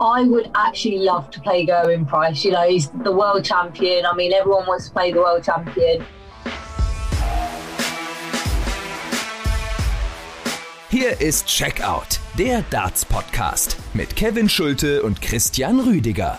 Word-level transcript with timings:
I 0.00 0.24
would 0.24 0.50
actually 0.54 0.98
love 0.98 1.30
to 1.30 1.40
play 1.40 1.66
Gerwin 1.66 2.06
Price. 2.06 2.44
You 2.44 2.52
know, 2.52 2.66
he's 2.68 2.90
the 3.04 3.12
world 3.12 3.44
champion. 3.44 4.04
I 4.06 4.14
mean, 4.14 4.32
everyone 4.32 4.66
wants 4.66 4.88
to 4.88 4.92
play 4.92 5.12
the 5.12 5.20
world 5.20 5.44
champion. 5.44 6.04
Hier 10.90 11.20
ist 11.20 11.48
Checkout, 11.48 12.20
der 12.38 12.62
Darts 12.70 13.04
Podcast 13.04 13.76
mit 13.94 14.14
Kevin 14.14 14.48
Schulte 14.48 15.02
und 15.02 15.20
Christian 15.20 15.80
Rüdiger. 15.80 16.38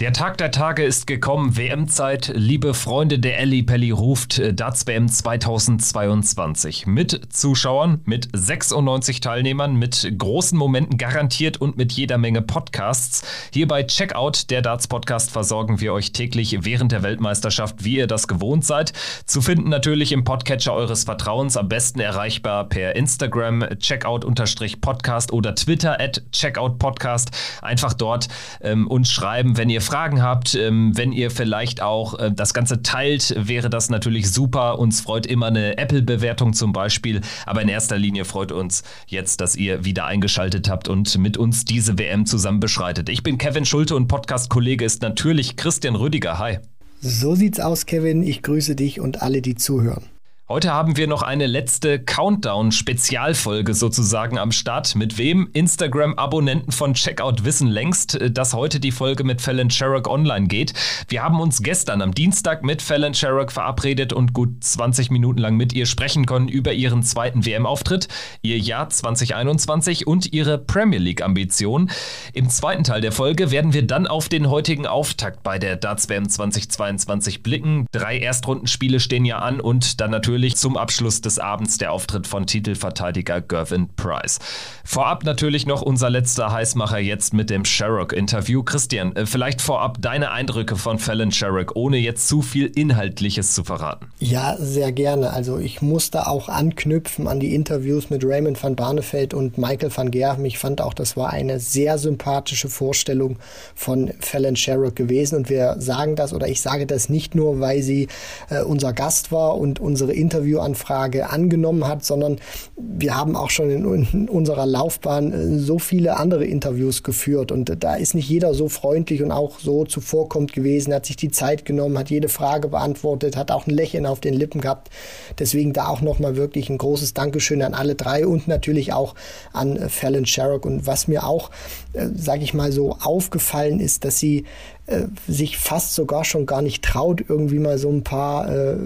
Der 0.00 0.12
Tag 0.12 0.38
der 0.38 0.50
Tage 0.50 0.82
ist 0.82 1.06
gekommen. 1.06 1.56
WM-Zeit. 1.56 2.32
Liebe 2.34 2.74
Freunde 2.74 3.20
der 3.20 3.38
Elli 3.38 3.62
Pelli 3.62 3.92
ruft 3.92 4.40
äh, 4.40 4.52
Darts 4.52 4.88
WM 4.88 5.08
2022. 5.08 6.88
Mit 6.88 7.32
Zuschauern, 7.32 8.00
mit 8.04 8.28
96 8.32 9.20
Teilnehmern, 9.20 9.76
mit 9.76 10.12
großen 10.18 10.58
Momenten 10.58 10.98
garantiert 10.98 11.58
und 11.58 11.76
mit 11.76 11.92
jeder 11.92 12.18
Menge 12.18 12.42
Podcasts. 12.42 13.22
Hier 13.52 13.68
bei 13.68 13.84
Checkout, 13.84 14.50
der 14.50 14.62
Darts 14.62 14.88
Podcast, 14.88 15.30
versorgen 15.30 15.80
wir 15.80 15.92
euch 15.92 16.10
täglich 16.10 16.64
während 16.64 16.90
der 16.90 17.04
Weltmeisterschaft, 17.04 17.84
wie 17.84 17.98
ihr 17.98 18.08
das 18.08 18.26
gewohnt 18.26 18.64
seid. 18.64 18.92
Zu 19.26 19.42
finden 19.42 19.68
natürlich 19.68 20.10
im 20.10 20.24
Podcatcher 20.24 20.74
eures 20.74 21.04
Vertrauens, 21.04 21.56
am 21.56 21.68
besten 21.68 22.00
erreichbar 22.00 22.68
per 22.68 22.96
Instagram, 22.96 23.64
Checkout-Podcast 23.78 25.32
oder 25.32 25.54
Twitter 25.54 26.00
at 26.00 26.20
Checkout 26.32 26.80
Podcast. 26.80 27.30
Einfach 27.62 27.94
dort 27.94 28.26
ähm, 28.60 28.88
uns 28.88 29.12
schreiben, 29.12 29.56
wenn 29.56 29.70
ihr 29.70 29.83
Fragen 29.84 30.22
habt, 30.22 30.54
ähm, 30.54 30.96
wenn 30.96 31.12
ihr 31.12 31.30
vielleicht 31.30 31.80
auch 31.80 32.18
äh, 32.18 32.32
das 32.32 32.54
Ganze 32.54 32.82
teilt, 32.82 33.34
wäre 33.38 33.70
das 33.70 33.90
natürlich 33.90 34.30
super. 34.30 34.78
Uns 34.78 35.00
freut 35.00 35.26
immer 35.26 35.46
eine 35.46 35.78
Apple-Bewertung 35.78 36.52
zum 36.54 36.72
Beispiel. 36.72 37.20
Aber 37.46 37.62
in 37.62 37.68
erster 37.68 37.98
Linie 37.98 38.24
freut 38.24 38.50
uns 38.50 38.82
jetzt, 39.06 39.40
dass 39.40 39.54
ihr 39.54 39.84
wieder 39.84 40.06
eingeschaltet 40.06 40.68
habt 40.68 40.88
und 40.88 41.16
mit 41.18 41.36
uns 41.36 41.64
diese 41.64 41.98
WM 41.98 42.26
zusammen 42.26 42.60
beschreitet. 42.60 43.08
Ich 43.08 43.22
bin 43.22 43.38
Kevin 43.38 43.64
Schulte 43.64 43.94
und 43.94 44.08
Podcast-Kollege 44.08 44.84
ist 44.84 45.02
natürlich 45.02 45.56
Christian 45.56 45.94
Rüdiger. 45.94 46.38
Hi. 46.38 46.58
So 47.00 47.34
sieht's 47.34 47.60
aus, 47.60 47.86
Kevin. 47.86 48.22
Ich 48.22 48.42
grüße 48.42 48.74
dich 48.74 49.00
und 49.00 49.22
alle, 49.22 49.42
die 49.42 49.54
zuhören. 49.54 50.13
Heute 50.46 50.74
haben 50.74 50.98
wir 50.98 51.06
noch 51.06 51.22
eine 51.22 51.46
letzte 51.46 51.98
Countdown-Spezialfolge 51.98 53.72
sozusagen 53.72 54.36
am 54.38 54.52
Start. 54.52 54.94
Mit 54.94 55.16
wem? 55.16 55.48
Instagram-Abonnenten 55.54 56.70
von 56.70 56.92
Checkout 56.92 57.46
wissen 57.46 57.66
längst, 57.66 58.16
äh, 58.16 58.30
dass 58.30 58.52
heute 58.52 58.78
die 58.78 58.92
Folge 58.92 59.24
mit 59.24 59.40
Fallon 59.40 59.70
Sherrock 59.70 60.06
online 60.06 60.46
geht. 60.46 60.74
Wir 61.08 61.22
haben 61.22 61.40
uns 61.40 61.62
gestern 61.62 62.02
am 62.02 62.12
Dienstag 62.12 62.62
mit 62.62 62.82
Fallon 62.82 63.14
Sherrock 63.14 63.52
verabredet 63.52 64.12
und 64.12 64.34
gut 64.34 64.62
20 64.62 65.10
Minuten 65.10 65.40
lang 65.40 65.56
mit 65.56 65.72
ihr 65.72 65.86
sprechen 65.86 66.26
können 66.26 66.48
über 66.48 66.74
ihren 66.74 67.02
zweiten 67.02 67.46
WM-Auftritt, 67.46 68.08
ihr 68.42 68.58
Jahr 68.58 68.90
2021 68.90 70.06
und 70.06 70.30
ihre 70.34 70.58
Premier 70.58 70.98
League-Ambition. 70.98 71.90
Im 72.34 72.50
zweiten 72.50 72.84
Teil 72.84 73.00
der 73.00 73.12
Folge 73.12 73.50
werden 73.50 73.72
wir 73.72 73.86
dann 73.86 74.06
auf 74.06 74.28
den 74.28 74.50
heutigen 74.50 74.86
Auftakt 74.86 75.42
bei 75.42 75.58
der 75.58 75.76
Darts 75.76 76.10
WM 76.10 76.28
2022 76.28 77.42
blicken. 77.42 77.86
Drei 77.92 78.18
Erstrundenspiele 78.18 79.00
stehen 79.00 79.24
ja 79.24 79.38
an 79.38 79.58
und 79.58 80.02
dann 80.02 80.10
natürlich 80.10 80.33
natürlich 80.34 80.56
zum 80.56 80.76
Abschluss 80.76 81.20
des 81.20 81.38
Abends 81.38 81.78
der 81.78 81.92
Auftritt 81.92 82.26
von 82.26 82.44
Titelverteidiger 82.44 83.40
Gervin 83.40 83.88
Price. 83.94 84.40
Vorab 84.82 85.22
natürlich 85.22 85.64
noch 85.64 85.80
unser 85.80 86.10
letzter 86.10 86.50
Heißmacher 86.50 86.98
jetzt 86.98 87.34
mit 87.34 87.50
dem 87.50 87.64
Sherrock-Interview. 87.64 88.64
Christian, 88.64 89.14
äh, 89.14 89.26
vielleicht 89.26 89.62
vorab 89.62 89.98
deine 90.02 90.32
Eindrücke 90.32 90.74
von 90.74 90.98
Fallon 90.98 91.30
Sherrock, 91.30 91.76
ohne 91.76 91.98
jetzt 91.98 92.26
zu 92.26 92.42
viel 92.42 92.66
Inhaltliches 92.66 93.54
zu 93.54 93.62
verraten. 93.62 94.08
Ja, 94.18 94.56
sehr 94.58 94.90
gerne. 94.90 95.32
Also 95.32 95.58
ich 95.58 95.82
musste 95.82 96.26
auch 96.26 96.48
anknüpfen 96.48 97.28
an 97.28 97.38
die 97.38 97.54
Interviews 97.54 98.10
mit 98.10 98.24
Raymond 98.24 98.60
van 98.60 98.74
Barneveld 98.74 99.34
und 99.34 99.56
Michael 99.56 99.96
van 99.96 100.10
Gerven. 100.10 100.44
Ich 100.46 100.58
fand 100.58 100.80
auch, 100.80 100.94
das 100.94 101.16
war 101.16 101.30
eine 101.30 101.60
sehr 101.60 101.96
sympathische 101.96 102.68
Vorstellung 102.68 103.36
von 103.76 104.12
Fallon 104.18 104.56
Sherrock 104.56 104.96
gewesen. 104.96 105.36
Und 105.36 105.48
wir 105.48 105.76
sagen 105.78 106.16
das, 106.16 106.34
oder 106.34 106.48
ich 106.48 106.60
sage 106.60 106.86
das 106.86 107.08
nicht 107.08 107.36
nur, 107.36 107.60
weil 107.60 107.82
sie 107.82 108.08
äh, 108.50 108.62
unser 108.62 108.92
Gast 108.92 109.30
war 109.30 109.56
und 109.56 109.78
unsere 109.78 110.12
Interviewanfrage 110.24 111.28
angenommen 111.30 111.86
hat, 111.86 112.04
sondern 112.04 112.38
wir 112.76 113.16
haben 113.16 113.36
auch 113.36 113.50
schon 113.50 113.70
in, 113.70 114.28
unserer 114.28 114.66
Laufbahn 114.66 115.32
äh, 115.32 115.58
so 115.58 115.78
viele 115.78 116.16
andere 116.16 116.44
Interviews 116.44 117.02
geführt 117.02 117.52
und 117.52 117.72
da 117.84 117.94
ist 117.94 118.14
nicht 118.14 118.28
jeder 118.28 118.54
so 118.54 118.68
freundlich 118.68 119.22
und 119.22 119.32
auch 119.32 119.58
so 119.58 119.84
zuvorkommt 119.84 120.52
gewesen, 120.52 120.94
hat 120.94 121.06
sich 121.06 121.16
die 121.16 121.30
Zeit 121.30 121.64
genommen, 121.64 121.98
hat 121.98 122.10
jede 122.10 122.28
Frage 122.28 122.68
beantwortet, 122.68 123.36
hat 123.36 123.50
auch 123.50 123.66
ein 123.66 123.74
Lächeln 123.74 124.06
auf 124.06 124.20
den 124.20 124.34
Lippen 124.34 124.60
gehabt. 124.60 124.90
Deswegen 125.38 125.72
da 125.72 125.88
auch 125.88 126.00
nochmal 126.00 126.36
wirklich 126.36 126.70
ein 126.70 126.78
großes 126.78 127.14
Dankeschön 127.14 127.62
an 127.62 127.74
alle 127.74 127.94
drei 127.94 128.26
und 128.26 128.48
natürlich 128.48 128.92
auch 128.92 129.14
an 129.52 129.76
äh, 129.76 129.88
Fallon 129.88 130.26
Sherrock. 130.26 130.64
Und 130.64 130.86
was 130.86 131.08
mir 131.08 131.26
auch, 131.26 131.50
äh, 131.92 132.08
sage 132.14 132.42
ich 132.42 132.54
mal 132.54 132.72
so, 132.72 132.96
aufgefallen 133.00 133.80
ist, 133.80 134.04
dass 134.04 134.18
sie 134.18 134.44
äh, 134.86 135.04
sich 135.28 135.58
fast 135.58 135.94
sogar 135.94 136.24
schon 136.24 136.46
gar 136.46 136.62
nicht 136.62 136.84
traut, 136.84 137.24
irgendwie 137.26 137.58
mal 137.58 137.78
so 137.78 137.90
ein 137.90 138.04
paar 138.04 138.50
äh, 138.50 138.76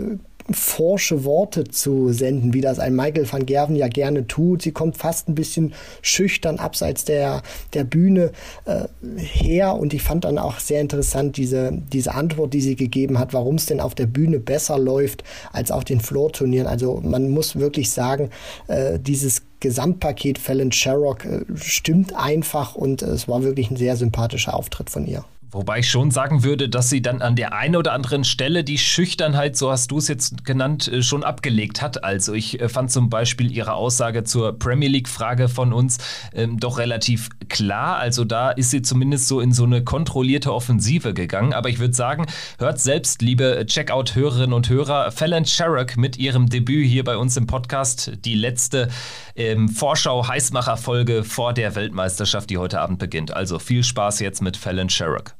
forsche 0.50 1.24
Worte 1.24 1.64
zu 1.64 2.12
senden, 2.12 2.54
wie 2.54 2.60
das 2.60 2.78
ein 2.78 2.94
Michael 2.94 3.30
van 3.30 3.46
Gerven 3.46 3.76
ja 3.76 3.88
gerne 3.88 4.26
tut. 4.26 4.62
Sie 4.62 4.72
kommt 4.72 4.96
fast 4.96 5.28
ein 5.28 5.34
bisschen 5.34 5.74
schüchtern 6.02 6.58
abseits 6.58 7.04
der, 7.04 7.42
der 7.74 7.84
Bühne 7.84 8.32
äh, 8.64 8.84
her 9.16 9.74
und 9.74 9.92
ich 9.92 10.02
fand 10.02 10.24
dann 10.24 10.38
auch 10.38 10.58
sehr 10.58 10.80
interessant 10.80 11.36
diese, 11.36 11.72
diese 11.92 12.14
Antwort, 12.14 12.54
die 12.54 12.60
sie 12.60 12.76
gegeben 12.76 13.18
hat, 13.18 13.34
warum 13.34 13.56
es 13.56 13.66
denn 13.66 13.80
auf 13.80 13.94
der 13.94 14.06
Bühne 14.06 14.40
besser 14.40 14.78
läuft 14.78 15.24
als 15.52 15.70
auf 15.70 15.84
den 15.84 16.00
Floor-Turnieren. 16.00 16.66
Also 16.66 17.00
man 17.02 17.30
muss 17.30 17.56
wirklich 17.56 17.90
sagen, 17.90 18.30
äh, 18.68 18.98
dieses 18.98 19.42
Gesamtpaket 19.60 20.38
Fallon 20.38 20.72
Sherrock 20.72 21.24
äh, 21.24 21.40
stimmt 21.56 22.14
einfach 22.14 22.74
und 22.74 23.02
äh, 23.02 23.06
es 23.06 23.28
war 23.28 23.42
wirklich 23.42 23.70
ein 23.70 23.76
sehr 23.76 23.96
sympathischer 23.96 24.54
Auftritt 24.54 24.88
von 24.88 25.06
ihr. 25.06 25.24
Wobei 25.50 25.78
ich 25.78 25.88
schon 25.88 26.10
sagen 26.10 26.44
würde, 26.44 26.68
dass 26.68 26.90
sie 26.90 27.00
dann 27.00 27.22
an 27.22 27.34
der 27.34 27.54
einen 27.54 27.76
oder 27.76 27.92
anderen 27.92 28.24
Stelle 28.24 28.64
die 28.64 28.76
Schüchternheit, 28.76 29.56
so 29.56 29.70
hast 29.70 29.90
du 29.90 29.98
es 29.98 30.06
jetzt 30.06 30.44
genannt, 30.44 30.88
äh, 30.88 31.02
schon 31.02 31.24
abgelegt 31.24 31.80
hat. 31.80 32.04
Also 32.04 32.34
ich 32.34 32.60
äh, 32.60 32.68
fand 32.68 32.90
zum 32.90 33.08
Beispiel 33.08 33.50
ihre 33.50 33.72
Aussage 33.72 34.24
zur 34.24 34.58
Premier 34.58 34.90
League-Frage 34.90 35.48
von 35.48 35.72
uns 35.72 35.98
ähm, 36.34 36.60
doch 36.60 36.78
relativ 36.78 37.30
klar. 37.48 37.96
Also 37.96 38.24
da 38.24 38.50
ist 38.50 38.70
sie 38.70 38.82
zumindest 38.82 39.26
so 39.26 39.40
in 39.40 39.52
so 39.52 39.64
eine 39.64 39.82
kontrollierte 39.82 40.52
Offensive 40.52 41.14
gegangen. 41.14 41.54
Aber 41.54 41.70
ich 41.70 41.78
würde 41.78 41.94
sagen, 41.94 42.26
hört 42.58 42.78
selbst, 42.78 43.22
liebe 43.22 43.64
Checkout-Hörerinnen 43.66 44.52
und 44.52 44.68
Hörer, 44.68 45.10
Fallon 45.12 45.46
Sherrock 45.46 45.96
mit 45.96 46.18
ihrem 46.18 46.50
Debüt 46.50 46.86
hier 46.86 47.04
bei 47.04 47.16
uns 47.16 47.38
im 47.38 47.46
Podcast, 47.46 48.12
die 48.24 48.34
letzte 48.34 48.88
ähm, 49.34 49.70
Vorschau-Heißmacher-Folge 49.70 51.24
vor 51.24 51.54
der 51.54 51.74
Weltmeisterschaft, 51.74 52.50
die 52.50 52.58
heute 52.58 52.80
Abend 52.80 52.98
beginnt. 52.98 53.32
Also 53.32 53.58
viel 53.58 53.82
Spaß 53.82 54.20
jetzt 54.20 54.42
mit 54.42 54.58
Fallon 54.58 54.90
Sherrock. 54.90 55.37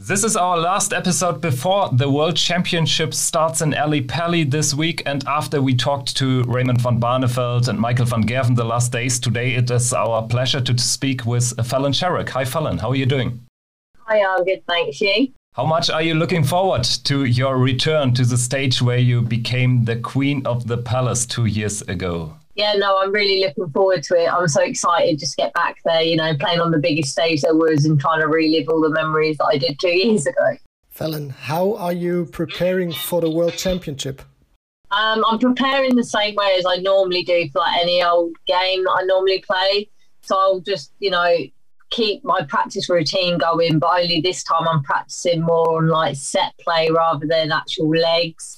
This 0.00 0.22
is 0.22 0.36
our 0.36 0.56
last 0.56 0.92
episode 0.92 1.40
before 1.40 1.90
the 1.92 2.08
World 2.08 2.36
Championship 2.36 3.12
starts 3.12 3.60
in 3.60 3.74
Ali 3.74 4.00
Pally 4.00 4.44
this 4.44 4.72
week. 4.72 5.02
And 5.04 5.26
after 5.26 5.60
we 5.60 5.74
talked 5.74 6.16
to 6.18 6.44
Raymond 6.44 6.80
van 6.80 7.00
Barneveld 7.00 7.68
and 7.68 7.78
Michael 7.78 8.06
van 8.06 8.22
Gerven 8.24 8.54
the 8.54 8.64
last 8.64 8.92
days, 8.92 9.18
today 9.18 9.54
it 9.54 9.70
is 9.70 9.92
our 9.92 10.22
pleasure 10.22 10.60
to 10.60 10.78
speak 10.78 11.26
with 11.26 11.52
Fallon 11.66 11.92
Sherrock. 11.92 12.28
Hi, 12.28 12.44
Fallon. 12.44 12.78
How 12.78 12.90
are 12.90 12.96
you 12.96 13.06
doing? 13.06 13.44
Hi, 14.06 14.22
I'm 14.24 14.44
good. 14.44 14.62
Thanks. 14.66 15.00
You? 15.00 15.32
How 15.54 15.66
much 15.66 15.90
are 15.90 16.00
you 16.02 16.14
looking 16.14 16.44
forward 16.44 16.84
to 16.84 17.24
your 17.24 17.58
return 17.58 18.14
to 18.14 18.24
the 18.24 18.38
stage 18.38 18.80
where 18.80 18.98
you 18.98 19.20
became 19.20 19.84
the 19.84 19.96
Queen 19.96 20.46
of 20.46 20.68
the 20.68 20.78
Palace 20.78 21.26
two 21.26 21.46
years 21.46 21.82
ago? 21.82 22.36
Yeah, 22.58 22.74
no, 22.74 22.98
I'm 22.98 23.12
really 23.12 23.38
looking 23.40 23.70
forward 23.70 24.02
to 24.02 24.14
it. 24.16 24.26
I'm 24.26 24.48
so 24.48 24.62
excited 24.62 25.20
just 25.20 25.38
to 25.38 25.44
get 25.44 25.54
back 25.54 25.76
there, 25.84 26.02
you 26.02 26.16
know, 26.16 26.36
playing 26.36 26.60
on 26.60 26.72
the 26.72 26.78
biggest 26.78 27.12
stage 27.12 27.42
there 27.42 27.54
was 27.54 27.84
and 27.84 28.00
trying 28.00 28.20
to 28.20 28.26
relive 28.26 28.68
all 28.68 28.80
the 28.80 28.90
memories 28.90 29.38
that 29.38 29.46
I 29.46 29.58
did 29.58 29.78
two 29.78 29.88
years 29.96 30.26
ago. 30.26 30.56
Fallon, 30.90 31.30
how 31.30 31.76
are 31.76 31.92
you 31.92 32.26
preparing 32.32 32.92
for 32.92 33.20
the 33.20 33.30
World 33.30 33.52
Championship? 33.52 34.22
Um, 34.90 35.24
I'm 35.24 35.38
preparing 35.38 35.94
the 35.94 36.02
same 36.02 36.34
way 36.34 36.56
as 36.58 36.66
I 36.66 36.78
normally 36.78 37.22
do 37.22 37.48
for 37.52 37.60
like 37.60 37.80
any 37.80 38.02
old 38.02 38.32
game 38.48 38.82
that 38.82 38.98
I 38.98 39.04
normally 39.04 39.44
play. 39.46 39.88
So 40.22 40.36
I'll 40.36 40.60
just, 40.60 40.92
you 40.98 41.10
know, 41.10 41.36
keep 41.90 42.24
my 42.24 42.42
practice 42.42 42.88
routine 42.88 43.38
going, 43.38 43.78
but 43.78 44.00
only 44.00 44.20
this 44.20 44.42
time 44.42 44.66
I'm 44.68 44.82
practicing 44.82 45.42
more 45.42 45.76
on 45.76 45.86
like 45.86 46.16
set 46.16 46.58
play 46.58 46.90
rather 46.90 47.24
than 47.24 47.52
actual 47.52 47.90
legs. 47.90 48.57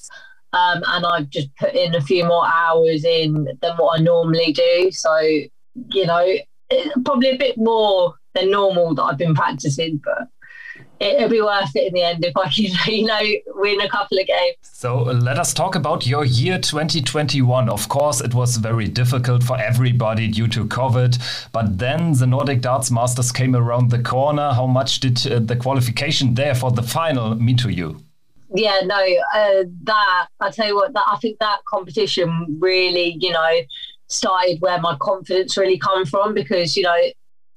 Um, 0.53 0.83
and 0.87 1.07
I've 1.07 1.31
just 1.31 1.55
put 1.57 1.75
in 1.75 1.95
a 1.95 2.01
few 2.01 2.25
more 2.25 2.47
hours 2.47 3.05
in 3.05 3.49
than 3.61 3.77
what 3.77 4.01
I 4.01 4.03
normally 4.03 4.53
do. 4.53 4.91
So, 4.91 5.17
you 5.21 6.07
know, 6.07 6.27
probably 7.05 7.31
a 7.31 7.39
bit 7.39 7.57
more 7.57 8.15
than 8.35 8.51
normal 8.51 8.95
that 8.95 9.03
I've 9.03 9.19
been 9.19 9.35
practicing, 9.35 10.01
but 10.05 10.29
it'll 11.01 11.29
be 11.29 11.41
worth 11.41 11.75
it 11.75 11.89
in 11.89 11.95
the 11.95 12.03
end 12.03 12.25
if 12.25 12.37
I 12.37 12.49
can, 12.49 12.67
you 12.93 13.07
know, 13.07 13.21
win 13.55 13.81
a 13.81 13.89
couple 13.89 14.19
of 14.19 14.27
games. 14.27 14.57
So 14.63 15.03
let 15.03 15.39
us 15.39 15.55
talk 15.55 15.75
about 15.75 16.07
your 16.07 16.25
year 16.25 16.59
2021. 16.59 17.69
Of 17.69 17.89
course, 17.89 18.21
it 18.21 18.35
was 18.35 18.57
very 18.57 18.87
difficult 18.87 19.43
for 19.43 19.59
everybody 19.59 20.29
due 20.29 20.49
to 20.49 20.65
COVID, 20.67 21.51
but 21.53 21.79
then 21.79 22.13
the 22.13 22.27
Nordic 22.27 22.61
Darts 22.61 22.91
Masters 22.91 23.33
came 23.33 23.57
around 23.57 23.91
the 23.91 24.03
corner. 24.03 24.53
How 24.53 24.67
much 24.67 25.01
did 25.01 25.27
uh, 25.27 25.41
the 25.41 25.57
qualification 25.57 26.35
there 26.35 26.55
for 26.55 26.71
the 26.71 26.83
final 26.83 27.35
mean 27.35 27.57
to 27.59 27.71
you? 27.71 28.01
Yeah, 28.55 28.81
no, 28.85 28.97
uh, 28.97 29.65
that 29.85 30.27
I 30.41 30.51
tell 30.51 30.67
you 30.67 30.77
what, 30.77 30.93
that 30.93 31.05
I 31.07 31.17
think 31.19 31.39
that 31.39 31.65
competition 31.67 32.59
really, 32.61 33.17
you 33.21 33.33
know, 33.33 33.61
started 34.11 34.61
where 34.61 34.81
my 34.81 34.97
confidence 35.01 35.57
really 35.57 35.79
come 35.79 36.05
from 36.05 36.35
because 36.35 36.77
you 36.77 36.83
know 36.83 36.97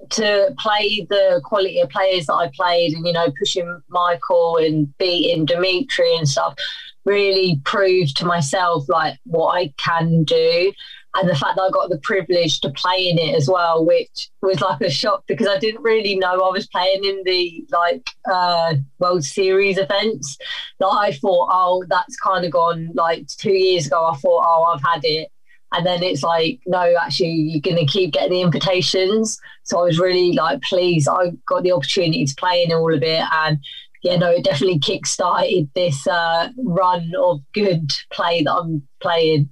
to 0.09 0.53
play 0.59 1.05
the 1.09 1.41
quality 1.43 1.79
of 1.79 1.89
players 1.89 2.27
that 2.27 2.33
I 2.33 2.51
played 2.55 2.93
and 2.93 3.05
you 3.05 3.13
know 3.13 3.31
pushing 3.39 3.81
Michael 3.89 4.57
and 4.57 4.95
beating 4.97 5.45
Dimitri 5.45 6.15
and 6.15 6.27
stuff 6.27 6.55
really 7.05 7.59
proved 7.65 8.15
to 8.17 8.25
myself 8.25 8.87
like 8.87 9.17
what 9.25 9.55
I 9.55 9.73
can 9.77 10.23
do 10.23 10.71
and 11.15 11.29
the 11.29 11.35
fact 11.35 11.55
that 11.55 11.61
I 11.61 11.69
got 11.69 11.89
the 11.89 11.99
privilege 11.99 12.59
to 12.61 12.71
play 12.71 13.07
in 13.07 13.19
it 13.19 13.35
as 13.35 13.47
well, 13.47 13.85
which 13.85 14.29
was 14.41 14.59
like 14.61 14.81
a 14.81 14.89
shock 14.89 15.23
because 15.27 15.47
I 15.47 15.59
didn't 15.59 15.83
really 15.83 16.15
know 16.15 16.33
I 16.33 16.49
was 16.49 16.67
playing 16.67 17.05
in 17.05 17.21
the 17.23 17.65
like 17.71 18.09
uh, 18.31 18.75
World 18.99 19.23
Series 19.23 19.77
events. 19.77 20.37
Like 20.79 21.13
I 21.13 21.17
thought, 21.17 21.49
oh, 21.51 21.85
that's 21.87 22.17
kind 22.17 22.45
of 22.45 22.51
gone. 22.51 22.91
Like 22.95 23.27
two 23.27 23.53
years 23.53 23.87
ago, 23.87 24.05
I 24.05 24.15
thought, 24.17 24.43
oh, 24.45 24.63
I've 24.73 24.83
had 24.83 25.05
it, 25.05 25.29
and 25.71 25.85
then 25.85 26.01
it's 26.01 26.23
like, 26.23 26.59
no, 26.65 26.95
actually, 26.99 27.31
you're 27.31 27.61
going 27.61 27.85
to 27.85 27.91
keep 27.91 28.13
getting 28.13 28.31
the 28.31 28.41
invitations. 28.41 29.39
So 29.63 29.79
I 29.79 29.83
was 29.83 29.99
really 29.99 30.33
like 30.33 30.61
pleased 30.63 31.07
I 31.07 31.31
got 31.47 31.63
the 31.63 31.73
opportunity 31.73 32.25
to 32.25 32.35
play 32.35 32.63
in 32.63 32.73
all 32.73 32.93
of 32.93 33.03
it, 33.03 33.23
and 33.31 33.59
yeah, 34.01 34.17
no, 34.17 34.31
it 34.31 34.43
definitely 34.43 34.79
kick-started 34.79 35.69
this 35.75 36.05
uh, 36.07 36.49
run 36.57 37.13
of 37.17 37.39
good 37.53 37.91
play 38.11 38.43
that 38.43 38.53
I'm 38.53 38.85
playing. 38.99 39.49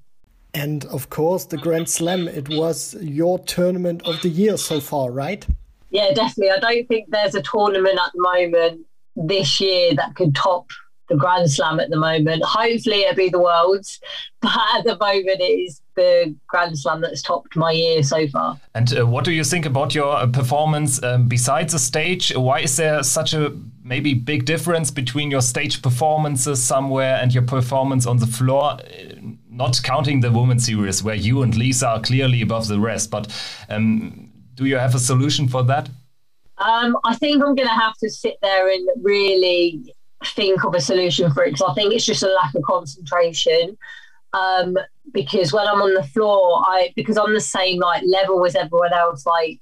And 0.53 0.85
of 0.85 1.09
course, 1.09 1.45
the 1.45 1.57
Grand 1.57 1.89
Slam, 1.89 2.27
it 2.27 2.49
was 2.49 2.95
your 3.01 3.39
tournament 3.39 4.01
of 4.05 4.21
the 4.21 4.29
year 4.29 4.57
so 4.57 4.79
far, 4.79 5.11
right? 5.11 5.45
Yeah, 5.89 6.13
definitely. 6.13 6.51
I 6.51 6.59
don't 6.59 6.87
think 6.87 7.09
there's 7.09 7.35
a 7.35 7.41
tournament 7.41 7.99
at 8.03 8.11
the 8.13 8.21
moment 8.21 8.85
this 9.15 9.59
year 9.59 9.93
that 9.95 10.15
could 10.15 10.35
top 10.35 10.67
the 11.11 11.17
Grand 11.17 11.51
Slam 11.51 11.79
at 11.79 11.89
the 11.89 11.97
moment. 11.97 12.43
Hopefully, 12.43 13.01
it'll 13.01 13.15
be 13.15 13.29
the 13.29 13.39
Worlds, 13.39 13.99
but 14.41 14.51
at 14.75 14.83
the 14.85 14.97
moment, 14.97 15.39
it 15.39 15.43
is 15.43 15.81
the 15.95 16.33
Grand 16.47 16.79
Slam 16.79 17.01
that's 17.01 17.21
topped 17.21 17.55
my 17.55 17.71
year 17.71 18.01
so 18.01 18.27
far. 18.29 18.59
And 18.73 18.97
uh, 18.97 19.05
what 19.05 19.25
do 19.25 19.31
you 19.31 19.43
think 19.43 19.65
about 19.65 19.93
your 19.93 20.15
uh, 20.15 20.27
performance 20.27 21.03
um, 21.03 21.27
besides 21.27 21.73
the 21.73 21.79
stage? 21.79 22.35
Why 22.35 22.61
is 22.61 22.77
there 22.77 23.03
such 23.03 23.33
a 23.33 23.55
maybe 23.83 24.13
big 24.13 24.45
difference 24.45 24.89
between 24.89 25.29
your 25.29 25.41
stage 25.41 25.81
performances 25.81 26.63
somewhere 26.63 27.19
and 27.21 27.33
your 27.33 27.43
performance 27.43 28.05
on 28.05 28.17
the 28.17 28.27
floor? 28.27 28.77
Not 29.51 29.79
counting 29.83 30.21
the 30.21 30.31
women's 30.31 30.65
series 30.65 31.03
where 31.03 31.15
you 31.15 31.41
and 31.41 31.55
Lisa 31.55 31.89
are 31.89 32.01
clearly 32.01 32.41
above 32.41 32.67
the 32.67 32.79
rest, 32.79 33.11
but 33.11 33.31
um, 33.69 34.31
do 34.55 34.65
you 34.65 34.77
have 34.77 34.95
a 34.95 34.99
solution 34.99 35.47
for 35.47 35.63
that? 35.63 35.89
Um, 36.57 36.97
I 37.03 37.15
think 37.15 37.43
I'm 37.43 37.55
going 37.55 37.67
to 37.67 37.73
have 37.73 37.97
to 37.97 38.09
sit 38.09 38.37
there 38.41 38.71
and 38.71 38.87
really 39.01 39.93
think 40.23 40.63
of 40.63 40.73
a 40.75 40.81
solution 40.81 41.31
for 41.31 41.43
it 41.43 41.51
because 41.51 41.67
I 41.69 41.73
think 41.73 41.93
it's 41.93 42.05
just 42.05 42.23
a 42.23 42.27
lack 42.27 42.55
of 42.55 42.63
concentration. 42.63 43.77
Um, 44.33 44.77
because 45.11 45.51
when 45.51 45.67
I'm 45.67 45.81
on 45.81 45.93
the 45.93 46.03
floor, 46.03 46.63
I 46.65 46.93
because 46.95 47.17
I'm 47.17 47.33
the 47.33 47.41
same 47.41 47.79
like 47.79 48.03
level 48.05 48.45
as 48.45 48.55
everyone 48.55 48.93
else, 48.93 49.25
like 49.25 49.59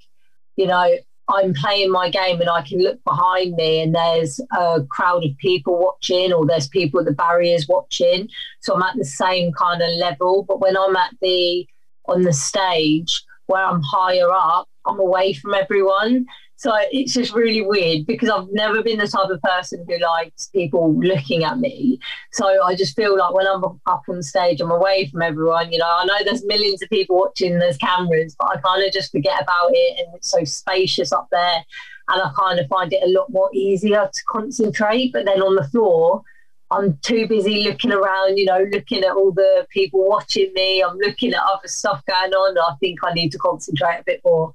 you 0.58 0.68
know, 0.68 0.94
I'm 1.30 1.54
playing 1.54 1.92
my 1.92 2.10
game 2.10 2.42
and 2.42 2.50
I 2.50 2.64
can 2.64 2.80
look 2.80 3.04
behind 3.04 3.56
me 3.56 3.82
and 3.82 3.94
there's 3.94 4.40
a 4.58 4.84
crowd 4.90 5.24
of 5.24 5.38
people 5.38 5.80
watching 5.80 6.34
or 6.34 6.46
there's 6.46 6.68
people 6.68 7.00
at 7.00 7.06
the 7.06 7.12
barriers 7.14 7.68
watching. 7.68 8.30
So 8.62 8.74
I'm 8.74 8.82
at 8.82 8.98
the 8.98 9.06
same 9.06 9.54
kind 9.54 9.82
of 9.82 9.90
level. 10.00 10.44
But 10.44 10.60
when 10.60 10.76
I'm 10.76 10.96
at 10.96 11.14
the 11.22 11.68
on 12.06 12.24
the 12.24 12.34
stage 12.34 13.24
where 13.46 13.64
I'm 13.64 13.82
higher 13.84 14.32
up, 14.32 14.68
I'm 14.86 15.00
away 15.00 15.34
from 15.34 15.54
everyone. 15.54 16.26
So 16.60 16.74
it's 16.92 17.14
just 17.14 17.34
really 17.34 17.62
weird 17.62 18.06
because 18.06 18.28
I've 18.28 18.50
never 18.52 18.84
been 18.84 18.98
the 18.98 19.08
type 19.08 19.30
of 19.30 19.42
person 19.42 19.86
who 19.88 19.98
likes 19.98 20.48
people 20.48 20.94
looking 20.94 21.46
at 21.46 21.58
me. 21.58 22.02
So 22.34 22.62
I 22.62 22.76
just 22.76 22.98
feel 22.98 23.18
like 23.18 23.34
when 23.34 23.48
I'm 23.48 23.64
up 23.64 24.04
on 24.10 24.22
stage, 24.22 24.60
I'm 24.60 24.70
away 24.70 25.08
from 25.08 25.22
everyone. 25.22 25.72
You 25.72 25.78
know, 25.78 25.88
I 25.88 26.04
know 26.04 26.18
there's 26.26 26.44
millions 26.44 26.82
of 26.82 26.90
people 26.90 27.16
watching, 27.16 27.60
there's 27.60 27.78
cameras, 27.78 28.36
but 28.38 28.50
I 28.50 28.60
kind 28.60 28.86
of 28.86 28.92
just 28.92 29.14
forget 29.14 29.42
about 29.42 29.70
it. 29.72 30.00
And 30.06 30.14
it's 30.14 30.30
so 30.30 30.44
spacious 30.44 31.14
up 31.14 31.30
there. 31.32 31.64
And 32.10 32.22
I 32.22 32.30
kind 32.38 32.60
of 32.60 32.68
find 32.68 32.92
it 32.92 33.04
a 33.04 33.18
lot 33.18 33.32
more 33.32 33.50
easier 33.54 34.10
to 34.12 34.22
concentrate. 34.28 35.14
But 35.14 35.24
then 35.24 35.42
on 35.42 35.56
the 35.56 35.64
floor, 35.70 36.24
I'm 36.72 36.98
too 37.04 37.26
busy 37.26 37.64
looking 37.64 37.94
around, 37.94 38.38
you 38.38 38.44
know, 38.44 38.68
looking 38.70 39.06
at 39.06 39.16
all 39.16 39.32
the 39.32 39.66
people 39.70 40.06
watching 40.06 40.52
me. 40.54 40.84
I'm 40.84 40.98
looking 40.98 41.34
at 41.34 41.42
other 41.42 41.70
stuff 41.70 42.04
going 42.06 42.34
on. 42.34 42.58
I 42.58 42.76
think 42.82 43.00
I 43.02 43.14
need 43.14 43.32
to 43.32 43.38
concentrate 43.38 44.00
a 44.00 44.04
bit 44.06 44.20
more. 44.26 44.54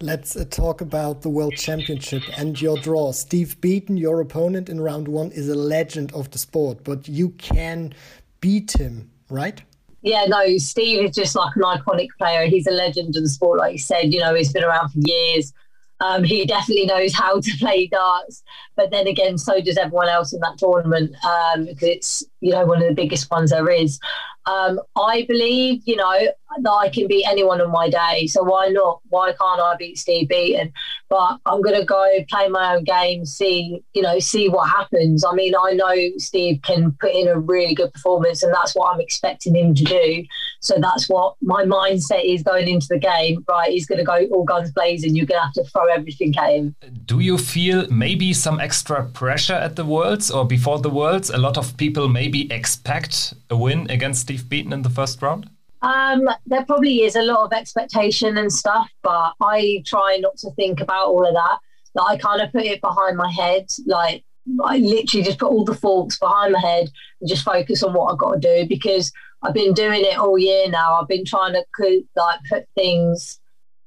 Let's 0.00 0.36
uh, 0.36 0.44
talk 0.50 0.82
about 0.82 1.22
the 1.22 1.30
World 1.30 1.56
Championship 1.56 2.22
and 2.36 2.60
your 2.60 2.76
draw. 2.76 3.12
Steve 3.12 3.58
Beaton, 3.62 3.96
your 3.96 4.20
opponent 4.20 4.68
in 4.68 4.78
round 4.78 5.08
one, 5.08 5.30
is 5.30 5.48
a 5.48 5.54
legend 5.54 6.12
of 6.12 6.30
the 6.30 6.38
sport, 6.38 6.84
but 6.84 7.08
you 7.08 7.30
can 7.30 7.94
beat 8.42 8.72
him, 8.72 9.10
right? 9.30 9.62
Yeah, 10.02 10.26
no, 10.26 10.58
Steve 10.58 11.02
is 11.02 11.14
just 11.16 11.34
like 11.34 11.56
an 11.56 11.62
iconic 11.62 12.08
player. 12.18 12.46
He's 12.46 12.66
a 12.66 12.72
legend 12.72 13.16
of 13.16 13.22
the 13.22 13.28
sport, 13.28 13.58
like 13.58 13.72
you 13.72 13.78
said. 13.78 14.12
You 14.12 14.20
know, 14.20 14.34
he's 14.34 14.52
been 14.52 14.64
around 14.64 14.90
for 14.90 14.98
years. 14.98 15.54
Um, 16.00 16.24
he 16.24 16.44
definitely 16.44 16.84
knows 16.84 17.14
how 17.14 17.40
to 17.40 17.52
play 17.58 17.86
darts, 17.86 18.42
but 18.76 18.90
then 18.90 19.06
again, 19.06 19.38
so 19.38 19.60
does 19.62 19.78
everyone 19.78 20.08
else 20.08 20.34
in 20.34 20.40
that 20.40 20.58
tournament 20.58 21.16
um, 21.24 21.64
because 21.64 21.88
it's 21.88 22.24
you 22.40 22.52
know 22.52 22.66
one 22.66 22.82
of 22.82 22.88
the 22.88 22.94
biggest 22.94 23.30
ones 23.30 23.50
there 23.50 23.70
is. 23.70 23.98
Um, 24.46 24.80
I 24.96 25.24
believe, 25.28 25.82
you 25.86 25.96
know, 25.96 26.28
that 26.62 26.70
I 26.70 26.88
can 26.88 27.06
beat 27.06 27.26
anyone 27.28 27.60
on 27.60 27.70
my 27.70 27.90
day. 27.90 28.26
So 28.28 28.42
why 28.42 28.68
not? 28.68 29.00
Why 29.08 29.32
can't 29.32 29.60
I 29.60 29.74
beat 29.76 29.98
Steve 29.98 30.28
Beaton? 30.28 30.72
But 31.08 31.38
I'm 31.46 31.60
going 31.60 31.78
to 31.78 31.84
go 31.84 32.08
play 32.28 32.48
my 32.48 32.76
own 32.76 32.84
game, 32.84 33.26
see, 33.26 33.82
you 33.92 34.02
know, 34.02 34.18
see 34.18 34.48
what 34.48 34.68
happens. 34.68 35.24
I 35.24 35.32
mean, 35.32 35.54
I 35.54 35.72
know 35.72 35.94
Steve 36.18 36.60
can 36.62 36.92
put 37.00 37.12
in 37.12 37.28
a 37.28 37.38
really 37.38 37.74
good 37.74 37.92
performance, 37.92 38.42
and 38.42 38.54
that's 38.54 38.74
what 38.74 38.94
I'm 38.94 39.00
expecting 39.00 39.54
him 39.54 39.74
to 39.74 39.84
do. 39.84 40.24
So 40.60 40.76
that's 40.80 41.08
what 41.08 41.36
my 41.42 41.64
mindset 41.64 42.24
is 42.24 42.42
going 42.42 42.68
into 42.68 42.86
the 42.88 42.98
game. 42.98 43.44
Right, 43.48 43.70
he's 43.70 43.86
going 43.86 43.98
to 43.98 44.04
go 44.04 44.26
all 44.32 44.44
guns 44.44 44.72
blazing. 44.72 45.14
You're 45.14 45.26
going 45.26 45.40
to 45.40 45.44
have 45.44 45.52
to 45.54 45.64
throw 45.64 45.86
everything 45.86 46.34
at 46.38 46.50
him. 46.50 46.74
Do 47.04 47.20
you 47.20 47.38
feel 47.38 47.86
maybe 47.90 48.32
some 48.32 48.60
extra 48.60 49.04
pressure 49.04 49.54
at 49.54 49.76
the 49.76 49.84
Worlds 49.84 50.30
or 50.30 50.46
before 50.46 50.78
the 50.78 50.90
Worlds? 50.90 51.30
A 51.30 51.38
lot 51.38 51.58
of 51.58 51.76
people 51.76 52.08
maybe 52.08 52.50
expect 52.52 53.34
a 53.50 53.56
win 53.56 53.90
against 53.90 54.22
Steve 54.22 54.48
Beaton 54.48 54.72
in 54.72 54.82
the 54.82 54.90
first 54.90 55.22
round? 55.22 55.50
Um, 55.82 56.28
there 56.46 56.64
probably 56.64 57.02
is 57.02 57.16
a 57.16 57.22
lot 57.22 57.44
of 57.44 57.52
expectation 57.52 58.38
and 58.38 58.52
stuff, 58.52 58.90
but 59.02 59.34
I 59.40 59.82
try 59.86 60.18
not 60.20 60.36
to 60.38 60.50
think 60.52 60.80
about 60.80 61.08
all 61.08 61.26
of 61.26 61.34
that. 61.34 61.58
Like, 61.94 62.18
I 62.18 62.28
kind 62.28 62.42
of 62.42 62.52
put 62.52 62.64
it 62.64 62.80
behind 62.80 63.16
my 63.16 63.30
head. 63.30 63.66
Like 63.86 64.24
I 64.64 64.78
literally 64.78 65.24
just 65.24 65.38
put 65.38 65.50
all 65.50 65.64
the 65.64 65.74
forks 65.74 66.18
behind 66.18 66.52
my 66.52 66.60
head 66.60 66.90
and 67.20 67.28
just 67.28 67.44
focus 67.44 67.82
on 67.82 67.92
what 67.92 68.12
I've 68.12 68.18
got 68.18 68.34
to 68.34 68.40
do 68.40 68.68
because 68.68 69.12
I've 69.42 69.54
been 69.54 69.74
doing 69.74 70.02
it 70.04 70.18
all 70.18 70.38
year 70.38 70.68
now. 70.68 71.00
I've 71.00 71.08
been 71.08 71.24
trying 71.24 71.54
to 71.54 72.02
like 72.16 72.40
put 72.48 72.64
things 72.74 73.40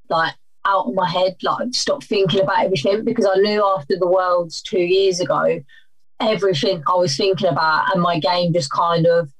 like 0.09 0.33
out 0.65 0.87
of 0.87 0.95
my 0.95 1.09
head, 1.09 1.37
like 1.43 1.73
stop 1.73 2.03
thinking 2.03 2.41
about 2.41 2.63
everything 2.63 3.03
because 3.03 3.25
I 3.25 3.35
knew 3.35 3.65
after 3.65 3.97
the 3.97 4.07
Worlds 4.07 4.61
two 4.61 4.79
years 4.79 5.19
ago, 5.19 5.61
everything 6.19 6.83
I 6.87 6.95
was 6.95 7.15
thinking 7.15 7.47
about 7.47 7.93
and 7.93 8.01
my 8.01 8.19
game 8.19 8.53
just 8.53 8.71
kind 8.71 9.05
of 9.05 9.31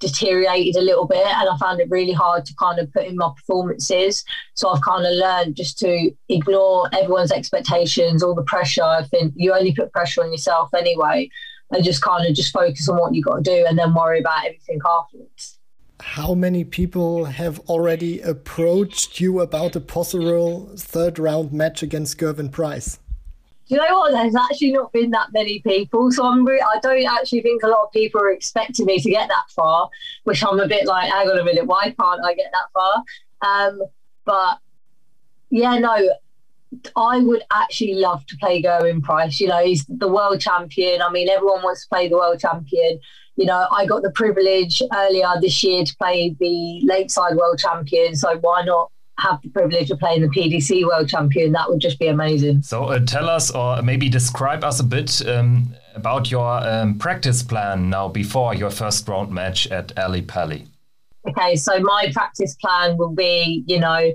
deteriorated 0.00 0.76
a 0.76 0.84
little 0.84 1.06
bit 1.06 1.26
and 1.26 1.48
I 1.48 1.56
found 1.58 1.80
it 1.80 1.90
really 1.90 2.12
hard 2.12 2.44
to 2.46 2.54
kind 2.56 2.78
of 2.78 2.92
put 2.92 3.06
in 3.06 3.16
my 3.16 3.30
performances. 3.36 4.24
So 4.54 4.68
I've 4.68 4.82
kind 4.82 5.06
of 5.06 5.12
learned 5.12 5.56
just 5.56 5.78
to 5.80 6.10
ignore 6.28 6.88
everyone's 6.92 7.32
expectations, 7.32 8.22
all 8.22 8.34
the 8.34 8.42
pressure. 8.42 8.82
I 8.82 9.04
think 9.04 9.32
you 9.36 9.54
only 9.54 9.74
put 9.74 9.92
pressure 9.92 10.22
on 10.22 10.32
yourself 10.32 10.72
anyway 10.74 11.30
and 11.70 11.84
just 11.84 12.02
kind 12.02 12.26
of 12.26 12.34
just 12.34 12.52
focus 12.52 12.88
on 12.88 12.98
what 12.98 13.14
you 13.14 13.22
got 13.22 13.36
to 13.36 13.42
do 13.42 13.64
and 13.66 13.78
then 13.78 13.94
worry 13.94 14.20
about 14.20 14.44
everything 14.44 14.80
afterwards. 14.86 15.58
How 16.00 16.34
many 16.34 16.64
people 16.64 17.24
have 17.24 17.60
already 17.60 18.20
approached 18.20 19.20
you 19.20 19.40
about 19.40 19.74
a 19.74 19.80
possible 19.80 20.70
third 20.76 21.18
round 21.18 21.52
match 21.52 21.82
against 21.82 22.18
Gervin 22.18 22.50
Price? 22.50 22.98
You 23.66 23.76
know 23.76 23.98
what? 23.98 24.12
There's 24.12 24.36
actually 24.36 24.72
not 24.72 24.92
been 24.92 25.10
that 25.10 25.32
many 25.32 25.60
people, 25.60 26.12
so 26.12 26.26
I'm 26.26 26.46
re- 26.46 26.60
I 26.60 26.78
don't 26.80 27.06
actually 27.06 27.40
think 27.42 27.62
a 27.62 27.68
lot 27.68 27.84
of 27.84 27.92
people 27.92 28.20
are 28.20 28.30
expecting 28.30 28.86
me 28.86 29.00
to 29.00 29.10
get 29.10 29.28
that 29.28 29.44
far, 29.50 29.88
which 30.24 30.44
I'm 30.44 30.60
a 30.60 30.68
bit 30.68 30.86
like, 30.86 31.10
hang 31.10 31.28
on 31.28 31.38
a 31.38 31.44
minute, 31.44 31.66
why 31.66 31.94
can't 31.98 32.24
I 32.24 32.34
get 32.34 32.52
that 32.52 32.68
far? 32.72 33.68
Um, 33.68 33.82
but 34.24 34.58
yeah, 35.50 35.78
no, 35.78 36.10
I 36.96 37.20
would 37.20 37.42
actually 37.52 37.94
love 37.94 38.26
to 38.26 38.36
play 38.36 38.62
Gerwyn 38.62 39.02
Price. 39.02 39.40
You 39.40 39.48
know, 39.48 39.64
he's 39.64 39.84
the 39.88 40.08
world 40.08 40.40
champion. 40.40 41.00
I 41.00 41.10
mean, 41.10 41.28
everyone 41.28 41.62
wants 41.62 41.82
to 41.82 41.88
play 41.88 42.08
the 42.08 42.16
world 42.16 42.40
champion. 42.40 42.98
You 43.36 43.46
know, 43.46 43.66
I 43.72 43.86
got 43.86 44.02
the 44.02 44.10
privilege 44.10 44.82
earlier 44.92 45.28
this 45.40 45.62
year 45.64 45.84
to 45.84 45.96
play 45.96 46.36
the 46.38 46.80
Lakeside 46.84 47.36
World 47.36 47.58
Champion, 47.58 48.14
so 48.14 48.36
why 48.38 48.62
not 48.64 48.92
have 49.18 49.40
the 49.42 49.48
privilege 49.48 49.90
of 49.90 49.98
playing 49.98 50.22
the 50.22 50.28
PDC 50.28 50.84
World 50.84 51.08
Champion, 51.08 51.52
that 51.52 51.68
would 51.68 51.80
just 51.80 51.98
be 51.98 52.08
amazing. 52.08 52.62
So 52.62 52.84
uh, 52.84 52.98
tell 53.00 53.28
us, 53.28 53.50
or 53.50 53.80
maybe 53.82 54.08
describe 54.08 54.64
us 54.64 54.80
a 54.80 54.84
bit 54.84 55.26
um, 55.26 55.74
about 55.94 56.30
your 56.30 56.66
um, 56.66 56.98
practice 56.98 57.42
plan 57.42 57.90
now 57.90 58.08
before 58.08 58.54
your 58.54 58.70
first 58.70 59.06
round 59.08 59.30
match 59.30 59.66
at 59.68 59.96
Ali 59.98 60.22
Pali. 60.22 60.66
Okay, 61.26 61.56
so 61.56 61.78
my 61.80 62.10
practice 62.12 62.56
plan 62.56 62.96
will 62.96 63.14
be, 63.14 63.64
you 63.66 63.80
know, 63.80 64.12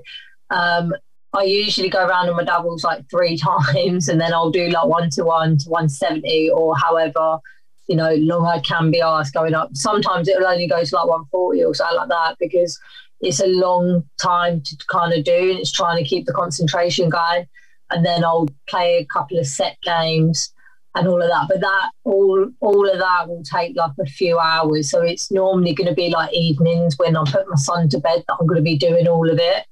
um, 0.51 0.93
I 1.33 1.43
usually 1.43 1.89
go 1.89 2.05
around 2.05 2.29
on 2.29 2.35
my 2.35 2.43
doubles 2.43 2.83
like 2.83 3.09
three 3.09 3.37
times, 3.73 4.09
and 4.09 4.19
then 4.19 4.33
I'll 4.33 4.51
do 4.51 4.69
like 4.69 4.85
one 4.85 5.09
to 5.11 5.23
one 5.23 5.57
to 5.59 5.69
one 5.69 5.89
seventy 5.89 6.49
or 6.49 6.77
however 6.77 7.39
you 7.87 7.95
know 7.95 8.13
long 8.15 8.45
I 8.45 8.59
can 8.59 8.91
be 8.91 9.01
asked 9.01 9.33
going 9.33 9.53
up. 9.53 9.75
Sometimes 9.75 10.27
it'll 10.27 10.47
only 10.47 10.67
go 10.67 10.83
to 10.83 10.95
like 10.95 11.07
one 11.07 11.25
forty 11.25 11.63
or 11.63 11.73
something 11.73 11.97
like 11.97 12.09
that 12.09 12.37
because 12.39 12.79
it's 13.21 13.39
a 13.39 13.47
long 13.47 14.03
time 14.21 14.61
to 14.61 14.77
kind 14.87 15.13
of 15.13 15.23
do, 15.23 15.51
and 15.51 15.59
it's 15.59 15.71
trying 15.71 16.01
to 16.01 16.07
keep 16.07 16.25
the 16.25 16.33
concentration 16.33 17.09
going. 17.09 17.47
And 17.91 18.05
then 18.05 18.23
I'll 18.23 18.47
play 18.67 18.97
a 18.97 19.05
couple 19.05 19.39
of 19.39 19.47
set 19.47 19.77
games 19.81 20.53
and 20.95 21.07
all 21.07 21.21
of 21.21 21.27
that. 21.27 21.47
But 21.47 21.61
that 21.61 21.89
all 22.03 22.49
all 22.59 22.89
of 22.89 22.99
that 22.99 23.27
will 23.27 23.43
take 23.43 23.75
like 23.75 23.91
a 23.99 24.05
few 24.05 24.39
hours. 24.39 24.89
So 24.89 25.01
it's 25.01 25.31
normally 25.31 25.73
going 25.73 25.89
to 25.89 25.95
be 25.95 26.09
like 26.09 26.33
evenings 26.33 26.97
when 26.97 27.15
I 27.15 27.23
put 27.25 27.49
my 27.49 27.55
son 27.55 27.89
to 27.89 27.99
bed 27.99 28.23
that 28.27 28.37
I'm 28.39 28.47
going 28.47 28.59
to 28.59 28.63
be 28.63 28.77
doing 28.77 29.07
all 29.07 29.29
of 29.29 29.39
it. 29.39 29.65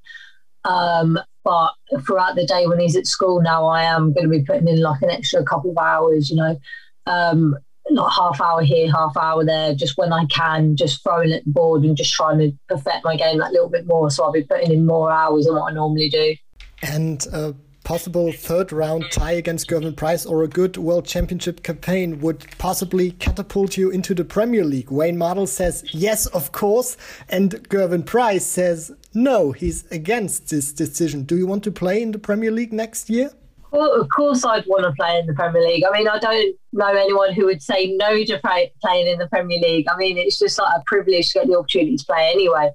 Um, 0.65 1.19
but 1.43 1.71
throughout 2.05 2.35
the 2.35 2.45
day 2.45 2.67
when 2.67 2.79
he's 2.79 2.97
at 2.97 3.07
school 3.07 3.41
now, 3.41 3.67
I 3.67 3.83
am 3.83 4.13
going 4.13 4.25
to 4.25 4.29
be 4.29 4.43
putting 4.43 4.67
in 4.67 4.81
like 4.81 5.01
an 5.01 5.09
extra 5.09 5.43
couple 5.43 5.71
of 5.71 5.77
hours. 5.77 6.29
You 6.29 6.37
know, 6.37 6.59
um, 7.05 7.57
like 7.95 8.11
half 8.11 8.41
hour 8.41 8.61
here, 8.61 8.91
half 8.91 9.15
hour 9.17 9.45
there, 9.45 9.73
just 9.75 9.97
when 9.97 10.11
I 10.11 10.25
can, 10.25 10.75
just 10.75 11.03
throwing 11.03 11.31
at 11.31 11.45
the 11.45 11.51
board 11.51 11.83
and 11.83 11.95
just 11.95 12.13
trying 12.13 12.39
to 12.39 12.51
perfect 12.67 13.05
my 13.05 13.15
game 13.15 13.37
that 13.39 13.51
little 13.51 13.69
bit 13.69 13.87
more. 13.87 14.09
So 14.11 14.23
I'll 14.23 14.31
be 14.31 14.43
putting 14.43 14.71
in 14.71 14.85
more 14.85 15.11
hours 15.11 15.45
than 15.45 15.55
what 15.55 15.71
I 15.71 15.73
normally 15.73 16.09
do. 16.09 16.35
And 16.81 17.25
a 17.31 17.55
possible 17.87 18.33
third 18.33 18.73
round 18.73 19.05
tie 19.11 19.31
against 19.31 19.69
Gervin 19.69 19.95
Price 19.95 20.25
or 20.25 20.43
a 20.43 20.47
good 20.49 20.75
World 20.75 21.05
Championship 21.05 21.63
campaign 21.63 22.19
would 22.19 22.45
possibly 22.57 23.11
catapult 23.11 23.77
you 23.77 23.89
into 23.89 24.13
the 24.13 24.25
Premier 24.25 24.65
League. 24.65 24.91
Wayne 24.91 25.17
Mardle 25.17 25.47
says 25.47 25.85
yes, 25.93 26.25
of 26.27 26.51
course, 26.51 26.97
and 27.29 27.51
Gervin 27.69 28.05
Price 28.05 28.45
says 28.45 28.91
no, 29.13 29.53
he's 29.53 29.89
against 29.89 30.49
this 30.49 30.73
decision. 30.73 31.23
Do 31.23 31.37
you 31.37 31.47
want 31.47 31.63
to 31.63 31.71
play 31.71 32.01
in 32.01 32.11
the 32.11 32.19
Premier 32.19 32.51
League 32.51 32.73
next 32.73 33.09
year? 33.09 33.31
Well, 33.71 33.99
of 33.99 34.07
course, 34.09 34.45
I'd 34.45 34.65
want 34.65 34.83
to 34.83 34.93
play 34.93 35.19
in 35.19 35.27
the 35.27 35.33
Premier 35.33 35.61
League. 35.61 35.83
I 35.83 35.97
mean, 35.97 36.07
I 36.07 36.19
don't 36.19 36.55
know 36.71 36.87
anyone 36.87 37.33
who 37.33 37.45
would 37.45 37.61
say 37.61 37.95
no 37.97 38.23
to 38.23 38.39
play, 38.39 38.71
playing 38.81 39.07
in 39.07 39.19
the 39.19 39.27
Premier 39.27 39.59
League. 39.59 39.87
I 39.89 39.97
mean, 39.97 40.17
it's 40.17 40.39
just 40.39 40.57
like 40.57 40.73
a 40.75 40.83
privilege 40.85 41.27
to 41.29 41.39
get 41.39 41.47
the 41.47 41.57
opportunity 41.57 41.97
to 41.97 42.05
play 42.05 42.31
anyway. 42.33 42.71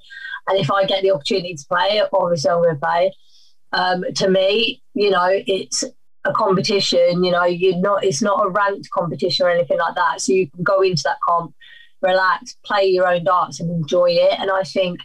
And 0.48 0.58
if 0.58 0.70
I 0.70 0.84
get 0.84 1.02
the 1.02 1.12
opportunity 1.12 1.54
to 1.54 1.64
play, 1.66 2.02
obviously 2.12 2.50
I'm 2.50 2.62
going 2.62 2.74
to 2.74 2.80
play. 2.80 3.14
Um, 3.72 4.04
to 4.16 4.28
me, 4.28 4.82
you 4.94 5.10
know, 5.10 5.28
it's 5.30 5.84
a 6.24 6.32
competition. 6.32 7.24
You 7.24 7.32
know, 7.32 7.44
you're 7.44 7.78
not. 7.78 8.04
It's 8.04 8.22
not 8.22 8.44
a 8.44 8.50
ranked 8.50 8.90
competition 8.90 9.46
or 9.46 9.50
anything 9.50 9.78
like 9.78 9.94
that. 9.94 10.20
So 10.20 10.32
you 10.32 10.50
can 10.50 10.62
go 10.62 10.82
into 10.82 11.02
that 11.04 11.18
comp, 11.26 11.54
relax, 12.02 12.56
play 12.64 12.84
your 12.84 13.06
own 13.06 13.24
darts, 13.24 13.60
and 13.60 13.70
enjoy 13.70 14.10
it. 14.10 14.38
And 14.38 14.50
I 14.50 14.62
think 14.62 15.00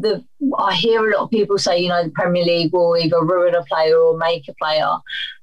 the 0.00 0.24
I 0.58 0.74
hear 0.74 1.08
a 1.08 1.14
lot 1.14 1.24
of 1.24 1.30
people 1.30 1.58
say, 1.58 1.78
you 1.78 1.88
know, 1.88 2.04
the 2.04 2.10
Premier 2.10 2.44
League 2.44 2.72
will 2.72 2.96
either 2.96 3.22
ruin 3.22 3.54
a 3.54 3.62
player 3.64 3.96
or 3.96 4.16
make 4.16 4.48
a 4.48 4.54
player, 4.54 4.96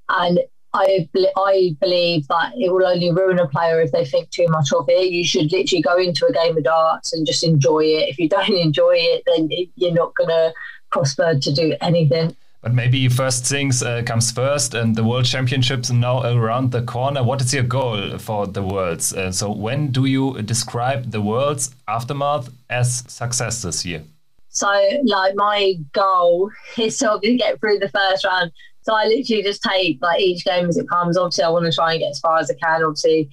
and 0.10 0.39
I 0.74 1.08
I 1.38 1.75
believe 1.79 2.27
that 2.27 2.53
it 2.56 2.72
will 2.72 2.86
only 2.86 3.12
ruin 3.12 3.39
a 3.39 3.48
player 3.48 3.82
if 3.82 3.91
they 3.91 4.06
think 4.06 4.29
too 4.32 4.48
much 4.50 4.72
of 4.74 4.86
it. 4.88 5.12
You 5.12 5.25
should 5.25 5.51
literally 5.51 5.82
go 5.82 5.98
into 5.98 6.25
a 6.25 6.34
game 6.34 6.58
of 6.58 6.63
darts 6.63 7.13
and 7.13 7.25
just 7.25 7.44
enjoy 7.44 7.84
it. 7.84 8.10
If 8.10 8.20
you 8.20 8.29
don't 8.29 8.50
enjoy 8.68 8.96
it, 8.98 9.24
then 9.25 9.50
you're 9.75 9.94
not 9.94 10.13
gonna 10.15 10.53
prosper 10.91 11.39
to 11.39 11.53
do 11.53 11.75
anything. 11.82 12.36
But 12.62 12.74
maybe 12.74 13.08
first 13.08 13.46
things 13.46 13.82
uh, 13.82 14.03
comes 14.06 14.32
first, 14.32 14.74
and 14.74 14.94
the 14.94 15.03
World 15.03 15.24
Championships 15.24 15.89
are 15.89 15.94
now 15.94 16.24
around 16.24 16.72
the 16.72 16.82
corner. 16.82 17.24
What 17.24 17.39
is 17.41 17.53
your 17.53 17.63
goal 17.63 18.18
for 18.18 18.48
the 18.48 18.62
Worlds? 18.62 19.13
Uh, 19.13 19.32
so, 19.32 19.50
when 19.50 19.91
do 19.91 20.03
you 20.03 20.41
describe 20.41 21.12
the 21.12 21.22
Worlds 21.22 21.74
aftermath 21.88 22.50
as 22.70 23.06
success 23.08 23.62
this 23.62 23.86
year? 23.86 24.03
So, 24.50 24.68
like, 25.06 25.36
my 25.36 25.75
goal 25.94 26.50
is 26.77 26.98
to 27.00 27.20
get 27.22 27.60
through 27.60 27.79
the 27.79 27.89
first 27.89 28.25
round. 28.25 28.51
So, 28.82 28.96
I 28.96 29.06
literally 29.06 29.44
just 29.44 29.62
take 29.62 30.00
like 30.01 30.20
each 30.22 30.46
game 30.46 30.68
as 30.68 30.77
it 30.77 30.89
comes. 30.89 31.18
Obviously, 31.18 31.44
I 31.44 31.50
want 31.50 31.65
to 31.65 31.72
try 31.72 31.94
and 31.94 32.01
get 32.01 32.12
as 32.12 32.20
far 32.20 32.39
as 32.39 32.50
I 32.50 32.56
can. 32.56 32.84
Obviously, 32.84 33.29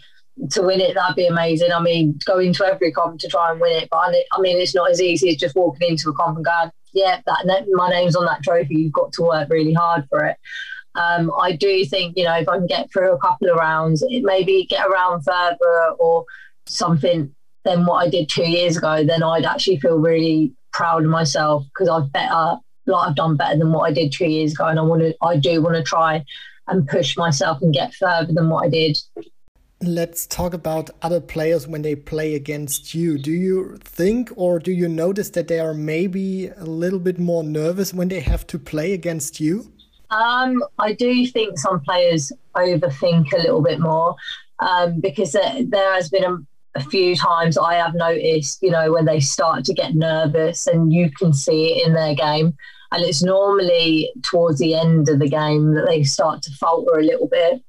to 0.50 0.62
win 0.62 0.80
it, 0.80 0.94
that'd 0.94 1.16
be 1.16 1.26
amazing. 1.26 1.72
I 1.72 1.80
mean, 1.80 2.18
go 2.24 2.38
into 2.38 2.64
every 2.64 2.92
comp 2.92 3.20
to 3.20 3.28
try 3.28 3.50
and 3.50 3.60
win 3.60 3.82
it. 3.82 3.88
But 3.90 4.14
I 4.32 4.40
mean, 4.40 4.58
it's 4.58 4.74
not 4.74 4.90
as 4.90 5.00
easy 5.00 5.30
as 5.30 5.36
just 5.36 5.56
walking 5.56 5.88
into 5.88 6.10
a 6.10 6.14
comp 6.14 6.36
and 6.36 6.44
going, 6.44 6.70
yeah, 6.92 7.20
that 7.26 7.66
my 7.72 7.88
name's 7.90 8.16
on 8.16 8.26
that 8.26 8.42
trophy. 8.42 8.74
You've 8.74 8.92
got 8.92 9.12
to 9.14 9.22
work 9.22 9.48
really 9.50 9.72
hard 9.72 10.06
for 10.08 10.24
it. 10.24 10.36
Um, 10.94 11.30
I 11.38 11.52
do 11.52 11.84
think, 11.84 12.16
you 12.16 12.24
know, 12.24 12.36
if 12.36 12.48
I 12.48 12.56
can 12.56 12.66
get 12.66 12.90
through 12.90 13.12
a 13.12 13.18
couple 13.18 13.50
of 13.50 13.56
rounds, 13.56 14.02
maybe 14.08 14.66
get 14.68 14.86
around 14.86 15.22
further 15.22 15.90
or 15.98 16.24
something 16.66 17.34
than 17.64 17.84
what 17.84 18.06
I 18.06 18.08
did 18.08 18.28
two 18.28 18.48
years 18.48 18.78
ago, 18.78 19.04
then 19.04 19.22
I'd 19.22 19.44
actually 19.44 19.78
feel 19.78 19.98
really 19.98 20.52
proud 20.76 21.04
of 21.04 21.10
myself 21.10 21.64
because 21.72 21.88
I've 21.88 22.12
better 22.12 22.56
like 22.86 23.08
I've 23.08 23.16
done 23.16 23.36
better 23.36 23.58
than 23.58 23.72
what 23.72 23.88
I 23.88 23.92
did 23.92 24.12
two 24.12 24.26
years 24.26 24.52
ago, 24.52 24.66
and 24.66 24.78
I 24.78 24.82
want 24.82 25.02
to 25.02 25.14
I 25.22 25.36
do 25.36 25.62
want 25.62 25.76
to 25.76 25.82
try 25.82 26.24
and 26.68 26.86
push 26.86 27.16
myself 27.16 27.62
and 27.62 27.72
get 27.72 27.94
further 27.94 28.32
than 28.32 28.48
what 28.50 28.64
I 28.64 28.68
did. 28.68 28.98
Let's 29.82 30.26
talk 30.26 30.54
about 30.54 30.90
other 31.02 31.20
players 31.20 31.66
when 31.66 31.82
they 31.82 31.94
play 31.94 32.34
against 32.34 32.94
you. 32.94 33.18
Do 33.18 33.30
you 33.30 33.78
think 33.84 34.30
or 34.36 34.58
do 34.58 34.72
you 34.72 34.88
notice 34.88 35.30
that 35.30 35.48
they 35.48 35.60
are 35.60 35.74
maybe 35.74 36.48
a 36.48 36.64
little 36.64 36.98
bit 36.98 37.18
more 37.18 37.44
nervous 37.44 37.92
when 37.92 38.08
they 38.08 38.20
have 38.20 38.46
to 38.48 38.58
play 38.58 38.92
against 38.94 39.38
you? 39.38 39.70
Um, 40.10 40.62
I 40.78 40.92
do 40.92 41.26
think 41.26 41.58
some 41.58 41.80
players 41.80 42.32
overthink 42.54 43.32
a 43.32 43.38
little 43.38 43.60
bit 43.60 43.80
more 43.80 44.16
um, 44.60 45.00
because 45.00 45.32
there, 45.32 45.62
there 45.64 45.94
has 45.94 46.08
been 46.08 46.24
a 46.24 46.38
a 46.76 46.84
few 46.84 47.16
times 47.16 47.56
I 47.56 47.74
have 47.74 47.94
noticed, 47.94 48.62
you 48.62 48.70
know, 48.70 48.92
when 48.92 49.06
they 49.06 49.20
start 49.20 49.64
to 49.64 49.74
get 49.74 49.94
nervous 49.94 50.66
and 50.66 50.92
you 50.92 51.10
can 51.10 51.32
see 51.32 51.72
it 51.72 51.86
in 51.86 51.94
their 51.94 52.14
game. 52.14 52.54
And 52.92 53.02
it's 53.02 53.22
normally 53.22 54.12
towards 54.22 54.58
the 54.58 54.74
end 54.74 55.08
of 55.08 55.18
the 55.18 55.28
game 55.28 55.74
that 55.74 55.86
they 55.86 56.04
start 56.04 56.42
to 56.42 56.52
falter 56.52 56.98
a 56.98 57.02
little 57.02 57.28
bit. 57.28 57.62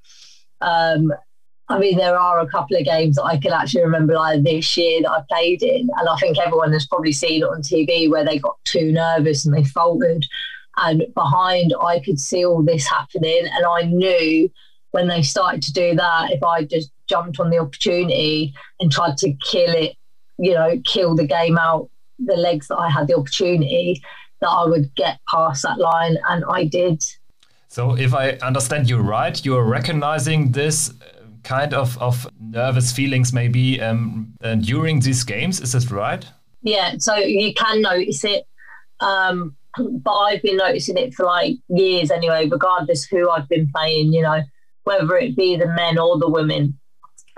Um, 0.62 1.12
I 1.70 1.80
mean, 1.80 1.98
there 1.98 2.18
are 2.18 2.40
a 2.40 2.48
couple 2.48 2.78
of 2.78 2.86
games 2.86 3.16
that 3.16 3.24
I 3.24 3.38
can 3.38 3.52
actually 3.52 3.84
remember 3.84 4.14
like 4.14 4.44
this 4.44 4.78
year 4.78 5.02
that 5.02 5.12
I 5.12 5.24
played 5.30 5.64
in. 5.64 5.90
And 5.98 6.10
I 6.10 6.16
think 6.18 6.38
everyone 6.38 6.72
has 6.74 6.88
probably 6.88 7.12
seen 7.12 7.42
it 7.42 7.48
on 7.50 7.62
TV 7.62 8.10
where 8.10 8.24
they 8.24 8.40
got 8.40 8.58
too 8.66 8.92
nervous 8.92 9.46
and 9.46 9.56
they 9.56 9.64
faltered. 9.64 10.26
And 10.78 11.06
behind, 11.14 11.74
I 11.82 12.00
could 12.00 12.20
see 12.20 12.46
all 12.46 12.62
this 12.62 12.88
happening. 12.88 13.48
And 13.52 13.66
I 13.66 13.82
knew 13.82 14.50
when 14.92 15.08
they 15.08 15.24
started 15.24 15.62
to 15.64 15.74
do 15.74 15.96
that, 15.96 16.32
if 16.32 16.44
I 16.44 16.64
just 16.64 16.92
jumped 17.08 17.40
on 17.40 17.50
the 17.50 17.58
opportunity 17.58 18.54
and 18.80 18.92
tried 18.92 19.18
to 19.18 19.34
kill 19.34 19.74
it, 19.74 19.96
you 20.38 20.54
know, 20.54 20.80
kill 20.86 21.16
the 21.16 21.26
game 21.26 21.58
out 21.58 21.90
the 22.20 22.36
legs 22.36 22.68
that 22.68 22.78
I 22.78 22.90
had 22.90 23.08
the 23.08 23.16
opportunity, 23.16 24.02
that 24.42 24.50
I 24.50 24.66
would 24.66 24.94
get 24.96 25.20
past 25.30 25.64
that 25.64 25.80
line. 25.80 26.18
And 26.30 26.44
I 26.50 26.66
did. 26.66 27.04
So, 27.70 27.98
if 27.98 28.14
I 28.14 28.32
understand 28.42 28.90
you 28.90 28.98
right, 28.98 29.44
you're 29.46 29.64
recognizing 29.64 30.52
this 30.52 30.94
kind 31.44 31.74
of, 31.74 31.98
of 32.00 32.28
nervous 32.40 32.92
feelings 32.92 33.34
maybe 33.34 33.80
um, 33.82 34.34
uh, 34.44 34.56
during 34.56 35.00
these 35.00 35.24
games. 35.24 35.62
Is 35.62 35.72
this 35.72 35.92
right? 35.92 36.26
Yeah, 36.62 36.96
so 36.98 37.16
you 37.16 37.54
can 37.54 37.82
notice 37.82 38.24
it. 38.24 38.46
Um, 39.00 39.56
but 39.78 40.14
I've 40.14 40.42
been 40.42 40.58
noticing 40.58 40.98
it 40.98 41.14
for 41.14 41.26
like 41.26 41.56
years 41.70 42.12
anyway, 42.12 42.50
regardless 42.50 43.06
who 43.06 43.30
I've 43.30 43.48
been 43.48 43.70
playing, 43.74 44.12
you 44.12 44.22
know, 44.22 44.42
whether 44.84 45.16
it 45.18 45.36
be 45.36 45.56
the 45.56 45.68
men 45.68 45.98
or 45.98 46.18
the 46.18 46.30
women 46.30 46.78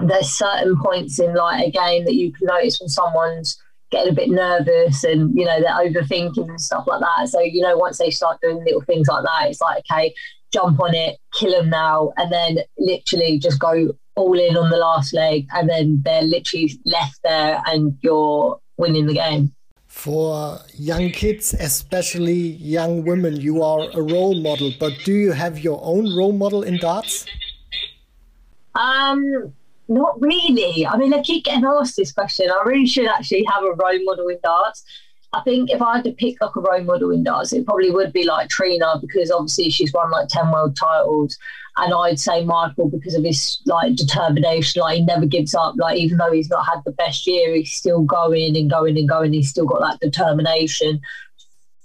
there's 0.02 0.30
certain 0.30 0.78
points 0.82 1.20
in 1.20 1.34
like 1.36 1.68
a 1.68 1.72
game 1.72 2.06
that 2.06 2.16
you 2.16 2.32
can 2.32 2.48
notice 2.48 2.80
when 2.80 2.90
someone's 2.90 3.62
getting 3.92 4.12
a 4.12 4.16
bit 4.16 4.30
nervous 4.30 5.04
and 5.04 5.36
you 5.36 5.46
know 5.46 5.60
they're 5.60 5.70
overthinking 5.70 6.50
and 6.50 6.62
stuff 6.62 6.86
like 6.88 7.02
that. 7.02 7.30
So 7.30 7.42
you 7.42 7.62
know 7.62 7.78
once 7.78 7.98
they 7.98 8.12
start 8.12 8.40
doing 8.42 8.64
little 8.64 8.82
things 8.82 9.08
like 9.08 9.24
that, 9.24 9.50
it's 9.50 9.62
like 9.62 9.84
okay, 9.92 10.14
jump 10.54 10.80
on 10.80 10.94
it, 10.96 11.18
kill 11.34 11.52
them 11.52 11.70
now, 11.70 12.14
and 12.18 12.32
then 12.32 12.60
literally 12.78 13.40
just 13.40 13.60
go 13.60 13.94
all 14.16 14.38
in 14.38 14.58
on 14.58 14.70
the 14.70 14.78
last 14.78 15.14
leg, 15.14 15.48
and 15.54 15.70
then 15.70 16.02
they're 16.04 16.24
literally 16.24 16.72
left 16.86 17.20
there, 17.24 17.62
and 17.66 17.98
you're 18.02 18.60
winning 18.78 19.08
the 19.08 19.14
game. 19.14 19.54
For 19.88 20.60
young 20.76 21.10
kids, 21.10 21.54
especially 21.56 22.52
young 22.62 23.04
women, 23.04 23.42
you 23.42 23.64
are 23.64 23.90
a 23.92 24.02
role 24.02 24.40
model. 24.40 24.72
But 24.80 24.94
do 25.04 25.14
you 25.14 25.32
have 25.32 25.60
your 25.60 25.80
own 25.84 26.16
role 26.16 26.32
model 26.32 26.62
in 26.62 26.78
darts? 26.78 27.26
Um, 28.76 29.54
not 29.90 30.22
really. 30.22 30.86
I 30.86 30.96
mean, 30.98 31.14
I 31.14 31.22
keep 31.22 31.46
getting 31.46 31.66
asked 31.66 31.98
this 31.98 32.12
question. 32.12 32.50
I 32.50 32.62
really 32.66 32.86
should 32.86 33.08
actually 33.08 33.44
have 33.46 33.64
a 33.64 33.74
role 33.74 34.04
model 34.04 34.28
in 34.28 34.40
darts. 34.44 34.84
I 35.34 35.42
think 35.42 35.70
if 35.70 35.82
I 35.82 35.98
had 35.98 36.06
to 36.06 36.12
pick 36.12 36.42
like 36.42 36.56
a 36.56 36.62
role 36.62 36.84
model 36.84 37.12
in 37.12 37.24
darts, 37.24 37.54
it 37.54 37.66
probably 37.66 37.92
would 37.92 38.14
be 38.14 38.24
like 38.24 38.50
Trina 38.50 39.00
because 39.02 39.30
obviously 39.32 39.70
she's 39.70 39.94
won 39.94 40.10
like 40.12 40.28
10 40.30 40.52
world 40.52 40.76
titles. 40.76 41.38
And 41.78 41.94
I'd 41.94 42.20
say 42.20 42.44
Michael 42.44 42.90
because 42.90 43.16
of 43.16 43.24
his 43.24 43.60
like 43.66 43.96
determination, 43.96 44.82
like 44.82 44.98
he 44.98 45.06
never 45.06 45.26
gives 45.26 45.56
up. 45.56 45.76
Like 45.78 45.98
even 45.98 46.18
though 46.18 46.32
he's 46.32 46.50
not 46.50 46.66
had 46.66 46.82
the 46.86 46.92
best 46.92 47.26
year, 47.26 47.56
he's 47.56 47.74
still 47.74 48.02
going 48.02 48.58
and 48.58 48.70
going 48.70 48.98
and 48.98 49.08
going. 49.08 49.34
He's 49.34 49.50
still 49.50 49.66
got 49.66 49.82
that 49.82 50.00
determination, 50.00 51.00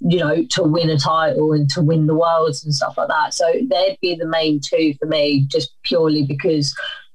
you 0.01 0.19
know, 0.19 0.45
to 0.51 0.63
win 0.63 0.91
a 0.91 0.99
title 0.99 1.53
and 1.53 1.71
to 1.71 1.83
win 1.83 2.07
the 2.07 2.15
worlds 2.15 2.65
and 2.65 2.75
stuff 2.75 2.97
like 2.97 3.09
that. 3.09 3.35
So 3.35 3.47
they'd 3.71 3.99
be 4.01 4.15
the 4.15 4.27
main 4.27 4.61
two 4.61 4.95
for 4.99 5.07
me, 5.07 5.47
just 5.49 5.71
purely 5.85 6.25
because 6.25 6.75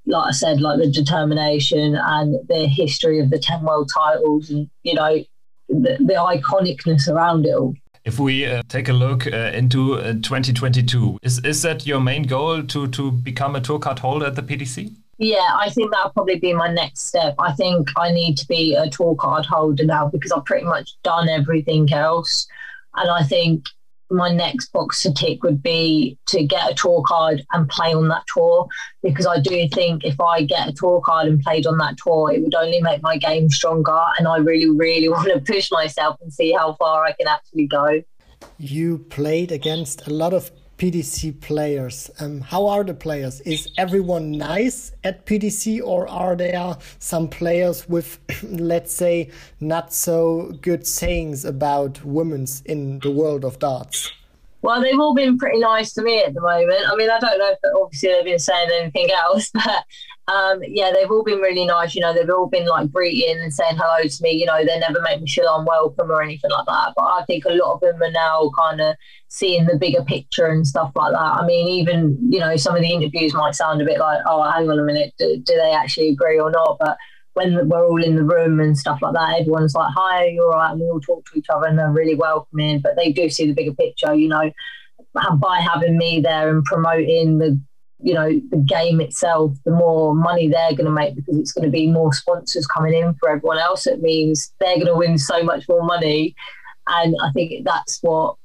like 0.09 0.27
I 0.27 0.31
said, 0.31 0.59
like 0.59 0.79
the 0.79 0.89
determination 0.89 1.95
and 1.95 2.35
the 2.47 2.67
history 2.67 3.19
of 3.19 3.29
the 3.29 3.39
10 3.39 3.63
world 3.63 3.89
titles 3.93 4.49
and, 4.49 4.69
you 4.83 4.95
know, 4.95 5.23
the, 5.69 5.97
the 5.99 6.13
iconicness 6.13 7.07
around 7.07 7.45
it 7.45 7.53
all. 7.53 7.75
If 8.05 8.17
we 8.17 8.45
uh, 8.45 8.63
take 8.67 8.89
a 8.89 8.93
look 8.93 9.27
uh, 9.27 9.51
into 9.53 9.95
uh, 9.95 10.13
2022, 10.13 11.19
is, 11.21 11.39
is 11.45 11.61
that 11.61 11.85
your 11.85 11.99
main 11.99 12.23
goal 12.23 12.63
to, 12.63 12.87
to 12.87 13.11
become 13.11 13.55
a 13.55 13.61
tour 13.61 13.77
card 13.77 13.99
holder 13.99 14.25
at 14.25 14.35
the 14.35 14.41
PDC? 14.41 14.95
Yeah, 15.19 15.47
I 15.53 15.69
think 15.69 15.91
that'll 15.91 16.11
probably 16.11 16.39
be 16.39 16.53
my 16.53 16.71
next 16.71 17.01
step. 17.01 17.35
I 17.37 17.51
think 17.51 17.89
I 17.97 18.11
need 18.11 18.37
to 18.37 18.47
be 18.47 18.73
a 18.73 18.89
tour 18.89 19.15
card 19.15 19.45
holder 19.45 19.85
now 19.85 20.07
because 20.07 20.31
I've 20.31 20.45
pretty 20.45 20.65
much 20.65 20.91
done 21.03 21.27
everything 21.29 21.91
else. 21.91 22.47
And 22.95 23.11
I 23.11 23.23
think 23.23 23.65
my 24.11 24.31
next 24.31 24.71
box 24.71 25.03
to 25.03 25.13
tick 25.13 25.43
would 25.43 25.61
be 25.61 26.17
to 26.27 26.43
get 26.43 26.71
a 26.71 26.73
tour 26.73 27.03
card 27.05 27.45
and 27.53 27.69
play 27.69 27.93
on 27.93 28.07
that 28.07 28.23
tour 28.33 28.67
because 29.03 29.27
I 29.27 29.39
do 29.39 29.67
think 29.69 30.03
if 30.03 30.19
I 30.19 30.43
get 30.43 30.67
a 30.67 30.73
tour 30.73 31.01
card 31.01 31.27
and 31.27 31.41
played 31.41 31.67
on 31.67 31.77
that 31.77 31.97
tour, 31.97 32.31
it 32.31 32.41
would 32.41 32.55
only 32.55 32.81
make 32.81 33.01
my 33.01 33.17
game 33.17 33.49
stronger. 33.49 34.01
And 34.17 34.27
I 34.27 34.37
really, 34.37 34.69
really 34.69 35.09
want 35.09 35.31
to 35.31 35.39
push 35.39 35.71
myself 35.71 36.17
and 36.21 36.33
see 36.33 36.51
how 36.51 36.73
far 36.73 37.05
I 37.05 37.11
can 37.13 37.27
actually 37.27 37.67
go. 37.67 38.03
You 38.57 38.99
played 39.09 39.51
against 39.51 40.07
a 40.07 40.13
lot 40.13 40.33
of 40.33 40.51
PDC 40.79 41.41
players. 41.41 42.09
Um, 42.19 42.39
how 42.39 42.65
are 42.67 42.85
the 42.85 42.93
players? 42.93 43.41
Is 43.41 43.67
everyone 43.77 44.31
nice 44.31 44.93
at 45.03 45.25
PDC, 45.25 45.81
or 45.83 46.07
are 46.07 46.37
there 46.37 46.77
some 46.99 47.27
players 47.27 47.87
with, 47.89 48.17
let's 48.43 48.93
say, 48.93 49.29
not 49.59 49.93
so 49.93 50.53
good 50.61 50.87
sayings 50.87 51.43
about 51.43 52.03
women's 52.05 52.61
in 52.61 52.99
the 52.99 53.11
world 53.11 53.43
of 53.43 53.59
darts? 53.59 54.09
Well, 54.61 54.81
they've 54.81 54.99
all 54.99 55.13
been 55.13 55.37
pretty 55.37 55.59
nice 55.59 55.93
to 55.93 56.01
me 56.01 56.21
at 56.21 56.33
the 56.33 56.41
moment. 56.41 56.81
I 56.89 56.95
mean, 56.95 57.09
I 57.09 57.19
don't 57.19 57.37
know 57.37 57.51
if 57.51 57.59
obviously 57.75 58.09
they've 58.09 58.25
been 58.25 58.39
saying 58.39 58.69
anything 58.73 59.09
else, 59.11 59.51
but 59.53 59.83
um, 60.29 60.59
yeah, 60.67 60.91
they've 60.93 61.09
all 61.09 61.23
been 61.23 61.39
really 61.39 61.65
nice. 61.65 61.95
You 61.95 62.01
know, 62.01 62.13
they've 62.13 62.29
all 62.29 62.47
been 62.47 62.67
like 62.67 62.91
greeting 62.91 63.39
and 63.39 63.53
saying 63.53 63.77
hello 63.77 64.07
to 64.07 64.23
me. 64.23 64.31
You 64.31 64.45
know, 64.45 64.63
they 64.63 64.77
never 64.79 65.01
make 65.01 65.21
me 65.21 65.27
feel 65.27 65.53
unwelcome 65.55 66.11
or 66.11 66.21
anything 66.21 66.51
like 66.51 66.65
that. 66.67 66.93
But 66.95 67.05
I 67.05 67.23
think 67.25 67.45
a 67.45 67.53
lot 67.53 67.73
of 67.73 67.79
them 67.81 68.01
are 68.01 68.11
now 68.11 68.51
kind 68.57 68.79
of 68.79 68.95
seeing 69.27 69.65
the 69.65 69.77
bigger 69.77 70.03
picture 70.03 70.45
and 70.45 70.67
stuff 70.67 70.91
like 70.95 71.13
that. 71.13 71.19
I 71.19 71.45
mean, 71.45 71.67
even 71.67 72.17
you 72.29 72.39
know, 72.39 72.55
some 72.57 72.75
of 72.75 72.81
the 72.81 72.93
interviews 72.93 73.33
might 73.33 73.55
sound 73.55 73.81
a 73.81 73.85
bit 73.85 73.99
like, 73.99 74.19
oh, 74.27 74.43
hang 74.51 74.69
on 74.69 74.79
a 74.79 74.83
minute, 74.83 75.13
do, 75.17 75.37
do 75.37 75.55
they 75.55 75.71
actually 75.71 76.09
agree 76.09 76.39
or 76.39 76.51
not? 76.51 76.77
But 76.79 76.97
when 77.33 77.67
we're 77.67 77.87
all 77.87 78.03
in 78.03 78.15
the 78.15 78.23
room 78.23 78.59
and 78.59 78.77
stuff 78.77 79.01
like 79.01 79.13
that, 79.13 79.39
everyone's 79.39 79.73
like, 79.73 79.91
"Hi, 79.95 80.25
you're 80.25 80.49
right," 80.49 80.71
and 80.71 80.81
we 80.81 80.89
all 80.89 80.99
talk 80.99 81.25
to 81.25 81.39
each 81.39 81.45
other 81.49 81.65
and 81.65 81.79
they're 81.79 81.91
really 81.91 82.15
welcoming. 82.15 82.79
But 82.81 82.95
they 82.97 83.11
do 83.11 83.29
see 83.29 83.47
the 83.47 83.53
bigger 83.53 83.73
picture, 83.73 84.13
you 84.13 84.27
know, 84.27 84.51
by 85.13 85.59
having 85.59 85.97
me 85.97 86.21
there 86.21 86.49
and 86.49 86.63
promoting 86.65 87.39
the, 87.39 87.59
you 88.01 88.13
know, 88.13 88.29
the 88.49 88.57
game 88.57 89.01
itself. 89.01 89.53
The 89.65 89.71
more 89.71 90.15
money 90.15 90.47
they're 90.47 90.71
going 90.71 90.85
to 90.85 90.91
make 90.91 91.15
because 91.15 91.37
it's 91.37 91.51
going 91.51 91.65
to 91.65 91.71
be 91.71 91.87
more 91.87 92.13
sponsors 92.13 92.65
coming 92.67 92.93
in 92.93 93.13
for 93.15 93.29
everyone 93.29 93.59
else. 93.59 93.87
It 93.87 94.01
means 94.01 94.53
they're 94.59 94.75
going 94.75 94.87
to 94.87 94.95
win 94.95 95.17
so 95.17 95.43
much 95.43 95.67
more 95.67 95.83
money, 95.83 96.35
and 96.87 97.15
I 97.23 97.31
think 97.31 97.65
that's 97.65 97.99
what 98.01 98.35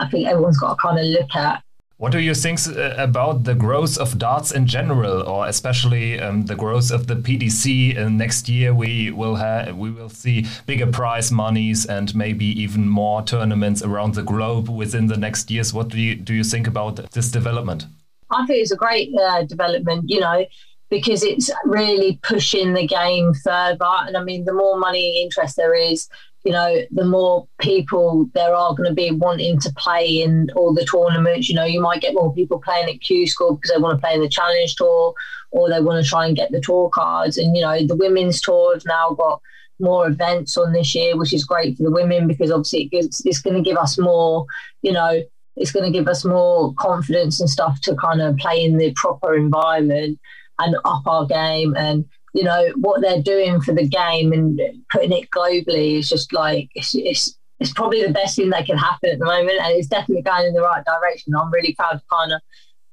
I 0.00 0.08
think 0.08 0.28
everyone's 0.28 0.58
got 0.58 0.74
to 0.74 0.80
kind 0.80 0.98
of 0.98 1.06
look 1.06 1.34
at. 1.34 1.62
What 1.98 2.12
do 2.12 2.20
you 2.20 2.32
think 2.32 2.60
uh, 2.68 2.94
about 2.96 3.42
the 3.42 3.56
growth 3.56 3.98
of 3.98 4.18
darts 4.18 4.52
in 4.52 4.66
general, 4.68 5.28
or 5.28 5.48
especially 5.48 6.20
um, 6.20 6.46
the 6.46 6.54
growth 6.54 6.92
of 6.92 7.08
the 7.08 7.16
PDC? 7.16 7.98
Uh, 7.98 8.08
next 8.08 8.48
year, 8.48 8.72
we 8.72 9.10
will 9.10 9.34
have 9.34 9.76
we 9.76 9.90
will 9.90 10.08
see 10.08 10.46
bigger 10.64 10.86
prize 10.86 11.32
monies 11.32 11.86
and 11.86 12.14
maybe 12.14 12.46
even 12.62 12.88
more 12.88 13.22
tournaments 13.22 13.82
around 13.82 14.14
the 14.14 14.22
globe 14.22 14.68
within 14.68 15.08
the 15.08 15.16
next 15.16 15.50
years. 15.50 15.74
What 15.74 15.88
do 15.88 15.98
you 15.98 16.14
do 16.14 16.34
you 16.34 16.44
think 16.44 16.68
about 16.68 17.10
this 17.10 17.32
development? 17.32 17.86
I 18.30 18.46
think 18.46 18.60
it's 18.60 18.72
a 18.72 18.76
great 18.76 19.10
uh, 19.14 19.44
development. 19.44 20.08
You 20.08 20.20
know, 20.20 20.46
because 20.90 21.22
it's 21.22 21.50
really 21.64 22.18
pushing 22.22 22.74
the 22.74 22.86
game 22.86 23.34
further. 23.34 23.84
And 23.84 24.16
I 24.16 24.22
mean, 24.22 24.44
the 24.44 24.52
more 24.52 24.78
money 24.78 25.22
interest 25.22 25.56
there 25.56 25.74
is, 25.74 26.08
you 26.44 26.52
know, 26.52 26.82
the 26.90 27.04
more 27.04 27.46
people 27.60 28.28
there 28.32 28.54
are 28.54 28.74
going 28.74 28.88
to 28.88 28.94
be 28.94 29.10
wanting 29.10 29.60
to 29.60 29.72
play 29.74 30.06
in 30.22 30.48
all 30.56 30.72
the 30.72 30.84
tournaments. 30.84 31.48
You 31.48 31.56
know, 31.56 31.64
you 31.64 31.80
might 31.80 32.00
get 32.00 32.14
more 32.14 32.32
people 32.32 32.60
playing 32.60 32.88
at 32.88 33.00
Q 33.00 33.26
School 33.26 33.56
because 33.56 33.70
they 33.70 33.80
want 33.80 33.98
to 33.98 34.00
play 34.00 34.14
in 34.14 34.22
the 34.22 34.28
Challenge 34.28 34.74
Tour 34.76 35.14
or 35.50 35.68
they 35.68 35.80
want 35.80 36.02
to 36.02 36.08
try 36.08 36.26
and 36.26 36.36
get 36.36 36.50
the 36.50 36.60
tour 36.60 36.88
cards. 36.90 37.38
And, 37.38 37.56
you 37.56 37.62
know, 37.62 37.86
the 37.86 37.96
women's 37.96 38.40
tour 38.40 38.74
have 38.74 38.84
now 38.86 39.10
got 39.10 39.42
more 39.80 40.08
events 40.08 40.56
on 40.56 40.72
this 40.72 40.94
year, 40.94 41.16
which 41.16 41.32
is 41.32 41.44
great 41.44 41.76
for 41.76 41.82
the 41.82 41.90
women 41.90 42.26
because 42.26 42.50
obviously 42.50 42.84
it 42.84 42.90
gives, 42.90 43.24
it's 43.24 43.40
going 43.40 43.56
to 43.56 43.68
give 43.68 43.76
us 43.76 43.98
more, 43.98 44.46
you 44.82 44.92
know, 44.92 45.22
it's 45.58 45.72
going 45.72 45.90
to 45.90 45.96
give 45.96 46.08
us 46.08 46.24
more 46.24 46.72
confidence 46.74 47.40
and 47.40 47.50
stuff 47.50 47.80
to 47.82 47.94
kind 47.96 48.20
of 48.20 48.36
play 48.36 48.64
in 48.64 48.78
the 48.78 48.92
proper 48.94 49.34
environment 49.34 50.18
and 50.58 50.76
up 50.84 51.06
our 51.06 51.26
game. 51.26 51.74
And 51.76 52.04
you 52.34 52.44
know 52.44 52.72
what 52.76 53.00
they're 53.00 53.22
doing 53.22 53.60
for 53.60 53.74
the 53.74 53.86
game 53.86 54.32
and 54.32 54.60
putting 54.90 55.12
it 55.12 55.30
globally 55.30 55.98
is 55.98 56.08
just 56.08 56.32
like 56.32 56.68
it's, 56.74 56.94
it's 56.94 57.36
it's 57.60 57.72
probably 57.72 58.06
the 58.06 58.12
best 58.12 58.36
thing 58.36 58.50
that 58.50 58.66
can 58.66 58.78
happen 58.78 59.10
at 59.10 59.18
the 59.18 59.24
moment. 59.24 59.58
And 59.60 59.76
it's 59.76 59.88
definitely 59.88 60.22
going 60.22 60.46
in 60.46 60.54
the 60.54 60.60
right 60.60 60.84
direction. 60.84 61.34
I'm 61.34 61.50
really 61.50 61.74
proud 61.74 61.94
to 61.94 62.02
kind 62.10 62.32
of 62.32 62.40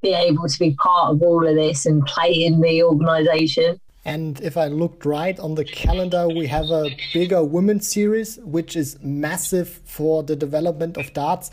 be 0.01 0.13
able 0.13 0.47
to 0.47 0.59
be 0.59 0.73
part 0.75 1.11
of 1.11 1.21
all 1.21 1.47
of 1.47 1.55
this 1.55 1.85
and 1.85 2.03
play 2.05 2.31
in 2.31 2.61
the 2.61 2.83
organization. 2.83 3.79
And 4.05 4.39
if 4.41 4.55
I 4.55 4.67
looked 4.67 5.05
right 5.05 5.37
on 5.39 5.55
the 5.55 5.65
calendar, 5.65 6.27
we 6.27 6.45
have 6.47 6.69
a 6.69 6.95
bigger 7.13 7.43
women's 7.43 7.87
series, 7.87 8.37
which 8.37 8.75
is 8.75 8.97
massive 9.01 9.81
for 9.85 10.21
the 10.21 10.35
development 10.35 10.97
of 10.97 11.11
darts. 11.13 11.49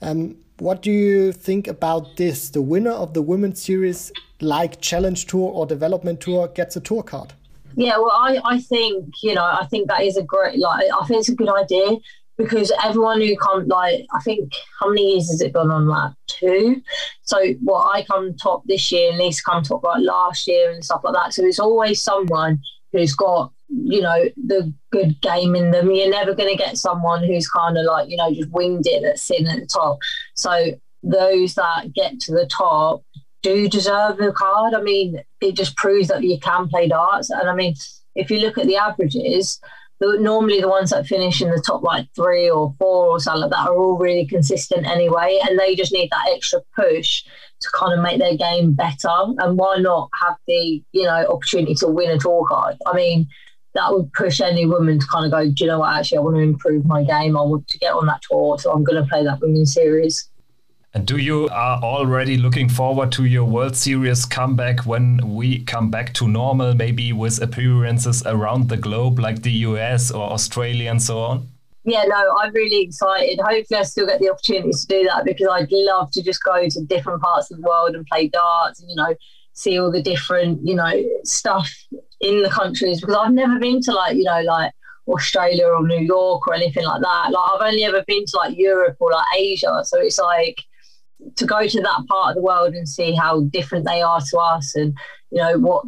Um, 0.00 0.36
what 0.58 0.82
do 0.82 0.90
you 0.90 1.32
think 1.32 1.68
about 1.68 2.16
this? 2.16 2.50
The 2.50 2.62
winner 2.62 2.92
of 2.92 3.14
the 3.14 3.22
women's 3.22 3.62
series 3.62 4.12
like 4.40 4.80
Challenge 4.80 5.26
Tour 5.26 5.50
or 5.52 5.66
Development 5.66 6.20
Tour 6.20 6.48
gets 6.48 6.76
a 6.76 6.80
tour 6.80 7.02
card. 7.02 7.32
Yeah, 7.74 7.98
well, 7.98 8.12
I, 8.12 8.40
I 8.44 8.60
think, 8.60 9.22
you 9.22 9.34
know, 9.34 9.44
I 9.44 9.66
think 9.70 9.88
that 9.88 10.02
is 10.02 10.16
a 10.16 10.22
great, 10.22 10.58
like, 10.58 10.86
I 10.98 11.06
think 11.06 11.20
it's 11.20 11.28
a 11.28 11.34
good 11.34 11.54
idea 11.54 11.98
because 12.38 12.72
everyone 12.82 13.20
who 13.20 13.36
come, 13.36 13.68
like, 13.68 14.06
I 14.14 14.20
think, 14.20 14.52
how 14.80 14.88
many 14.88 15.12
years 15.12 15.30
has 15.30 15.42
it 15.42 15.52
gone 15.52 15.70
on? 15.70 15.86
Like, 15.86 16.12
two. 16.26 16.82
So, 17.22 17.38
well, 17.62 17.90
I 17.92 18.02
come 18.04 18.34
top 18.34 18.62
this 18.66 18.90
year 18.90 19.10
and 19.10 19.18
Lisa 19.18 19.42
come 19.44 19.62
top 19.62 19.84
like 19.84 20.02
last 20.02 20.46
year 20.48 20.70
and 20.70 20.82
stuff 20.82 21.02
like 21.04 21.14
that. 21.14 21.34
So, 21.34 21.42
there's 21.42 21.60
always 21.60 22.00
someone 22.00 22.60
who's 22.92 23.14
got, 23.14 23.52
you 23.68 24.00
know, 24.00 24.24
the 24.36 24.72
good 24.90 25.20
game 25.20 25.54
in 25.54 25.70
them. 25.70 25.90
You're 25.90 26.10
never 26.10 26.34
going 26.34 26.50
to 26.50 26.62
get 26.62 26.78
someone 26.78 27.24
who's 27.24 27.48
kind 27.48 27.76
of 27.76 27.84
like, 27.84 28.08
you 28.08 28.16
know, 28.16 28.32
just 28.32 28.50
winged 28.50 28.86
it 28.86 29.02
that's 29.02 29.22
sitting 29.22 29.48
at 29.48 29.60
the 29.60 29.66
top. 29.66 29.98
So, 30.34 30.72
those 31.02 31.54
that 31.54 31.92
get 31.94 32.18
to 32.18 32.32
the 32.32 32.46
top 32.46 33.02
do 33.42 33.68
deserve 33.68 34.16
the 34.16 34.32
card. 34.32 34.74
I 34.74 34.82
mean, 34.82 35.20
it 35.40 35.52
just 35.52 35.76
proves 35.76 36.08
that 36.08 36.24
you 36.24 36.38
can 36.40 36.68
play 36.68 36.88
darts. 36.88 37.30
And 37.30 37.48
I 37.48 37.54
mean, 37.54 37.74
if 38.16 38.30
you 38.30 38.40
look 38.40 38.58
at 38.58 38.66
the 38.66 38.76
averages, 38.76 39.60
normally 40.00 40.60
the 40.60 40.68
ones 40.68 40.90
that 40.90 41.06
finish 41.06 41.40
in 41.40 41.50
the 41.50 41.62
top 41.64 41.82
like 41.82 42.08
three 42.14 42.50
or 42.50 42.74
four 42.78 43.06
or 43.06 43.20
something 43.20 43.42
like 43.42 43.50
that 43.50 43.68
are 43.68 43.76
all 43.76 43.98
really 43.98 44.26
consistent 44.26 44.86
anyway, 44.86 45.38
and 45.48 45.58
they 45.58 45.74
just 45.74 45.92
need 45.92 46.10
that 46.10 46.28
extra 46.34 46.60
push 46.74 47.24
to 47.60 47.68
kind 47.74 47.92
of 47.92 48.00
make 48.00 48.18
their 48.18 48.36
game 48.36 48.72
better. 48.72 49.08
And 49.38 49.56
why 49.56 49.76
not 49.78 50.10
have 50.22 50.36
the 50.46 50.82
you 50.92 51.04
know 51.04 51.26
opportunity 51.28 51.74
to 51.76 51.88
win 51.88 52.10
a 52.10 52.18
tour 52.18 52.46
card? 52.48 52.76
I 52.86 52.94
mean, 52.94 53.28
that 53.74 53.92
would 53.92 54.12
push 54.12 54.40
any 54.40 54.66
woman 54.66 54.98
to 54.98 55.06
kind 55.06 55.26
of 55.26 55.30
go, 55.30 55.44
do 55.44 55.64
you 55.64 55.66
know 55.66 55.80
what? 55.80 55.94
Actually, 55.94 56.18
I 56.18 56.20
want 56.22 56.36
to 56.36 56.42
improve 56.42 56.86
my 56.86 57.04
game. 57.04 57.36
I 57.36 57.42
want 57.42 57.68
to 57.68 57.78
get 57.78 57.92
on 57.92 58.06
that 58.06 58.22
tour, 58.28 58.58
so 58.58 58.72
I'm 58.72 58.84
going 58.84 59.02
to 59.02 59.08
play 59.08 59.22
that 59.24 59.40
women's 59.40 59.74
series. 59.74 60.28
And 60.94 61.06
do 61.06 61.18
you 61.18 61.46
are 61.50 61.78
already 61.82 62.38
looking 62.38 62.70
forward 62.70 63.12
to 63.12 63.26
your 63.26 63.44
World 63.44 63.76
Series 63.76 64.24
comeback 64.24 64.86
when 64.86 65.34
we 65.34 65.62
come 65.64 65.90
back 65.90 66.14
to 66.14 66.26
normal, 66.26 66.74
maybe 66.74 67.12
with 67.12 67.42
appearances 67.42 68.22
around 68.24 68.70
the 68.70 68.78
globe 68.78 69.18
like 69.18 69.42
the 69.42 69.52
US 69.68 70.10
or 70.10 70.32
Australia 70.32 70.90
and 70.90 71.02
so 71.02 71.18
on? 71.18 71.48
Yeah, 71.86 72.02
no, 72.04 72.36
I'm 72.40 72.52
really 72.52 72.82
excited. 72.82 73.38
Hopefully, 73.40 73.78
I 73.78 73.82
still 73.84 74.06
get 74.06 74.20
the 74.20 74.30
opportunity 74.30 74.72
to 74.72 74.86
do 74.88 75.04
that 75.04 75.24
because 75.24 75.46
I'd 75.48 75.70
love 75.70 76.10
to 76.12 76.22
just 76.22 76.42
go 76.42 76.68
to 76.68 76.84
different 76.84 77.22
parts 77.22 77.50
of 77.50 77.58
the 77.58 77.62
world 77.62 77.94
and 77.94 78.04
play 78.06 78.28
darts 78.28 78.80
and, 78.80 78.90
you 78.90 78.96
know, 78.96 79.14
see 79.52 79.78
all 79.78 79.92
the 79.92 80.02
different, 80.02 80.66
you 80.66 80.74
know, 80.74 80.92
stuff 81.22 81.72
in 82.20 82.42
the 82.42 82.50
countries 82.50 83.00
because 83.00 83.14
I've 83.14 83.32
never 83.32 83.60
been 83.60 83.80
to 83.82 83.92
like, 83.92 84.16
you 84.16 84.24
know, 84.24 84.40
like 84.42 84.72
Australia 85.06 85.66
or 85.68 85.86
New 85.86 86.04
York 86.04 86.48
or 86.48 86.54
anything 86.54 86.84
like 86.84 87.02
that. 87.02 87.30
Like, 87.30 87.50
I've 87.52 87.68
only 87.68 87.84
ever 87.84 88.02
been 88.04 88.24
to 88.26 88.36
like 88.36 88.58
Europe 88.58 88.96
or 88.98 89.12
like 89.12 89.26
Asia. 89.38 89.82
So 89.84 90.00
it's 90.00 90.18
like, 90.18 90.60
to 91.36 91.46
go 91.46 91.66
to 91.66 91.80
that 91.80 92.04
part 92.08 92.30
of 92.30 92.34
the 92.36 92.42
world 92.42 92.74
and 92.74 92.88
see 92.88 93.14
how 93.14 93.40
different 93.44 93.86
they 93.86 94.02
are 94.02 94.20
to 94.20 94.38
us 94.38 94.74
and 94.74 94.96
you 95.30 95.38
know 95.38 95.58
what 95.58 95.84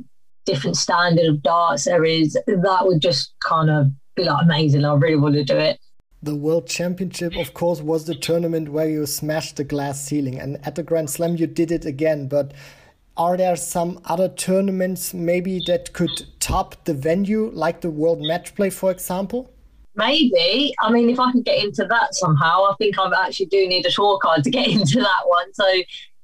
different 0.47 0.77
standard 0.77 1.27
of 1.27 1.43
darts 1.43 1.85
there 1.85 2.05
is 2.05 2.33
that 2.47 2.79
would 2.87 3.01
just 3.01 3.35
kind 3.45 3.69
of 3.69 3.91
be 4.17 4.25
like 4.25 4.43
amazing 4.43 4.85
i 4.85 4.95
really 4.95 5.17
want 5.17 5.35
to 5.35 5.45
do 5.45 5.57
it 5.57 5.79
the 6.23 6.35
World 6.35 6.67
Championship, 6.67 7.37
of 7.37 7.55
course, 7.55 7.81
was 7.81 8.07
the 8.07 8.15
tournament 8.15 8.71
where 8.71 8.89
you 8.89 9.07
smashed 9.07 9.57
the 9.57 9.65
glass 9.65 10.05
ceiling. 10.05 10.39
And 10.39 10.59
at 10.67 10.75
the 10.75 10.83
Grand 10.83 11.11
Slam, 11.11 11.37
you 11.37 11.47
did 11.47 11.71
it 11.71 11.85
again. 11.85 12.27
But 12.29 12.53
are 13.17 13.37
there 13.37 13.57
some 13.57 14.01
other 14.05 14.29
tournaments 14.29 15.15
maybe 15.15 15.63
that 15.67 15.93
could 15.93 16.11
top 16.41 16.85
the 16.85 16.95
venue, 16.95 17.51
like 17.53 17.81
the 17.81 17.91
World 17.91 18.21
Match 18.21 18.55
Play, 18.55 18.71
for 18.71 18.91
example? 18.91 19.53
Maybe. 19.95 20.73
I 20.81 20.91
mean, 20.91 21.11
if 21.11 21.19
I 21.19 21.31
can 21.33 21.43
get 21.43 21.63
into 21.63 21.85
that 21.85 22.15
somehow, 22.15 22.65
I 22.65 22.75
think 22.79 22.99
I 22.99 23.11
actually 23.27 23.47
do 23.47 23.69
need 23.69 23.87
a 23.87 23.91
tour 23.91 24.19
card 24.23 24.45
to 24.45 24.51
get 24.59 24.69
into 24.69 25.01
that 25.01 25.23
one. 25.27 25.53
So, 25.55 25.65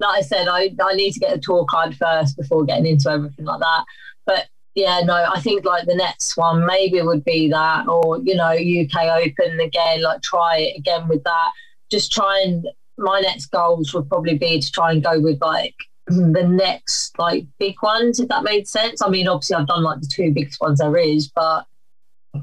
like 0.01 0.19
I 0.19 0.21
said, 0.23 0.49
I, 0.49 0.75
I 0.83 0.95
need 0.95 1.13
to 1.13 1.21
get 1.21 1.37
a 1.37 1.41
tour 1.41 1.65
card 1.69 1.97
first 1.97 2.37
before 2.37 2.65
getting 2.65 2.87
into 2.87 3.11
everything 3.11 3.45
like 3.45 3.61
that. 3.61 3.85
But 4.27 4.47
yeah, 4.75 5.01
no, 5.05 5.15
I 5.15 5.41
think 5.41 5.65
like 5.65 5.87
the 5.87 5.95
next 5.95 6.37
one 6.37 6.67
maybe 6.67 7.01
would 7.01 7.25
be 7.25 7.49
that, 7.51 7.87
or 7.87 8.19
you 8.19 8.35
know, 8.35 8.51
UK 8.51 9.25
Open 9.25 9.61
again. 9.61 10.03
Like 10.03 10.23
try 10.23 10.59
it 10.59 10.79
again 10.79 11.07
with 11.09 11.23
that. 11.25 11.53
Just 11.91 12.13
try 12.13 12.43
and 12.45 12.67
my 12.99 13.21
next 13.21 13.47
goals 13.47 13.95
would 13.95 14.09
probably 14.09 14.37
be 14.37 14.61
to 14.61 14.73
try 14.73 14.93
and 14.93 15.03
go 15.03 15.21
with 15.21 15.41
like 15.41 15.75
the 16.07 16.47
next 16.47 17.19
like 17.19 17.47
big 17.59 17.77
ones, 17.83 18.19
if 18.19 18.29
that 18.29 18.43
made 18.43 18.67
sense. 18.67 19.01
I 19.01 19.09
mean, 19.09 19.29
obviously, 19.29 19.57
I've 19.57 19.69
done 19.69 19.83
like 19.83 20.01
the 20.01 20.11
two 20.13 20.33
biggest 20.33 20.61
ones 20.61 20.81
there 20.81 20.97
is, 20.97 21.29
but 21.29 21.67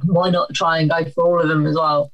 why 0.06 0.30
not 0.30 0.54
try 0.54 0.80
and 0.80 0.90
go 0.90 1.04
for 1.06 1.24
all 1.26 1.42
of 1.42 1.50
them 1.50 1.66
as 1.66 1.76
well? 1.76 2.12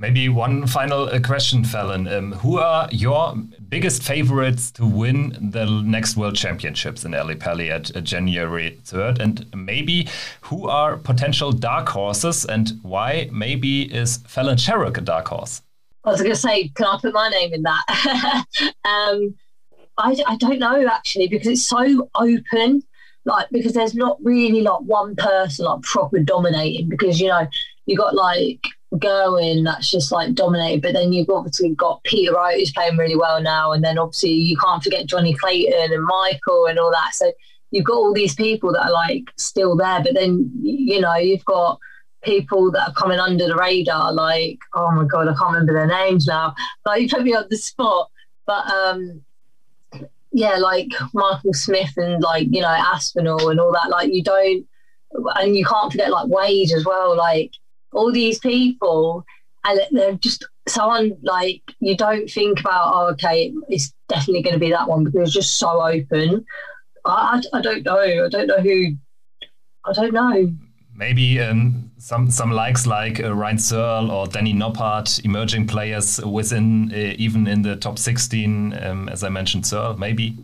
Maybe 0.00 0.30
one 0.30 0.66
final 0.66 1.10
uh, 1.10 1.20
question, 1.20 1.62
Fallon. 1.62 2.08
Um, 2.08 2.32
who 2.32 2.58
are 2.58 2.88
your 2.90 3.34
biggest 3.68 4.02
favorites 4.02 4.70
to 4.72 4.86
win 4.86 5.36
the 5.52 5.66
next 5.66 6.16
World 6.16 6.36
Championships 6.36 7.04
in 7.04 7.12
Ally 7.12 7.34
Pally 7.34 7.70
at 7.70 7.94
uh, 7.94 8.00
January 8.00 8.78
3rd? 8.82 9.18
And 9.18 9.54
maybe 9.54 10.08
who 10.40 10.66
are 10.70 10.96
potential 10.96 11.52
dark 11.52 11.90
horses 11.90 12.46
and 12.46 12.80
why 12.80 13.28
maybe 13.30 13.94
is 13.94 14.16
Fallon 14.26 14.56
Sherrock 14.56 14.96
a 14.96 15.02
dark 15.02 15.28
horse? 15.28 15.60
I 16.04 16.12
was 16.12 16.22
going 16.22 16.32
to 16.32 16.40
say, 16.40 16.68
can 16.68 16.86
I 16.86 16.98
put 16.98 17.12
my 17.12 17.28
name 17.28 17.52
in 17.52 17.62
that? 17.64 18.46
um, 18.86 19.34
I, 19.98 20.16
I 20.26 20.36
don't 20.36 20.60
know 20.60 20.86
actually 20.86 21.28
because 21.28 21.46
it's 21.46 21.68
so 21.68 22.08
open 22.14 22.82
like 23.26 23.48
because 23.50 23.74
there's 23.74 23.94
not 23.94 24.16
really 24.22 24.62
like 24.62 24.80
one 24.80 25.14
person 25.14 25.66
like 25.66 25.82
proper 25.82 26.20
dominating 26.20 26.88
because 26.88 27.20
you 27.20 27.28
know 27.28 27.46
you 27.84 27.98
got 27.98 28.14
like 28.14 28.64
going 28.98 29.62
that's 29.62 29.90
just 29.90 30.10
like 30.10 30.34
dominated 30.34 30.82
but 30.82 30.92
then 30.92 31.12
you've 31.12 31.30
obviously 31.30 31.70
got 31.74 32.02
Peter 32.02 32.32
Wright 32.32 32.58
who's 32.58 32.72
playing 32.72 32.96
really 32.96 33.16
well 33.16 33.40
now 33.40 33.72
and 33.72 33.84
then 33.84 33.98
obviously 33.98 34.32
you 34.32 34.56
can't 34.56 34.82
forget 34.82 35.06
Johnny 35.06 35.32
Clayton 35.32 35.92
and 35.92 36.04
Michael 36.04 36.66
and 36.66 36.78
all 36.78 36.90
that 36.90 37.14
so 37.14 37.30
you've 37.70 37.84
got 37.84 37.94
all 37.94 38.12
these 38.12 38.34
people 38.34 38.72
that 38.72 38.86
are 38.86 38.92
like 38.92 39.24
still 39.36 39.76
there 39.76 40.02
but 40.02 40.14
then 40.14 40.50
you 40.60 41.00
know 41.00 41.14
you've 41.14 41.44
got 41.44 41.78
people 42.22 42.70
that 42.72 42.88
are 42.88 42.94
coming 42.94 43.20
under 43.20 43.46
the 43.46 43.56
radar 43.56 44.12
like 44.12 44.58
oh 44.74 44.90
my 44.90 45.04
god 45.04 45.28
I 45.28 45.34
can't 45.34 45.52
remember 45.52 45.72
their 45.72 45.86
names 45.86 46.26
now 46.26 46.54
like 46.84 47.02
you 47.02 47.08
put 47.08 47.22
me 47.22 47.34
on 47.34 47.46
the 47.48 47.56
spot 47.56 48.10
but 48.44 48.68
um 48.70 49.22
yeah, 50.32 50.56
like 50.56 50.88
Michael 51.12 51.52
Smith 51.52 51.92
and 51.96 52.22
like 52.22 52.46
you 52.50 52.60
know 52.60 52.68
Aspinall 52.68 53.48
and 53.48 53.60
all 53.60 53.72
that. 53.72 53.90
Like 53.90 54.12
you 54.12 54.22
don't, 54.22 54.66
and 55.36 55.56
you 55.56 55.64
can't 55.64 55.90
forget 55.90 56.10
like 56.10 56.28
Wade 56.28 56.72
as 56.72 56.84
well. 56.84 57.16
Like 57.16 57.52
all 57.92 58.12
these 58.12 58.38
people, 58.38 59.24
and 59.64 59.80
they're 59.90 60.14
just 60.14 60.46
someone 60.68 61.16
like 61.22 61.62
you 61.80 61.96
don't 61.96 62.28
think 62.28 62.60
about. 62.60 62.92
Oh, 62.94 63.08
okay, 63.12 63.52
it's 63.68 63.92
definitely 64.08 64.42
going 64.42 64.54
to 64.54 64.60
be 64.60 64.70
that 64.70 64.88
one 64.88 65.04
because 65.04 65.28
it's 65.28 65.32
just 65.32 65.58
so 65.58 65.82
open. 65.82 66.44
I, 67.04 67.40
I, 67.54 67.58
I 67.58 67.60
don't 67.60 67.84
know. 67.84 68.24
I 68.26 68.28
don't 68.28 68.46
know 68.46 68.60
who. 68.60 68.96
I 69.84 69.92
don't 69.92 70.12
know 70.12 70.52
maybe 71.00 71.40
um, 71.40 71.90
some 71.96 72.30
some 72.30 72.52
likes 72.52 72.86
like 72.86 73.18
uh, 73.18 73.34
Ryan 73.34 73.58
Searle 73.58 74.10
or 74.10 74.26
Danny 74.26 74.52
Noppert, 74.52 75.24
emerging 75.24 75.66
players 75.66 76.20
within 76.24 76.92
uh, 76.92 77.14
even 77.16 77.46
in 77.46 77.62
the 77.62 77.74
top 77.76 77.98
16, 77.98 78.78
um, 78.84 79.08
as 79.08 79.24
I 79.24 79.30
mentioned, 79.30 79.66
Searle, 79.66 79.96
maybe. 79.96 80.36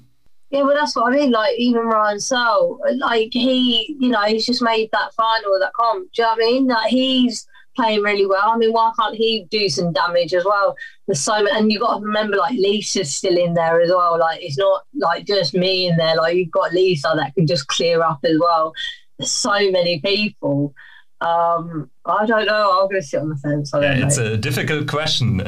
Yeah, 0.56 0.62
well, 0.62 0.74
that's 0.74 0.96
what 0.96 1.12
I 1.12 1.16
mean. 1.16 1.32
Like 1.32 1.58
even 1.58 1.82
Ryan 1.82 2.18
Searle, 2.18 2.80
like 2.96 3.28
he, 3.32 3.96
you 4.00 4.08
know, 4.08 4.22
he's 4.22 4.46
just 4.46 4.62
made 4.62 4.88
that 4.92 5.12
final 5.14 5.58
that 5.60 5.74
comp. 5.74 6.10
Do 6.12 6.22
you 6.22 6.24
know 6.24 6.30
what 6.30 6.42
I 6.42 6.46
mean? 6.46 6.66
Like 6.66 6.90
he's 6.90 7.46
playing 7.76 8.00
really 8.00 8.26
well. 8.26 8.42
I 8.50 8.56
mean, 8.56 8.72
why 8.72 8.90
can't 8.98 9.14
he 9.14 9.46
do 9.50 9.68
some 9.68 9.92
damage 9.92 10.32
as 10.32 10.46
well? 10.46 10.74
There's 11.06 11.20
so 11.20 11.42
many, 11.42 11.50
and 11.50 11.70
you've 11.70 11.82
got 11.82 11.98
to 11.98 12.04
remember, 12.04 12.38
like 12.38 12.56
Lisa's 12.56 13.14
still 13.14 13.36
in 13.36 13.52
there 13.52 13.80
as 13.82 13.90
well. 13.90 14.18
Like 14.18 14.42
it's 14.42 14.56
not 14.56 14.84
like 14.94 15.26
just 15.26 15.52
me 15.52 15.88
in 15.88 15.96
there. 15.96 16.16
Like 16.16 16.36
you've 16.36 16.50
got 16.50 16.72
Lisa 16.72 17.12
that 17.16 17.34
can 17.34 17.46
just 17.46 17.68
clear 17.68 18.02
up 18.02 18.20
as 18.24 18.38
well 18.40 18.72
There's 19.18 19.30
so 19.30 19.70
many 19.70 20.00
people. 20.00 20.74
Um, 21.20 21.90
I 22.04 22.26
don't 22.26 22.46
know. 22.46 22.80
I'm 22.80 22.88
going 22.88 23.00
to 23.00 23.06
sit 23.06 23.20
on 23.20 23.28
the 23.28 23.36
fence. 23.36 23.72
yeah, 23.74 24.06
it's 24.06 24.18
a 24.18 24.36
difficult 24.36 24.86
question, 24.88 25.42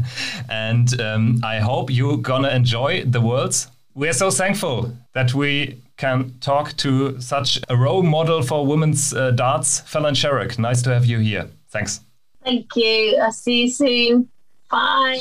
and 0.48 1.00
um, 1.00 1.40
I 1.42 1.60
hope 1.60 1.90
you're 1.90 2.18
gonna 2.18 2.50
enjoy 2.50 3.04
the 3.04 3.20
Worlds. 3.20 3.68
We're 3.94 4.12
so 4.12 4.30
thankful 4.30 4.92
that 5.12 5.34
we 5.34 5.80
can 5.96 6.34
talk 6.40 6.76
to 6.78 7.20
such 7.20 7.60
a 7.68 7.76
role 7.76 8.02
model 8.02 8.42
for 8.42 8.66
women's 8.66 9.14
uh, 9.14 9.30
darts, 9.30 9.80
Fallon 9.80 10.14
Sherrock. 10.14 10.58
Nice 10.58 10.82
to 10.82 10.92
have 10.92 11.06
you 11.06 11.20
here. 11.20 11.48
Thanks. 11.68 12.00
Thank 12.42 12.74
you. 12.74 13.18
I'll 13.22 13.32
see 13.32 13.62
you 13.62 13.70
soon. 13.70 14.28
Bye. 14.70 15.20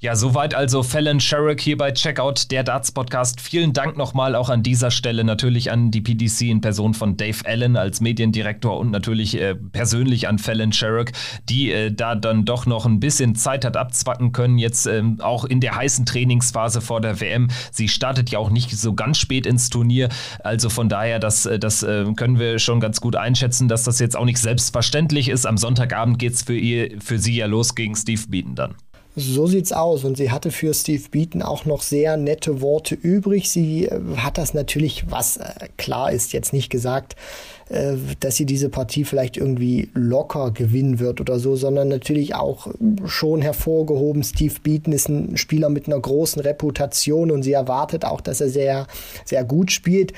Ja, 0.00 0.14
soweit 0.14 0.54
also 0.54 0.84
Fallon 0.84 1.18
Sherrick 1.18 1.60
hier 1.60 1.76
bei 1.76 1.90
Checkout, 1.90 2.52
der 2.52 2.62
Darts 2.62 2.92
Podcast. 2.92 3.40
Vielen 3.40 3.72
Dank 3.72 3.96
nochmal 3.96 4.36
auch 4.36 4.48
an 4.48 4.62
dieser 4.62 4.92
Stelle 4.92 5.24
natürlich 5.24 5.72
an 5.72 5.90
die 5.90 6.00
PDC 6.00 6.42
in 6.42 6.60
Person 6.60 6.94
von 6.94 7.16
Dave 7.16 7.44
Allen 7.44 7.76
als 7.76 8.00
Mediendirektor 8.00 8.78
und 8.78 8.92
natürlich 8.92 9.40
äh, 9.40 9.56
persönlich 9.56 10.28
an 10.28 10.38
Fallon 10.38 10.70
Sherrick, 10.70 11.14
die 11.48 11.72
äh, 11.72 11.90
da 11.90 12.14
dann 12.14 12.44
doch 12.44 12.64
noch 12.64 12.86
ein 12.86 13.00
bisschen 13.00 13.34
Zeit 13.34 13.64
hat 13.64 13.76
abzwacken 13.76 14.30
können, 14.30 14.58
jetzt 14.58 14.86
ähm, 14.86 15.20
auch 15.20 15.44
in 15.44 15.58
der 15.58 15.74
heißen 15.74 16.06
Trainingsphase 16.06 16.80
vor 16.80 17.00
der 17.00 17.20
WM. 17.20 17.48
Sie 17.72 17.88
startet 17.88 18.30
ja 18.30 18.38
auch 18.38 18.50
nicht 18.50 18.70
so 18.70 18.94
ganz 18.94 19.18
spät 19.18 19.46
ins 19.46 19.68
Turnier, 19.68 20.10
also 20.44 20.70
von 20.70 20.88
daher, 20.88 21.18
das, 21.18 21.44
äh, 21.44 21.58
das 21.58 21.82
äh, 21.82 22.04
können 22.14 22.38
wir 22.38 22.60
schon 22.60 22.78
ganz 22.78 23.00
gut 23.00 23.16
einschätzen, 23.16 23.66
dass 23.66 23.82
das 23.82 23.98
jetzt 23.98 24.16
auch 24.16 24.26
nicht 24.26 24.38
selbstverständlich 24.38 25.28
ist. 25.28 25.44
Am 25.44 25.58
Sonntagabend 25.58 26.20
geht 26.20 26.34
es 26.34 26.44
für, 26.44 26.56
für 27.00 27.18
sie 27.18 27.34
ja 27.34 27.46
los 27.46 27.74
gegen 27.74 27.96
Steve 27.96 28.22
Beaton 28.28 28.54
dann. 28.54 28.76
So 29.18 29.46
sieht's 29.46 29.72
aus. 29.72 30.04
Und 30.04 30.16
sie 30.16 30.30
hatte 30.30 30.50
für 30.50 30.72
Steve 30.72 31.02
Beaton 31.10 31.42
auch 31.42 31.64
noch 31.64 31.82
sehr 31.82 32.16
nette 32.16 32.60
Worte 32.60 32.94
übrig. 32.94 33.50
Sie 33.50 33.86
äh, 33.86 34.00
hat 34.16 34.38
das 34.38 34.54
natürlich, 34.54 35.10
was 35.10 35.38
äh, 35.38 35.68
klar 35.76 36.12
ist, 36.12 36.32
jetzt 36.32 36.52
nicht 36.52 36.70
gesagt, 36.70 37.16
äh, 37.70 37.96
dass 38.20 38.36
sie 38.36 38.46
diese 38.46 38.68
Partie 38.68 39.04
vielleicht 39.04 39.36
irgendwie 39.36 39.90
locker 39.94 40.50
gewinnen 40.50 40.98
wird 40.98 41.20
oder 41.20 41.38
so, 41.38 41.54
sondern 41.56 41.88
natürlich 41.88 42.34
auch 42.34 42.68
schon 43.04 43.42
hervorgehoben. 43.42 44.22
Steve 44.22 44.54
Beaton 44.62 44.92
ist 44.92 45.08
ein 45.08 45.36
Spieler 45.36 45.68
mit 45.68 45.86
einer 45.86 46.00
großen 46.00 46.40
Reputation 46.40 47.30
und 47.30 47.42
sie 47.42 47.52
erwartet 47.52 48.04
auch, 48.04 48.20
dass 48.20 48.40
er 48.40 48.48
sehr, 48.48 48.86
sehr 49.24 49.44
gut 49.44 49.70
spielt. 49.70 50.12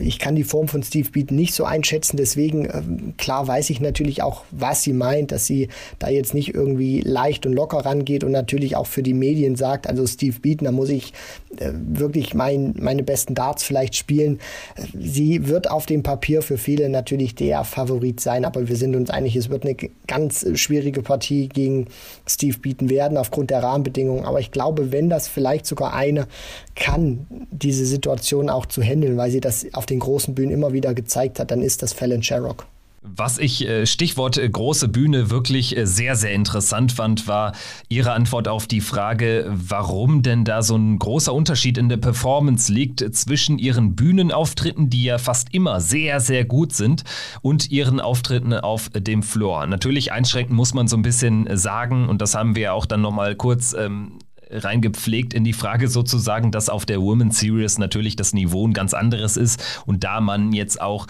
Ich 0.00 0.18
kann 0.18 0.34
die 0.34 0.44
Form 0.44 0.68
von 0.68 0.82
Steve 0.82 1.10
Beaton 1.10 1.36
nicht 1.36 1.54
so 1.54 1.64
einschätzen, 1.64 2.16
deswegen 2.16 3.14
klar 3.18 3.46
weiß 3.46 3.70
ich 3.70 3.80
natürlich 3.80 4.22
auch, 4.22 4.44
was 4.50 4.82
sie 4.82 4.92
meint, 4.92 5.32
dass 5.32 5.46
sie 5.46 5.68
da 5.98 6.08
jetzt 6.08 6.34
nicht 6.34 6.54
irgendwie 6.54 7.00
leicht 7.00 7.44
und 7.44 7.52
locker 7.52 7.78
rangeht 7.78 8.24
und 8.24 8.32
natürlich 8.32 8.76
auch 8.76 8.86
für 8.86 9.02
die 9.02 9.14
Medien 9.14 9.56
sagt, 9.56 9.86
also 9.86 10.06
Steve 10.06 10.38
Beaton, 10.40 10.64
da 10.64 10.72
muss 10.72 10.88
ich 10.88 11.12
wirklich 11.58 12.34
mein, 12.34 12.74
meine 12.78 13.02
besten 13.02 13.34
Darts 13.34 13.62
vielleicht 13.62 13.94
spielen. 13.94 14.40
Sie 14.98 15.48
wird 15.48 15.70
auf 15.70 15.86
dem 15.86 16.02
Papier 16.02 16.42
für 16.42 16.58
viele 16.62 16.88
natürlich 16.88 17.34
der 17.34 17.64
Favorit 17.64 18.20
sein, 18.20 18.44
aber 18.44 18.68
wir 18.68 18.76
sind 18.76 18.96
uns 18.96 19.10
einig, 19.10 19.36
es 19.36 19.50
wird 19.50 19.64
eine 19.64 19.76
ganz 20.06 20.46
schwierige 20.54 21.02
Partie 21.02 21.48
gegen 21.48 21.88
Steve 22.26 22.58
Beaton 22.58 22.88
werden 22.88 23.18
aufgrund 23.18 23.50
der 23.50 23.62
Rahmenbedingungen. 23.62 24.24
Aber 24.24 24.40
ich 24.40 24.50
glaube, 24.50 24.92
wenn 24.92 25.10
das 25.10 25.28
vielleicht 25.28 25.66
sogar 25.66 25.94
eine 25.94 26.26
kann, 26.74 27.26
diese 27.50 27.84
Situation 27.84 28.48
auch 28.48 28.66
zu 28.66 28.82
handeln, 28.82 29.16
weil 29.16 29.30
sie 29.30 29.40
das 29.40 29.66
auf 29.74 29.86
den 29.86 29.98
großen 29.98 30.34
Bühnen 30.34 30.52
immer 30.52 30.72
wieder 30.72 30.94
gezeigt 30.94 31.38
hat, 31.38 31.50
dann 31.50 31.62
ist 31.62 31.82
das 31.82 31.92
Fallon 31.92 32.22
Sherrock. 32.22 32.66
Was 33.04 33.38
ich, 33.38 33.66
äh, 33.66 33.84
Stichwort 33.84 34.38
äh, 34.38 34.48
große 34.48 34.86
Bühne, 34.86 35.28
wirklich 35.28 35.76
äh, 35.76 35.88
sehr, 35.88 36.14
sehr 36.14 36.32
interessant 36.32 36.92
fand, 36.92 37.26
war 37.26 37.52
Ihre 37.88 38.12
Antwort 38.12 38.46
auf 38.46 38.68
die 38.68 38.80
Frage, 38.80 39.44
warum 39.48 40.22
denn 40.22 40.44
da 40.44 40.62
so 40.62 40.76
ein 40.76 41.00
großer 41.00 41.34
Unterschied 41.34 41.78
in 41.78 41.88
der 41.88 41.96
Performance 41.96 42.72
liegt 42.72 43.00
zwischen 43.16 43.58
Ihren 43.58 43.96
Bühnenauftritten, 43.96 44.88
die 44.88 45.02
ja 45.02 45.18
fast 45.18 45.52
immer 45.52 45.80
sehr, 45.80 46.20
sehr 46.20 46.44
gut 46.44 46.74
sind, 46.74 47.02
und 47.40 47.72
Ihren 47.72 47.98
Auftritten 47.98 48.52
auf 48.52 48.88
dem 48.94 49.24
Floor. 49.24 49.66
Natürlich 49.66 50.12
einschränken 50.12 50.54
muss 50.54 50.72
man 50.72 50.86
so 50.86 50.96
ein 50.96 51.02
bisschen 51.02 51.48
sagen, 51.56 52.08
und 52.08 52.22
das 52.22 52.36
haben 52.36 52.54
wir 52.54 52.72
auch 52.72 52.86
dann 52.86 53.00
nochmal 53.00 53.34
kurz 53.34 53.72
ähm, 53.72 54.20
reingepflegt 54.52 55.34
in 55.34 55.44
die 55.44 55.52
Frage 55.52 55.88
sozusagen, 55.88 56.50
dass 56.50 56.68
auf 56.68 56.86
der 56.86 57.00
Women's 57.00 57.38
Series 57.38 57.78
natürlich 57.78 58.16
das 58.16 58.32
Niveau 58.32 58.66
ein 58.66 58.72
ganz 58.72 58.94
anderes 58.94 59.36
ist 59.36 59.82
und 59.86 60.04
da 60.04 60.20
man 60.20 60.52
jetzt 60.52 60.80
auch 60.80 61.06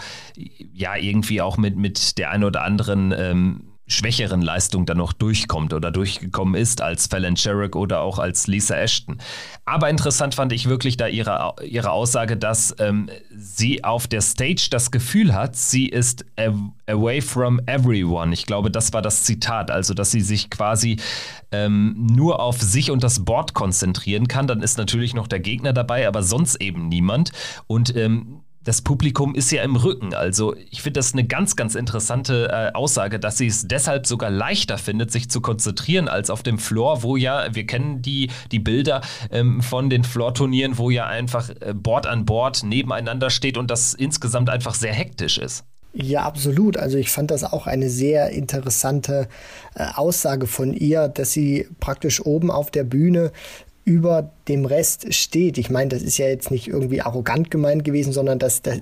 ja 0.73 0.95
irgendwie 0.95 1.41
auch 1.41 1.57
mit, 1.57 1.75
mit 1.75 2.17
der 2.17 2.31
ein 2.31 2.43
oder 2.43 2.63
anderen 2.63 3.13
ähm, 3.15 3.72
schwächeren 3.87 4.41
Leistung 4.41 4.85
dann 4.85 4.97
noch 4.97 5.13
durchkommt 5.13 5.73
oder 5.73 5.91
durchgekommen 5.91 6.55
ist 6.55 6.81
als 6.81 7.07
Fallon 7.07 7.35
Sherrick 7.35 7.75
oder 7.75 8.01
auch 8.01 8.17
als 8.17 8.47
Lisa 8.47 8.75
Ashton. 8.75 9.17
Aber 9.65 9.89
interessant 9.89 10.35
fand 10.35 10.53
ich 10.53 10.69
wirklich 10.69 10.95
da 10.95 11.07
ihre, 11.07 11.55
ihre 11.63 11.91
Aussage, 11.91 12.37
dass 12.37 12.73
ähm, 12.79 13.09
sie 13.35 13.83
auf 13.83 14.07
der 14.07 14.21
Stage 14.21 14.67
das 14.71 14.91
Gefühl 14.91 15.33
hat, 15.33 15.55
sie 15.55 15.87
ist 15.87 16.25
away 16.87 17.21
from 17.21 17.59
everyone. 17.65 18.33
Ich 18.33 18.45
glaube, 18.45 18.71
das 18.71 18.93
war 18.93 19.01
das 19.01 19.23
Zitat, 19.23 19.69
also 19.69 19.93
dass 19.93 20.11
sie 20.11 20.21
sich 20.21 20.49
quasi 20.49 20.97
ähm, 21.51 22.07
nur 22.11 22.39
auf 22.39 22.61
sich 22.61 22.89
und 22.89 23.03
das 23.03 23.25
Board 23.25 23.53
konzentrieren 23.53 24.27
kann. 24.27 24.47
Dann 24.47 24.61
ist 24.61 24.77
natürlich 24.77 25.13
noch 25.13 25.27
der 25.27 25.39
Gegner 25.39 25.73
dabei, 25.73 26.07
aber 26.07 26.23
sonst 26.23 26.55
eben 26.61 26.87
niemand. 26.87 27.31
Und 27.67 27.95
ähm, 27.95 28.41
das 28.63 28.81
Publikum 28.81 29.35
ist 29.35 29.51
ja 29.51 29.63
im 29.63 29.75
Rücken. 29.75 30.13
Also 30.13 30.55
ich 30.69 30.81
finde 30.81 30.99
das 30.99 31.13
eine 31.13 31.25
ganz, 31.25 31.55
ganz 31.55 31.75
interessante 31.75 32.49
äh, 32.49 32.73
Aussage, 32.73 33.19
dass 33.19 33.37
sie 33.37 33.47
es 33.47 33.67
deshalb 33.67 34.07
sogar 34.07 34.29
leichter 34.29 34.77
findet, 34.77 35.11
sich 35.11 35.29
zu 35.29 35.41
konzentrieren 35.41 36.07
als 36.07 36.29
auf 36.29 36.43
dem 36.43 36.57
Floor, 36.57 37.03
wo 37.03 37.17
ja, 37.17 37.53
wir 37.53 37.65
kennen 37.65 38.01
die, 38.01 38.29
die 38.51 38.59
Bilder 38.59 39.01
ähm, 39.31 39.61
von 39.61 39.89
den 39.89 40.03
Floor-Turnieren, 40.03 40.77
wo 40.77 40.89
ja 40.89 41.05
einfach 41.05 41.49
äh, 41.59 41.73
Board 41.73 42.07
an 42.07 42.25
Board 42.25 42.63
nebeneinander 42.63 43.29
steht 43.29 43.57
und 43.57 43.69
das 43.69 43.93
insgesamt 43.93 44.49
einfach 44.49 44.73
sehr 44.73 44.93
hektisch 44.93 45.37
ist. 45.37 45.65
Ja, 45.95 46.23
absolut. 46.23 46.75
Also 46.75 46.97
ich 46.97 47.11
fand 47.11 47.29
das 47.29 47.43
auch 47.43 47.67
eine 47.67 47.87
sehr 47.89 48.31
interessante 48.31 49.27
äh, 49.75 49.85
Aussage 49.93 50.47
von 50.47 50.73
ihr, 50.73 51.07
dass 51.07 51.31
sie 51.31 51.67
praktisch 51.79 52.25
oben 52.25 52.49
auf 52.49 52.71
der 52.71 52.83
Bühne 52.83 53.31
über 53.85 54.31
dem 54.47 54.65
Rest 54.65 55.13
steht. 55.13 55.57
Ich 55.57 55.69
meine, 55.69 55.89
das 55.89 56.01
ist 56.01 56.17
ja 56.17 56.27
jetzt 56.27 56.51
nicht 56.51 56.67
irgendwie 56.67 57.01
arrogant 57.01 57.49
gemeint 57.51 57.83
gewesen, 57.83 58.13
sondern 58.13 58.39
das, 58.39 58.61
das, 58.61 58.77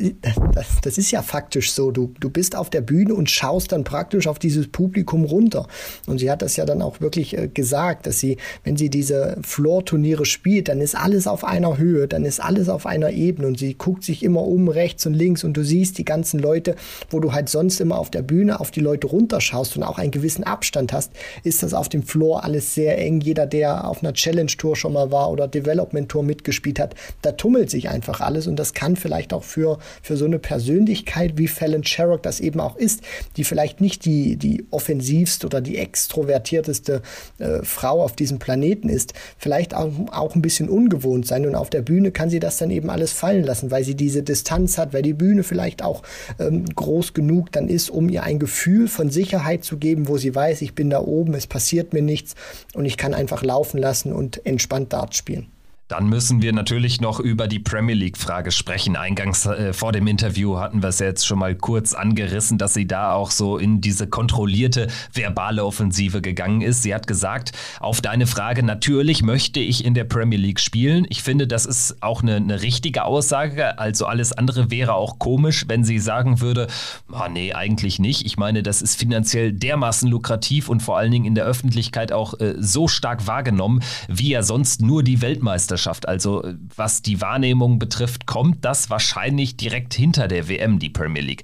das, 0.54 0.66
das 0.82 0.98
ist 0.98 1.12
ja 1.12 1.22
faktisch 1.22 1.72
so. 1.72 1.92
Du, 1.92 2.14
du 2.20 2.30
bist 2.30 2.56
auf 2.56 2.70
der 2.70 2.82
Bühne 2.82 3.14
und 3.14 3.30
schaust 3.30 3.72
dann 3.72 3.84
praktisch 3.84 4.28
auf 4.28 4.40
dieses 4.40 4.68
Publikum 4.68 5.24
runter. 5.24 5.68
Und 6.08 6.20
sie 6.20 6.30
hat 6.30 6.42
das 6.42 6.56
ja 6.56 6.66
dann 6.66 6.82
auch 6.82 7.00
wirklich 7.00 7.38
äh, 7.38 7.48
gesagt, 7.48 8.06
dass 8.06 8.20
sie, 8.20 8.38
wenn 8.64 8.78
sie 8.78 8.90
diese 8.90 9.38
Floor-Turniere 9.44 10.26
spielt, 10.26 10.68
dann 10.68 10.82
ist 10.82 10.96
alles 10.96 11.28
auf 11.28 11.44
einer 11.44 11.78
Höhe, 11.78 12.08
dann 12.08 12.26
ist 12.26 12.40
alles 12.40 12.70
auf 12.70 12.86
einer 12.86 13.12
Ebene 13.12 13.48
und 13.48 13.60
sie 13.60 13.76
guckt 13.76 14.04
sich 14.04 14.24
immer 14.24 14.44
um 14.44 14.68
rechts 14.68 15.06
und 15.06 15.14
links 15.14 15.44
und 15.44 15.54
du 15.54 15.64
siehst 15.64 15.98
die 15.98 16.06
ganzen 16.06 16.40
Leute, 16.40 16.76
wo 17.10 17.20
du 17.20 17.34
halt 17.34 17.50
sonst 17.50 17.80
immer 17.82 17.98
auf 17.98 18.10
der 18.10 18.22
Bühne 18.24 18.60
auf 18.60 18.72
die 18.72 18.80
Leute 18.80 19.08
runterschaust 19.08 19.78
und 19.78 19.84
auch 19.84 19.98
einen 19.98 20.12
gewissen 20.12 20.44
Abstand 20.44 20.94
hast, 20.94 21.12
ist 21.44 21.64
das 21.64 21.74
auf 21.74 21.90
dem 21.90 22.04
Floor 22.04 22.44
alles 22.44 22.74
sehr 22.74 22.98
eng. 22.98 23.22
Jeder, 23.22 23.46
der 23.46 23.88
auf 23.88 24.04
einer 24.04 24.14
Challenge-Tour 24.14 24.76
schon 24.76 24.91
mal 24.92 25.12
war 25.12 25.32
oder 25.32 25.48
Development 25.48 26.10
Tour 26.10 26.24
mitgespielt 26.24 26.80
hat, 26.80 26.96
da 27.22 27.32
tummelt 27.32 27.70
sich 27.70 27.90
einfach 27.90 28.22
alles 28.22 28.48
und 28.48 28.58
das 28.58 28.74
kann 28.74 28.96
vielleicht 28.96 29.34
auch 29.34 29.44
für, 29.44 29.80
für 30.02 30.18
so 30.18 30.26
eine 30.26 30.40
Persönlichkeit 30.40 31.38
wie 31.38 31.48
Fallon 31.48 31.84
Sherrock 31.84 32.24
das 32.24 32.40
eben 32.40 32.60
auch 32.60 32.76
ist, 32.76 33.02
die 33.38 33.44
vielleicht 33.44 33.82
nicht 33.82 34.06
die, 34.06 34.36
die 34.36 34.66
offensivste 34.72 35.48
oder 35.48 35.62
die 35.62 35.78
extrovertierteste 35.78 37.02
äh, 37.40 37.60
Frau 37.64 38.04
auf 38.04 38.14
diesem 38.16 38.40
Planeten 38.40 38.90
ist, 38.90 39.14
vielleicht 39.38 39.74
auch, 39.74 39.92
auch 40.12 40.36
ein 40.36 40.42
bisschen 40.42 40.70
ungewohnt 40.70 41.26
sein 41.28 41.46
und 41.46 41.56
auf 41.56 41.70
der 41.70 41.82
Bühne 41.82 42.12
kann 42.12 42.30
sie 42.30 42.40
das 42.40 42.58
dann 42.58 42.72
eben 42.72 42.90
alles 42.90 43.12
fallen 43.12 43.44
lassen, 43.44 43.72
weil 43.72 43.84
sie 43.84 43.96
diese 43.96 44.24
Distanz 44.24 44.78
hat, 44.78 44.94
weil 44.94 45.02
die 45.02 45.14
Bühne 45.14 45.44
vielleicht 45.44 45.84
auch 45.84 46.04
ähm, 46.40 46.66
groß 46.66 47.14
genug 47.14 47.52
dann 47.52 47.68
ist, 47.68 47.90
um 47.90 48.10
ihr 48.10 48.24
ein 48.24 48.40
Gefühl 48.40 48.88
von 48.88 49.10
Sicherheit 49.10 49.64
zu 49.64 49.78
geben, 49.78 50.08
wo 50.08 50.18
sie 50.18 50.34
weiß, 50.34 50.62
ich 50.62 50.76
bin 50.76 50.90
da 50.90 51.02
oben, 51.02 51.34
es 51.34 51.48
passiert 51.48 51.94
mir 51.94 52.02
nichts 52.02 52.36
und 52.74 52.86
ich 52.86 52.98
kann 52.98 53.14
einfach 53.14 53.44
laufen 53.44 53.78
lassen 53.78 54.12
und 54.12 54.46
entspannt 54.46 54.81
Dart 54.90 55.16
spielen. 55.16 55.48
Dann 55.92 56.08
müssen 56.08 56.42
wir 56.42 56.54
natürlich 56.54 57.02
noch 57.02 57.20
über 57.20 57.50
die 57.50 57.60
Premier 57.60 57.96
League-Frage 57.96 58.52
sprechen. 58.52 58.96
Eingangs 58.96 59.46
äh, 59.46 59.74
vor 59.74 59.92
dem 59.92 60.08
Interview 60.08 60.58
hatten 60.58 60.82
wir 60.82 60.88
es 60.88 61.00
jetzt 61.00 61.28
schon 61.28 61.40
mal 61.40 61.54
kurz 61.54 61.94
angerissen, 61.94 62.58
dass 62.58 62.74
sie 62.74 62.88
da 62.88 63.12
auch 63.12 63.30
so 63.30 63.58
in 63.58 63.82
diese 63.82 64.08
kontrollierte 64.08 64.88
verbale 65.12 65.66
Offensive 65.66 66.22
gegangen 66.22 66.62
ist. 66.62 66.82
Sie 66.82 66.96
hat 66.96 67.08
gesagt, 67.08 67.52
auf 67.82 68.00
deine 68.00 68.26
Frage, 68.26 68.64
natürlich 68.64 69.22
möchte 69.22 69.60
ich 69.60 69.84
in 69.84 69.94
der 69.94 70.06
Premier 70.06 70.40
League 70.40 70.62
spielen. 70.62 71.06
Ich 71.10 71.24
finde, 71.24 71.46
das 71.46 71.66
ist 71.66 72.02
auch 72.02 72.22
eine, 72.22 72.38
eine 72.38 72.62
richtige 72.62 73.04
Aussage. 73.04 73.78
Also 73.78 74.06
alles 74.06 74.32
andere 74.32 74.72
wäre 74.72 74.94
auch 74.94 75.20
komisch, 75.20 75.66
wenn 75.68 75.84
sie 75.84 76.00
sagen 76.00 76.40
würde, 76.40 76.68
oh 77.12 77.28
nee, 77.30 77.52
eigentlich 77.52 78.00
nicht. 78.00 78.26
Ich 78.26 78.38
meine, 78.38 78.64
das 78.64 78.82
ist 78.82 78.98
finanziell 78.98 79.52
dermaßen 79.52 80.10
lukrativ 80.10 80.70
und 80.70 80.82
vor 80.82 80.98
allen 80.98 81.12
Dingen 81.12 81.26
in 81.26 81.36
der 81.36 81.44
Öffentlichkeit 81.44 82.14
auch 82.14 82.40
äh, 82.40 82.54
so 82.58 82.88
stark 82.88 83.28
wahrgenommen, 83.28 83.84
wie 84.08 84.30
ja 84.30 84.42
sonst 84.42 84.82
nur 84.82 85.04
die 85.04 85.22
Weltmeisterschaft 85.22 85.81
Meisterschaft. 85.82 86.08
Also 86.08 86.44
was 86.76 87.02
die 87.02 87.22
Wahrnehmung 87.22 87.80
betrifft, 87.80 88.26
kommt 88.26 88.64
das 88.64 88.90
wahrscheinlich 88.90 89.58
direkt 89.58 89.94
hinter 89.94 90.28
der 90.28 90.48
WM, 90.48 90.80
die 90.80 90.90
Premier 90.90 91.22
League. 91.22 91.44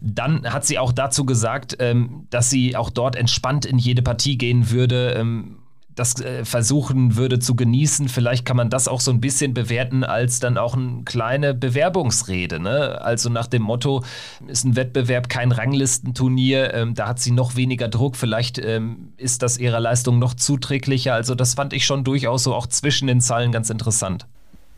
Dann 0.00 0.52
hat 0.52 0.64
sie 0.64 0.78
auch 0.78 0.92
dazu 0.92 1.24
gesagt, 1.24 1.76
ähm, 1.80 2.26
dass 2.30 2.50
sie 2.50 2.76
auch 2.76 2.90
dort 2.90 3.16
entspannt 3.16 3.64
in 3.64 3.78
jede 3.78 4.02
Partie 4.02 4.38
gehen 4.38 4.70
würde. 4.70 5.14
Das 5.98 6.20
äh, 6.20 6.44
versuchen 6.44 7.16
würde 7.16 7.38
zu 7.38 7.56
genießen. 7.56 8.08
Vielleicht 8.08 8.44
kann 8.44 8.56
man 8.56 8.70
das 8.70 8.86
auch 8.86 9.00
so 9.00 9.10
ein 9.10 9.20
bisschen 9.20 9.54
bewerten 9.54 10.04
als 10.04 10.38
dann 10.38 10.56
auch 10.56 10.74
eine 10.74 11.02
kleine 11.04 11.54
Bewerbungsrede. 11.54 12.60
Ne? 12.60 13.00
Also 13.00 13.30
nach 13.30 13.46
dem 13.46 13.62
Motto, 13.62 14.04
ist 14.46 14.64
ein 14.64 14.76
Wettbewerb 14.76 15.28
kein 15.28 15.52
Ranglistenturnier, 15.52 16.72
ähm, 16.74 16.94
da 16.94 17.08
hat 17.08 17.18
sie 17.18 17.32
noch 17.32 17.56
weniger 17.56 17.88
Druck, 17.88 18.16
vielleicht 18.16 18.58
ähm, 18.58 19.12
ist 19.16 19.42
das 19.42 19.58
ihrer 19.58 19.80
Leistung 19.80 20.18
noch 20.18 20.34
zuträglicher. 20.34 21.14
Also 21.14 21.34
das 21.34 21.54
fand 21.54 21.72
ich 21.72 21.84
schon 21.84 22.04
durchaus 22.04 22.44
so 22.44 22.54
auch 22.54 22.66
zwischen 22.66 23.08
den 23.08 23.20
Zeilen 23.20 23.50
ganz 23.50 23.70
interessant. 23.70 24.26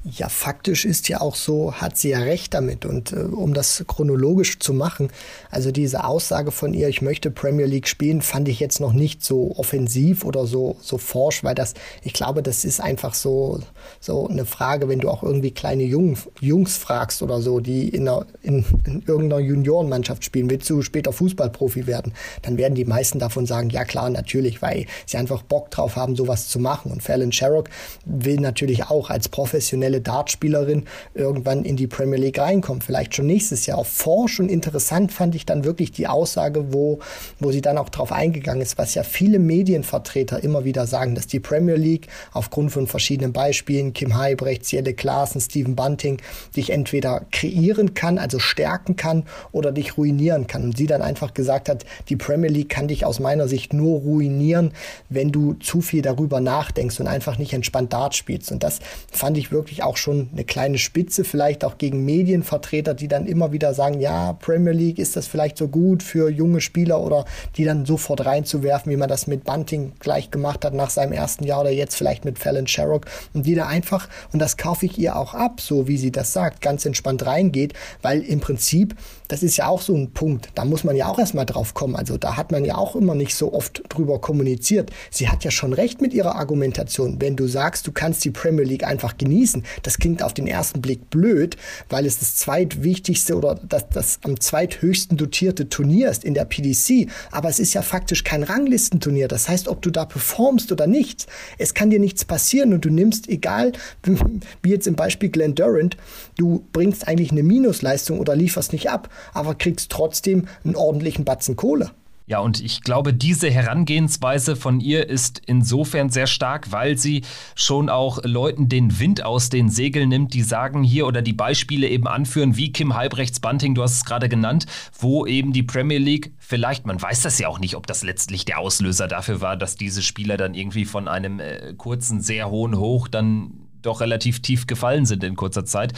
Ja, 0.03 0.31
faktisch 0.31 0.87
ist 0.87 1.11
ja 1.11 1.21
auch 1.21 1.35
so, 1.35 1.75
hat 1.75 1.99
sie 1.99 2.09
ja 2.09 2.21
recht 2.21 2.55
damit. 2.55 2.87
Und 2.87 3.13
äh, 3.13 3.17
um 3.17 3.53
das 3.53 3.85
chronologisch 3.87 4.59
zu 4.59 4.73
machen, 4.73 5.11
also 5.51 5.73
diese 5.73 6.05
Aussage 6.05 6.53
von 6.53 6.73
ihr, 6.73 6.89
ich 6.89 7.03
möchte 7.03 7.31
Premier 7.31 7.67
League 7.67 7.87
spielen, 7.87 8.23
fand 8.23 8.49
ich 8.49 8.61
jetzt 8.61 8.81
noch 8.81 8.95
nicht 8.95 9.23
so 9.23 9.55
offensiv 9.59 10.25
oder 10.25 10.47
so, 10.47 10.77
so 10.81 10.97
forsch, 10.97 11.45
weil 11.45 11.55
das, 11.55 11.75
ich 12.03 12.15
glaube, 12.15 12.43
das 12.43 12.65
ist 12.65 12.81
einfach 12.81 13.13
so, 13.13 13.61
so 14.01 14.27
eine 14.27 14.47
Frage, 14.47 14.89
wenn 14.89 15.01
du 15.01 15.11
auch 15.11 15.23
irgendwie 15.23 15.51
kleine 15.51 15.83
Jung, 15.83 16.17
Jungs 16.41 16.79
fragst 16.79 17.23
oder 17.23 17.43
so, 17.43 17.61
die 17.61 17.91
in, 17.91 18.09
einer, 18.09 18.25
in, 18.41 18.65
in 18.87 19.03
irgendeiner 19.07 19.43
Juniorenmannschaft 19.43 20.25
spielen, 20.25 20.49
willst 20.49 20.71
du 20.71 20.81
später 20.81 21.13
Fußballprofi 21.13 21.87
werden, 21.87 22.15
dann 22.41 22.57
werden 22.57 22.75
die 22.75 22.87
meisten 22.87 23.19
davon 23.19 23.45
sagen, 23.45 23.69
ja 23.69 23.85
klar, 23.85 24.09
natürlich, 24.09 24.63
weil 24.63 24.87
sie 25.05 25.19
einfach 25.19 25.43
Bock 25.43 25.71
drauf 25.71 25.97
haben, 25.97 26.17
sowas 26.17 26.49
zu 26.49 26.59
machen. 26.59 26.91
Und 26.91 27.03
Fallon 27.03 27.33
Sherrock 27.33 27.69
will 28.07 28.41
natürlich 28.41 28.85
auch 28.85 29.11
als 29.11 29.29
professionell 29.29 29.90
professionelle 29.91 30.01
Dartspielerin 30.01 30.85
irgendwann 31.15 31.65
in 31.65 31.77
die 31.77 31.87
Premier 31.87 32.19
League 32.19 32.39
reinkommt. 32.39 32.85
Vielleicht 32.85 33.15
schon 33.15 33.27
nächstes 33.27 33.67
Jahr. 33.67 33.79
Auch 33.79 33.87
forsch 33.87 34.41
und 34.41 34.49
interessant 34.49 35.13
fand 35.13 35.35
ich 35.35 35.47
dann 35.47 35.65
wirklich 35.65 35.93
die 35.93 36.07
Aussage, 36.07 36.73
wo, 36.73 37.01
wo 37.39 37.51
sie 37.51 37.61
dann 37.61 37.79
auch 37.79 37.89
drauf 37.89 38.13
eingegangen 38.13 38.63
ist, 38.63 38.79
was 38.79 38.95
ja 38.95 39.03
viele 39.03 39.39
Medienvertreter 39.39 40.43
immer 40.43 40.65
wieder 40.65 40.87
sagen, 40.87 41.15
dass 41.15 41.27
die 41.27 41.41
Premier 41.41 41.77
League 41.77 42.09
aufgrund 42.33 42.73
von 42.73 42.87
verschiedenen 42.87 43.33
Beispielen, 43.33 43.93
Kim 43.93 44.17
Heibrecht, 44.17 44.65
Ciele 44.65 44.95
Klaassen, 44.95 45.41
Stephen 45.41 45.75
Bunting, 45.77 46.19
dich 46.57 46.71
entweder 46.71 47.23
kreieren 47.33 47.95
kann, 47.95 48.19
also 48.19 48.39
stärken 48.39 48.97
kann 48.97 49.25
oder 49.53 49.73
dich 49.73 49.97
ruinieren 49.97 50.47
kann. 50.47 50.65
Und 50.65 50.77
sie 50.77 50.87
dann 50.87 51.03
einfach 51.03 51.35
gesagt 51.35 51.69
hat, 51.69 51.85
die 52.09 52.17
Premier 52.17 52.51
League 52.51 52.69
kann 52.69 52.89
dich 52.89 53.05
aus 53.05 53.21
meiner 53.21 53.49
Sicht 53.49 53.73
nur 53.73 54.01
ruinieren, 54.01 54.73
wenn 55.09 55.33
du 55.33 55.55
zu 55.55 55.81
viel 55.81 56.03
darüber 56.03 56.41
nachdenkst 56.41 57.01
und 57.01 57.07
einfach 57.07 57.39
nicht 57.39 57.53
entspannt 57.53 57.93
Dart 57.93 58.15
spielst. 58.15 58.53
Und 58.53 58.63
das 58.63 58.81
fand 59.11 59.37
ich 59.37 59.51
wirklich 59.51 59.80
auch 59.83 59.97
schon 59.97 60.29
eine 60.33 60.45
kleine 60.45 60.79
Spitze, 60.79 61.25
vielleicht 61.25 61.65
auch 61.65 61.79
gegen 61.79 62.05
Medienvertreter, 62.05 62.95
die 62.95 63.09
dann 63.09 63.27
immer 63.27 63.53
wieder 63.53 63.75
sagen, 63.75 64.01
ja, 64.01 64.33
Premier 64.35 64.73
League 64.73 64.99
ist 64.99 65.17
das 65.17 65.27
vielleicht 65.27 65.57
so 65.59 65.69
gut 65.69 66.03
für 66.03 66.31
junge 66.31 66.61
Spieler 66.61 67.01
oder 67.01 67.25
die 67.57 67.65
dann 67.65 67.87
sofort 67.87 68.25
reinzuwerfen, 68.25 68.93
wie 68.93 68.97
man 68.97 69.09
das 69.09 69.27
mit 69.27 69.45
Bunting 69.45 69.93
gleich 69.99 70.31
gemacht 70.31 70.65
hat 70.65 70.75
nach 70.75 70.91
seinem 70.91 71.13
ersten 71.13 71.45
Jahr 71.45 71.63
oder 71.63 71.71
jetzt 71.71 71.97
vielleicht 71.97 72.25
mit 72.25 72.39
Fallon 72.39 72.67
Sherrock 72.67 73.07
und 73.35 73.47
die 73.47 73.55
da 73.55 73.67
einfach, 73.67 74.09
und 74.33 74.39
das 74.41 74.57
kaufe 74.57 74.87
ich 74.87 74.99
ihr 74.99 75.17
auch 75.17 75.35
ab, 75.35 75.61
so 75.61 75.89
wie 75.89 75.97
sie 75.97 76.13
das 76.13 76.33
sagt, 76.33 76.61
ganz 76.61 76.85
entspannt 76.87 77.27
reingeht, 77.27 77.75
weil 78.03 78.23
im 78.23 78.41
Prinzip, 78.41 78.95
das 79.31 79.45
ist 79.45 79.57
ja 79.57 79.69
auch 79.69 79.81
so 79.81 79.95
ein 79.95 80.11
Punkt, 80.11 80.49
da 80.57 80.65
muss 80.65 80.83
man 80.83 80.97
ja 80.97 81.07
auch 81.07 81.19
erstmal 81.19 81.47
drauf 81.47 81.73
kommen, 81.73 81.95
also 81.95 82.17
da 82.17 82.37
hat 82.37 82.51
man 82.51 82.65
ja 82.65 82.77
auch 82.77 82.97
immer 82.97 83.15
nicht 83.15 83.37
so 83.37 83.53
oft 83.53 83.83
drüber 83.89 84.21
kommuniziert. 84.21 84.91
Sie 85.11 85.29
hat 85.29 85.45
ja 85.45 85.53
schon 85.53 85.73
recht 85.73 86.01
mit 86.01 86.13
ihrer 86.13 86.35
Argumentation, 86.35 87.21
wenn 87.21 87.37
du 87.37 87.47
sagst, 87.47 87.87
du 87.87 87.93
kannst 87.93 88.25
die 88.25 88.31
Premier 88.31 88.65
League 88.65 88.85
einfach 88.85 89.17
genießen, 89.17 89.65
das 89.83 89.99
klingt 89.99 90.23
auf 90.23 90.35
den 90.35 90.49
ersten 90.49 90.81
Blick 90.81 91.11
blöd, 91.11 91.57
weil 91.89 92.07
es 92.07 92.19
das 92.19 92.37
zweitwichtigste 92.37 93.37
oder 93.37 93.55
das, 93.55 93.89
das 93.91 94.19
am 94.23 94.41
zweithöchsten 94.41 95.17
dotierte 95.17 95.69
Turnier 95.69 96.11
ist 96.11 96.25
in 96.25 96.35
der 96.35 96.45
PDC. 96.45 97.09
Aber 97.31 97.49
es 97.49 97.59
ist 97.59 97.75
ja 97.75 97.83
faktisch 97.83 98.25
kein 98.25 98.43
Ranglistenturnier. 98.43 99.29
Das 99.29 99.49
heißt, 99.49 99.69
ob 99.69 99.83
du 99.83 99.91
da 99.91 100.05
performst 100.05 100.73
oder 100.73 100.87
nicht, 100.87 101.27
es 101.59 101.75
kann 101.75 101.91
dir 101.91 102.01
nichts 102.01 102.25
passieren 102.25 102.73
und 102.73 102.85
du 102.85 102.91
nimmst, 102.91 103.29
egal 103.29 103.73
wie 104.63 104.71
jetzt 104.71 104.87
im 104.87 104.97
Beispiel 104.97 105.29
Glenn 105.29 105.55
Durant, 105.55 105.97
du 106.37 106.65
bringst 106.73 107.07
eigentlich 107.07 107.31
eine 107.31 107.43
Minusleistung 107.43 108.19
oder 108.19 108.35
lieferst 108.35 108.73
nicht 108.73 108.91
ab, 108.91 109.09
aber 109.33 109.55
kriegst 109.55 109.91
trotzdem 109.91 110.47
einen 110.65 110.77
ordentlichen 110.77 111.25
Batzen 111.25 111.57
Kohle. 111.57 111.91
Ja, 112.31 112.39
und 112.39 112.61
ich 112.61 112.83
glaube, 112.83 113.13
diese 113.13 113.51
Herangehensweise 113.51 114.55
von 114.55 114.79
ihr 114.79 115.09
ist 115.09 115.43
insofern 115.47 116.11
sehr 116.11 116.29
stark, 116.29 116.71
weil 116.71 116.97
sie 116.97 117.23
schon 117.57 117.89
auch 117.89 118.21
Leuten 118.23 118.69
den 118.69 119.01
Wind 119.01 119.25
aus 119.25 119.49
den 119.49 119.69
Segeln 119.69 120.11
nimmt, 120.11 120.33
die 120.33 120.43
sagen 120.43 120.85
hier 120.85 121.09
oder 121.09 121.23
die 121.23 121.33
Beispiele 121.33 121.89
eben 121.89 122.07
anführen, 122.07 122.57
wie 122.57 122.71
Kim 122.71 122.95
Halbrechts 122.95 123.41
Bunting, 123.41 123.75
du 123.75 123.83
hast 123.83 123.95
es 123.95 124.05
gerade 124.05 124.29
genannt, 124.29 124.67
wo 124.97 125.27
eben 125.27 125.53
die 125.53 125.65
Premier 125.65 125.99
League 125.99 126.33
vielleicht, 126.39 126.87
man 126.87 127.03
weiß 127.03 127.23
das 127.23 127.41
ja 127.41 127.49
auch 127.49 127.59
nicht, 127.59 127.75
ob 127.75 127.89
das 127.89 128.05
letztlich 128.05 128.45
der 128.45 128.61
Auslöser 128.61 129.09
dafür 129.09 129.41
war, 129.41 129.57
dass 129.57 129.75
diese 129.75 130.01
Spieler 130.01 130.37
dann 130.37 130.55
irgendwie 130.55 130.85
von 130.85 131.09
einem 131.09 131.41
äh, 131.41 131.75
kurzen, 131.77 132.21
sehr 132.21 132.49
hohen 132.49 132.79
Hoch 132.79 133.09
dann 133.09 133.55
doch 133.83 134.01
relativ 134.01 134.41
tief 134.41 134.67
gefallen 134.67 135.07
sind 135.07 135.25
in 135.25 135.37
kurzer 135.37 135.65
Zeit. 135.65 135.95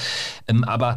Ähm, 0.48 0.64
aber 0.64 0.96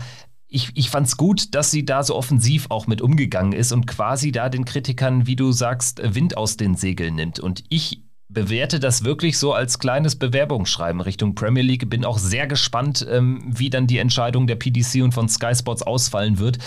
ich, 0.55 0.71
ich 0.73 0.89
fand 0.89 1.05
es 1.05 1.17
gut, 1.17 1.53
dass 1.53 1.69
sie 1.69 1.83
da 1.83 2.01
so 2.01 2.15
offensiv 2.15 2.67
auch 2.69 2.87
mit 2.87 3.01
umgegangen 3.01 3.51
ist 3.51 3.73
und 3.73 3.87
quasi 3.87 4.31
da 4.31 4.47
den 4.47 4.63
Kritikern, 4.63 5.27
wie 5.27 5.35
du 5.35 5.51
sagst, 5.51 6.01
Wind 6.15 6.37
aus 6.37 6.55
den 6.55 6.75
Segeln 6.75 7.15
nimmt. 7.15 7.41
Und 7.41 7.65
ich 7.67 8.04
bewerte 8.35 8.79
das 8.79 9.03
wirklich 9.03 9.39
so 9.39 9.53
als 9.53 9.79
kleines 9.79 10.15
Bewerbungsschreiben 10.17 11.01
Richtung 11.01 11.33
Premier 11.33 11.63
League. 11.63 11.89
Bin 11.89 12.05
auch 12.05 12.19
sehr 12.19 12.45
gespannt, 12.45 13.03
ähm, 13.09 13.41
wie 13.47 13.71
dann 13.71 13.87
die 13.87 13.97
Entscheidung 13.97 14.45
der 14.45 14.57
PDC 14.57 15.01
und 15.01 15.13
von 15.13 15.27
Sky 15.27 15.55
Sports 15.55 15.81
ausfallen 15.81 16.37
wird. 16.37 16.59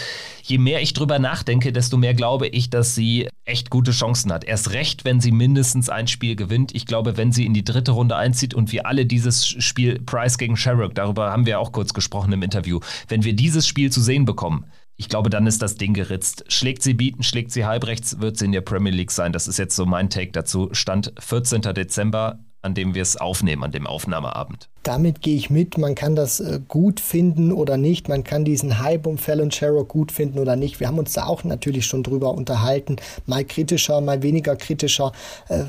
Je 0.42 0.58
mehr 0.58 0.82
ich 0.82 0.94
drüber 0.94 1.20
nachdenke, 1.20 1.72
desto 1.72 1.96
mehr 1.96 2.14
glaube 2.14 2.48
ich, 2.48 2.70
dass 2.70 2.96
sie 2.96 3.28
echt 3.44 3.70
gute 3.70 3.92
Chancen 3.92 4.32
hat. 4.32 4.44
Erst 4.44 4.72
recht, 4.72 5.04
wenn 5.04 5.20
sie 5.20 5.30
mindestens 5.30 5.88
ein 5.88 6.08
Spiel 6.08 6.34
gewinnt. 6.34 6.74
Ich 6.74 6.86
glaube, 6.86 7.16
wenn 7.16 7.30
sie 7.30 7.46
in 7.46 7.54
die 7.54 7.64
dritte 7.64 7.92
Runde 7.92 8.16
einzieht 8.16 8.54
und 8.54 8.72
wir 8.72 8.86
alle 8.86 9.06
dieses 9.06 9.46
Spiel 9.46 10.00
Price 10.00 10.38
gegen 10.38 10.56
Sherrock, 10.56 10.94
darüber 10.94 11.30
haben 11.30 11.46
wir 11.46 11.60
auch 11.60 11.70
kurz 11.70 11.92
gesprochen 11.94 12.32
im 12.32 12.42
Interview, 12.42 12.80
wenn 13.08 13.22
wir 13.22 13.34
dieses 13.34 13.66
Spiel 13.66 13.92
zu 13.92 14.00
sehen 14.00 14.24
bekommen, 14.24 14.64
ich 14.98 15.08
glaube, 15.08 15.30
dann 15.30 15.46
ist 15.46 15.62
das 15.62 15.76
Ding 15.76 15.94
geritzt. 15.94 16.44
Schlägt 16.48 16.82
sie 16.82 16.92
bieten, 16.92 17.22
schlägt 17.22 17.52
sie 17.52 17.64
halbrechts, 17.64 18.20
wird 18.20 18.36
sie 18.36 18.46
in 18.46 18.52
der 18.52 18.62
Premier 18.62 18.92
League 18.92 19.12
sein. 19.12 19.32
Das 19.32 19.46
ist 19.46 19.56
jetzt 19.56 19.76
so 19.76 19.86
mein 19.86 20.10
Take 20.10 20.32
dazu. 20.32 20.68
Stand 20.72 21.14
14. 21.18 21.62
Dezember. 21.62 22.40
an 22.60 22.74
dem 22.74 22.96
wir 22.96 23.02
es 23.02 23.16
aufnehmen, 23.16 23.62
an 23.62 23.70
dem 23.70 23.86
Aufnahmeabend. 23.86 24.68
Damit 24.88 25.20
gehe 25.20 25.36
ich 25.36 25.50
mit. 25.50 25.76
Man 25.76 25.94
kann 25.94 26.16
das 26.16 26.40
äh, 26.40 26.60
gut 26.66 26.98
finden 26.98 27.52
oder 27.52 27.76
nicht. 27.76 28.08
Man 28.08 28.24
kann 28.24 28.46
diesen 28.46 28.78
Hype 28.78 29.06
um 29.06 29.18
Fallon 29.18 29.50
Sherrock 29.50 29.88
gut 29.88 30.10
finden 30.10 30.38
oder 30.38 30.56
nicht. 30.56 30.80
Wir 30.80 30.88
haben 30.88 30.98
uns 30.98 31.12
da 31.12 31.26
auch 31.26 31.44
natürlich 31.44 31.84
schon 31.84 32.02
drüber 32.02 32.32
unterhalten. 32.32 32.96
Mal 33.26 33.44
kritischer, 33.44 34.00
mal 34.00 34.22
weniger 34.22 34.56
kritischer. 34.56 35.12
Äh, 35.50 35.64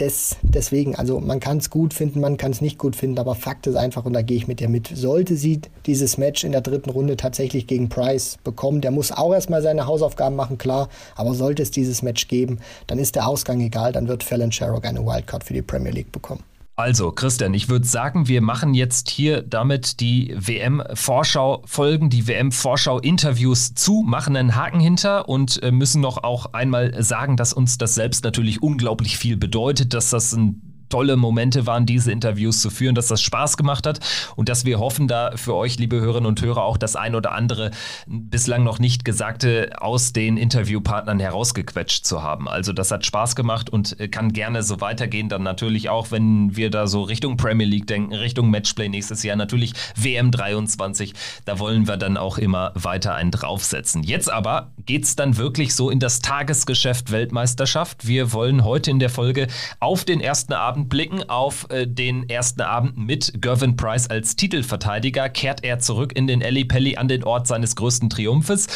des, 0.00 0.34
deswegen, 0.42 0.96
also 0.96 1.20
man 1.20 1.38
kann 1.38 1.58
es 1.58 1.70
gut 1.70 1.94
finden, 1.94 2.18
man 2.18 2.38
kann 2.38 2.50
es 2.50 2.60
nicht 2.60 2.76
gut 2.76 2.96
finden, 2.96 3.20
aber 3.20 3.36
Fakt 3.36 3.68
ist 3.68 3.76
einfach, 3.76 4.04
und 4.04 4.14
da 4.14 4.22
gehe 4.22 4.36
ich 4.36 4.48
mit 4.48 4.58
dir 4.58 4.68
mit. 4.68 4.88
Sollte 4.92 5.36
sie 5.36 5.60
dieses 5.86 6.18
Match 6.18 6.42
in 6.42 6.50
der 6.50 6.60
dritten 6.60 6.90
Runde 6.90 7.16
tatsächlich 7.16 7.68
gegen 7.68 7.88
Price 7.88 8.36
bekommen, 8.42 8.80
der 8.80 8.90
muss 8.90 9.12
auch 9.12 9.32
erstmal 9.32 9.62
seine 9.62 9.86
Hausaufgaben 9.86 10.34
machen, 10.34 10.58
klar. 10.58 10.88
Aber 11.14 11.34
sollte 11.34 11.62
es 11.62 11.70
dieses 11.70 12.02
Match 12.02 12.26
geben, 12.26 12.58
dann 12.88 12.98
ist 12.98 13.14
der 13.14 13.28
Ausgang 13.28 13.60
egal. 13.60 13.92
Dann 13.92 14.08
wird 14.08 14.24
Fallon 14.24 14.50
Sherrock 14.50 14.86
eine 14.86 15.06
Wildcard 15.06 15.44
für 15.44 15.54
die 15.54 15.62
Premier 15.62 15.92
League 15.92 16.10
bekommen. 16.10 16.42
Also, 16.78 17.10
Christian, 17.10 17.54
ich 17.54 17.70
würde 17.70 17.86
sagen, 17.86 18.28
wir 18.28 18.42
machen 18.42 18.74
jetzt 18.74 19.08
hier 19.08 19.40
damit 19.40 19.98
die 20.00 20.36
WM-Vorschau-Folgen, 20.36 22.10
die 22.10 22.28
WM-Vorschau-Interviews 22.28 23.72
zu, 23.72 24.04
machen 24.06 24.36
einen 24.36 24.56
Haken 24.56 24.78
hinter 24.78 25.26
und 25.26 25.62
äh, 25.62 25.72
müssen 25.72 26.02
noch 26.02 26.22
auch 26.22 26.52
einmal 26.52 27.02
sagen, 27.02 27.38
dass 27.38 27.54
uns 27.54 27.78
das 27.78 27.94
selbst 27.94 28.24
natürlich 28.24 28.62
unglaublich 28.62 29.16
viel 29.16 29.38
bedeutet, 29.38 29.94
dass 29.94 30.10
das 30.10 30.34
ein 30.34 30.65
tolle 30.88 31.16
Momente 31.16 31.66
waren, 31.66 31.86
diese 31.86 32.12
Interviews 32.12 32.60
zu 32.60 32.70
führen, 32.70 32.94
dass 32.94 33.08
das 33.08 33.22
Spaß 33.22 33.56
gemacht 33.56 33.86
hat 33.86 34.00
und 34.36 34.48
dass 34.48 34.64
wir 34.64 34.78
hoffen, 34.78 35.08
da 35.08 35.32
für 35.36 35.54
euch, 35.54 35.78
liebe 35.78 36.00
Hörerinnen 36.00 36.26
und 36.26 36.42
Hörer, 36.42 36.62
auch 36.62 36.76
das 36.76 36.96
ein 36.96 37.14
oder 37.14 37.32
andere 37.32 37.70
bislang 38.06 38.64
noch 38.64 38.78
nicht 38.78 39.04
Gesagte 39.04 39.70
aus 39.78 40.12
den 40.12 40.36
Interviewpartnern 40.36 41.18
herausgequetscht 41.18 42.04
zu 42.04 42.22
haben. 42.22 42.48
Also 42.48 42.72
das 42.72 42.90
hat 42.90 43.04
Spaß 43.04 43.36
gemacht 43.36 43.70
und 43.70 43.98
äh, 44.00 44.08
kann 44.08 44.32
gerne 44.32 44.62
so 44.62 44.80
weitergehen. 44.80 45.28
Dann 45.28 45.42
natürlich 45.42 45.88
auch, 45.88 46.10
wenn 46.10 46.56
wir 46.56 46.70
da 46.70 46.86
so 46.86 47.02
Richtung 47.02 47.36
Premier 47.36 47.66
League 47.66 47.86
denken, 47.86 48.14
Richtung 48.14 48.50
Matchplay 48.50 48.88
nächstes 48.88 49.22
Jahr, 49.22 49.36
natürlich 49.36 49.72
WM 49.96 50.30
23. 50.30 51.14
Da 51.44 51.58
wollen 51.58 51.88
wir 51.88 51.96
dann 51.96 52.16
auch 52.16 52.38
immer 52.38 52.72
weiter 52.74 53.14
einen 53.14 53.30
draufsetzen. 53.30 54.02
Jetzt 54.02 54.30
aber 54.30 54.72
geht 54.84 55.04
es 55.04 55.16
dann 55.16 55.36
wirklich 55.36 55.74
so 55.74 55.90
in 55.90 56.00
das 56.00 56.20
Tagesgeschäft 56.20 57.10
Weltmeisterschaft. 57.10 58.06
Wir 58.06 58.32
wollen 58.32 58.64
heute 58.64 58.90
in 58.90 58.98
der 58.98 59.10
Folge 59.10 59.48
auf 59.80 60.04
den 60.04 60.20
ersten 60.20 60.52
Abend 60.52 60.75
Abend 60.76 60.90
blicken 60.90 61.22
auf 61.30 61.70
äh, 61.70 61.86
den 61.86 62.28
ersten 62.28 62.60
Abend 62.60 62.98
mit 62.98 63.40
Gervin 63.40 63.76
Price 63.76 64.08
als 64.08 64.36
Titelverteidiger. 64.36 65.30
Kehrt 65.30 65.64
er 65.64 65.78
zurück 65.78 66.14
in 66.14 66.26
den 66.26 66.42
Eli 66.42 66.66
Pelli 66.66 66.98
an 66.98 67.08
den 67.08 67.24
Ort 67.24 67.46
seines 67.46 67.76
größten 67.76 68.10
Triumphes. 68.10 68.66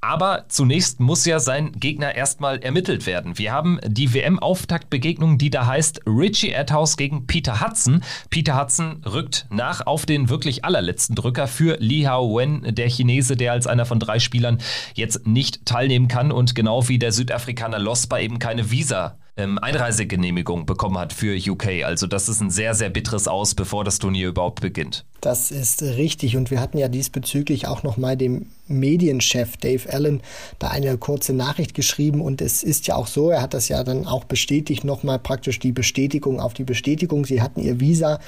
Aber 0.00 0.46
zunächst 0.48 1.00
muss 1.00 1.26
ja 1.26 1.38
sein 1.38 1.72
Gegner 1.72 2.14
erstmal 2.14 2.60
ermittelt 2.60 3.04
werden. 3.04 3.36
Wir 3.36 3.52
haben 3.52 3.78
die 3.86 4.14
WM-Auftaktbegegnung, 4.14 5.36
die 5.36 5.50
da 5.50 5.66
heißt 5.66 6.00
Richie 6.06 6.56
Adhouse 6.56 6.96
gegen 6.96 7.26
Peter 7.26 7.60
Hudson. 7.60 8.00
Peter 8.30 8.58
Hudson 8.58 9.02
rückt 9.04 9.46
nach 9.50 9.86
auf 9.86 10.06
den 10.06 10.30
wirklich 10.30 10.64
allerletzten 10.64 11.14
Drücker 11.14 11.46
für 11.46 11.76
Li 11.78 12.04
Hao 12.04 12.38
Wen, 12.38 12.74
der 12.74 12.88
Chinese, 12.88 13.36
der 13.36 13.52
als 13.52 13.66
einer 13.66 13.84
von 13.84 13.98
drei 14.00 14.18
Spielern 14.18 14.62
jetzt 14.94 15.26
nicht 15.26 15.66
teilnehmen 15.66 16.08
kann 16.08 16.32
und 16.32 16.54
genau 16.54 16.88
wie 16.88 16.98
der 16.98 17.12
Südafrikaner 17.12 17.78
Lospa 17.78 18.18
eben 18.18 18.38
keine 18.38 18.70
Visa 18.70 19.18
ähm, 19.40 19.58
Einreisegenehmigung 19.58 20.66
bekommen 20.66 20.98
hat 20.98 21.12
für 21.12 21.36
UK. 21.36 21.84
Also 21.84 22.06
das 22.06 22.28
ist 22.28 22.40
ein 22.40 22.50
sehr, 22.50 22.74
sehr 22.74 22.90
bitteres 22.90 23.26
Aus, 23.26 23.54
bevor 23.54 23.84
das 23.84 23.98
Turnier 23.98 24.28
überhaupt 24.28 24.60
beginnt. 24.60 25.04
Das 25.20 25.50
ist 25.50 25.82
richtig 25.82 26.36
und 26.36 26.50
wir 26.50 26.60
hatten 26.60 26.78
ja 26.78 26.88
diesbezüglich 26.88 27.66
auch 27.66 27.82
noch 27.82 27.96
mal 27.96 28.16
dem 28.16 28.46
Medienchef 28.66 29.56
Dave 29.56 29.92
Allen 29.92 30.22
da 30.58 30.68
eine 30.68 30.96
kurze 30.96 31.32
Nachricht 31.32 31.74
geschrieben 31.74 32.20
und 32.20 32.40
es 32.40 32.62
ist 32.62 32.86
ja 32.86 32.94
auch 32.94 33.06
so, 33.06 33.30
er 33.30 33.42
hat 33.42 33.52
das 33.54 33.68
ja 33.68 33.82
dann 33.84 34.06
auch 34.06 34.24
bestätigt, 34.24 34.84
nochmal 34.84 35.18
praktisch 35.18 35.58
die 35.58 35.72
Bestätigung 35.72 36.40
auf 36.40 36.54
die 36.54 36.64
Bestätigung. 36.64 37.26
Sie 37.26 37.42
hatten 37.42 37.60
ihr 37.60 37.80
Visa 37.80 38.20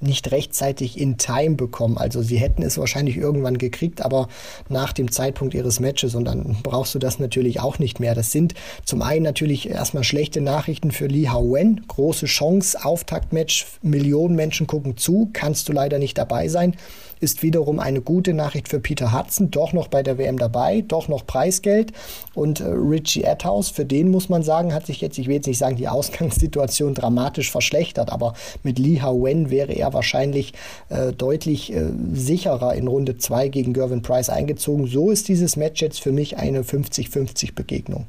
nicht 0.00 0.30
rechtzeitig 0.30 0.98
in 0.98 1.18
Time 1.18 1.56
bekommen. 1.56 1.98
Also 1.98 2.22
sie 2.22 2.36
hätten 2.36 2.62
es 2.62 2.78
wahrscheinlich 2.78 3.16
irgendwann 3.16 3.58
gekriegt, 3.58 4.02
aber 4.02 4.28
nach 4.68 4.92
dem 4.92 5.10
Zeitpunkt 5.10 5.54
ihres 5.54 5.80
Matches 5.80 6.14
und 6.14 6.24
dann 6.24 6.56
brauchst 6.62 6.94
du 6.94 6.98
das 6.98 7.18
natürlich 7.18 7.60
auch 7.60 7.78
nicht 7.78 8.00
mehr. 8.00 8.14
Das 8.14 8.32
sind 8.32 8.54
zum 8.84 9.02
einen 9.02 9.22
natürlich 9.22 9.68
erstmal 9.68 10.04
schlechte 10.04 10.40
Nachrichten 10.40 10.90
für 10.90 11.06
Li 11.06 11.24
Hao 11.24 11.54
Wen. 11.54 11.84
Große 11.88 12.26
Chance, 12.26 12.84
Auftaktmatch, 12.84 13.66
Millionen 13.82 14.36
Menschen 14.36 14.66
gucken 14.66 14.96
zu, 14.96 15.30
kannst 15.32 15.68
du 15.68 15.72
leider 15.72 15.98
nicht 15.98 16.18
dabei 16.18 16.48
sein 16.48 16.76
ist 17.20 17.42
wiederum 17.42 17.78
eine 17.78 18.00
gute 18.00 18.34
Nachricht 18.34 18.68
für 18.68 18.80
Peter 18.80 19.12
Hudson, 19.12 19.50
doch 19.50 19.72
noch 19.72 19.88
bei 19.88 20.02
der 20.02 20.18
WM 20.18 20.38
dabei, 20.38 20.82
doch 20.86 21.08
noch 21.08 21.26
Preisgeld. 21.26 21.92
Und 22.34 22.60
äh, 22.60 22.64
Richie 22.64 23.26
Atthaus, 23.26 23.70
für 23.70 23.84
den 23.84 24.10
muss 24.10 24.28
man 24.28 24.42
sagen, 24.42 24.74
hat 24.74 24.86
sich 24.86 25.00
jetzt, 25.00 25.18
ich 25.18 25.26
will 25.26 25.36
jetzt 25.36 25.46
nicht 25.46 25.58
sagen, 25.58 25.76
die 25.76 25.88
Ausgangssituation 25.88 26.94
dramatisch 26.94 27.50
verschlechtert, 27.50 28.10
aber 28.10 28.34
mit 28.62 28.78
Lee 28.78 29.00
Ha 29.00 29.12
Wen 29.12 29.50
wäre 29.50 29.72
er 29.72 29.92
wahrscheinlich 29.92 30.52
äh, 30.88 31.12
deutlich 31.12 31.72
äh, 31.72 31.90
sicherer 32.12 32.74
in 32.74 32.88
Runde 32.88 33.18
2 33.18 33.48
gegen 33.48 33.72
Gervin 33.72 34.02
Price 34.02 34.28
eingezogen. 34.28 34.86
So 34.86 35.10
ist 35.10 35.28
dieses 35.28 35.56
Match 35.56 35.82
jetzt 35.82 36.00
für 36.00 36.12
mich 36.12 36.36
eine 36.36 36.62
50-50 36.62 37.54
Begegnung. 37.54 38.06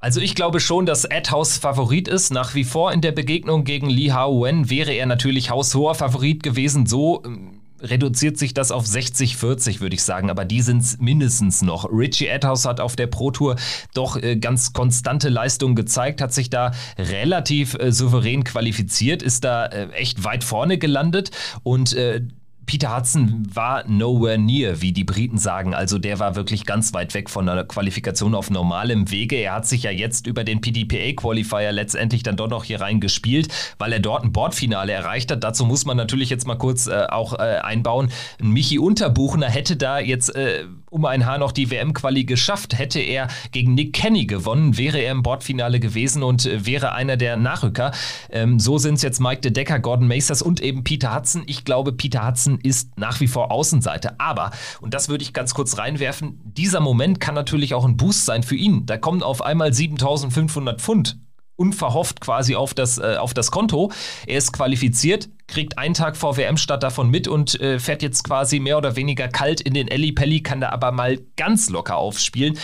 Also 0.00 0.20
ich 0.20 0.36
glaube 0.36 0.60
schon, 0.60 0.86
dass 0.86 1.10
Adhouse 1.10 1.58
Favorit 1.58 2.06
ist. 2.06 2.32
Nach 2.32 2.54
wie 2.54 2.62
vor 2.62 2.92
in 2.92 3.00
der 3.00 3.10
Begegnung 3.10 3.64
gegen 3.64 3.90
Lee 3.90 4.12
Hao 4.12 4.44
Wen 4.44 4.70
wäre 4.70 4.92
er 4.92 5.06
natürlich 5.06 5.50
haushoher 5.50 5.96
Favorit 5.96 6.44
gewesen. 6.44 6.86
So 6.86 7.22
ähm, 7.24 7.47
reduziert 7.80 8.38
sich 8.38 8.54
das 8.54 8.70
auf 8.70 8.84
60-40, 8.84 9.80
würde 9.80 9.94
ich 9.94 10.02
sagen, 10.02 10.30
aber 10.30 10.44
die 10.44 10.62
sind 10.62 10.82
es 10.82 10.98
mindestens 10.98 11.62
noch. 11.62 11.88
Richie 11.90 12.30
Adhouse 12.30 12.64
hat 12.64 12.80
auf 12.80 12.96
der 12.96 13.06
Pro 13.06 13.30
Tour 13.30 13.56
doch 13.94 14.16
äh, 14.16 14.36
ganz 14.36 14.72
konstante 14.72 15.28
Leistungen 15.28 15.74
gezeigt, 15.74 16.20
hat 16.20 16.32
sich 16.32 16.50
da 16.50 16.72
relativ 16.98 17.74
äh, 17.74 17.92
souverän 17.92 18.44
qualifiziert, 18.44 19.22
ist 19.22 19.44
da 19.44 19.66
äh, 19.66 19.90
echt 19.90 20.24
weit 20.24 20.44
vorne 20.44 20.78
gelandet 20.78 21.30
und 21.62 21.92
äh, 21.94 22.22
Peter 22.68 22.94
Hudson 22.94 23.48
war 23.50 23.82
nowhere 23.88 24.36
near, 24.36 24.82
wie 24.82 24.92
die 24.92 25.02
Briten 25.02 25.38
sagen. 25.38 25.72
Also 25.72 25.98
der 25.98 26.18
war 26.18 26.36
wirklich 26.36 26.66
ganz 26.66 26.92
weit 26.92 27.14
weg 27.14 27.30
von 27.30 27.48
einer 27.48 27.64
Qualifikation 27.64 28.34
auf 28.34 28.50
normalem 28.50 29.10
Wege. 29.10 29.36
Er 29.36 29.54
hat 29.54 29.66
sich 29.66 29.84
ja 29.84 29.90
jetzt 29.90 30.26
über 30.26 30.44
den 30.44 30.60
PDPA-Qualifier 30.60 31.72
letztendlich 31.72 32.24
dann 32.24 32.36
doch 32.36 32.50
noch 32.50 32.64
hier 32.64 32.82
reingespielt, 32.82 33.48
weil 33.78 33.94
er 33.94 34.00
dort 34.00 34.22
ein 34.22 34.32
Bordfinale 34.32 34.92
erreicht 34.92 35.30
hat. 35.30 35.44
Dazu 35.44 35.64
muss 35.64 35.86
man 35.86 35.96
natürlich 35.96 36.28
jetzt 36.28 36.46
mal 36.46 36.56
kurz 36.56 36.88
äh, 36.88 37.06
auch 37.08 37.38
äh, 37.38 37.56
einbauen. 37.62 38.10
Michi 38.38 38.78
Unterbuchner 38.78 39.48
hätte 39.48 39.76
da 39.78 39.98
jetzt 39.98 40.36
äh, 40.36 40.66
um 40.90 41.04
ein 41.04 41.26
Haar 41.26 41.38
noch 41.38 41.52
die 41.52 41.70
WM-Quali 41.70 42.24
geschafft. 42.24 42.78
Hätte 42.78 43.00
er 43.00 43.28
gegen 43.52 43.74
Nick 43.74 43.92
Kenny 43.92 44.26
gewonnen, 44.26 44.76
wäre 44.76 44.98
er 44.98 45.12
im 45.12 45.22
Bordfinale 45.22 45.80
gewesen 45.80 46.22
und 46.22 46.46
äh, 46.46 46.66
wäre 46.66 46.92
einer 46.92 47.16
der 47.16 47.36
Nachrücker. 47.36 47.92
Ähm, 48.30 48.58
so 48.58 48.78
sind 48.78 48.94
es 48.94 49.02
jetzt 49.02 49.20
Mike 49.20 49.40
de 49.40 49.50
Decker, 49.50 49.78
Gordon 49.78 50.08
Macers 50.08 50.42
und 50.42 50.60
eben 50.60 50.84
Peter 50.84 51.14
Hudson. 51.14 51.42
Ich 51.46 51.64
glaube, 51.64 51.92
Peter 51.92 52.26
Hudson 52.26 52.58
ist 52.62 52.98
nach 52.98 53.20
wie 53.20 53.28
vor 53.28 53.50
Außenseite. 53.50 54.18
Aber, 54.20 54.50
und 54.80 54.94
das 54.94 55.08
würde 55.08 55.22
ich 55.22 55.32
ganz 55.32 55.54
kurz 55.54 55.78
reinwerfen, 55.78 56.40
dieser 56.44 56.80
Moment 56.80 57.20
kann 57.20 57.34
natürlich 57.34 57.74
auch 57.74 57.84
ein 57.84 57.96
Boost 57.96 58.24
sein 58.24 58.42
für 58.42 58.56
ihn. 58.56 58.86
Da 58.86 58.96
kommen 58.96 59.22
auf 59.22 59.42
einmal 59.42 59.72
7500 59.72 60.80
Pfund 60.80 61.18
unverhofft 61.58 62.20
quasi 62.20 62.54
auf 62.54 62.72
das, 62.72 62.98
äh, 62.98 63.16
auf 63.18 63.34
das 63.34 63.50
Konto. 63.50 63.90
Er 64.26 64.38
ist 64.38 64.52
qualifiziert, 64.52 65.28
kriegt 65.46 65.76
einen 65.76 65.94
Tag 65.94 66.16
vor 66.16 66.36
WM-Start 66.36 66.82
davon 66.82 67.10
mit 67.10 67.28
und 67.28 67.60
äh, 67.60 67.78
fährt 67.78 68.02
jetzt 68.02 68.24
quasi 68.24 68.60
mehr 68.60 68.78
oder 68.78 68.96
weniger 68.96 69.28
kalt 69.28 69.60
in 69.60 69.74
den 69.74 69.88
Elli 69.88 70.12
Pelli, 70.12 70.42
kann 70.42 70.60
da 70.60 70.70
aber 70.70 70.92
mal 70.92 71.18
ganz 71.36 71.68
locker 71.68 71.96
aufspielen. 71.96 72.58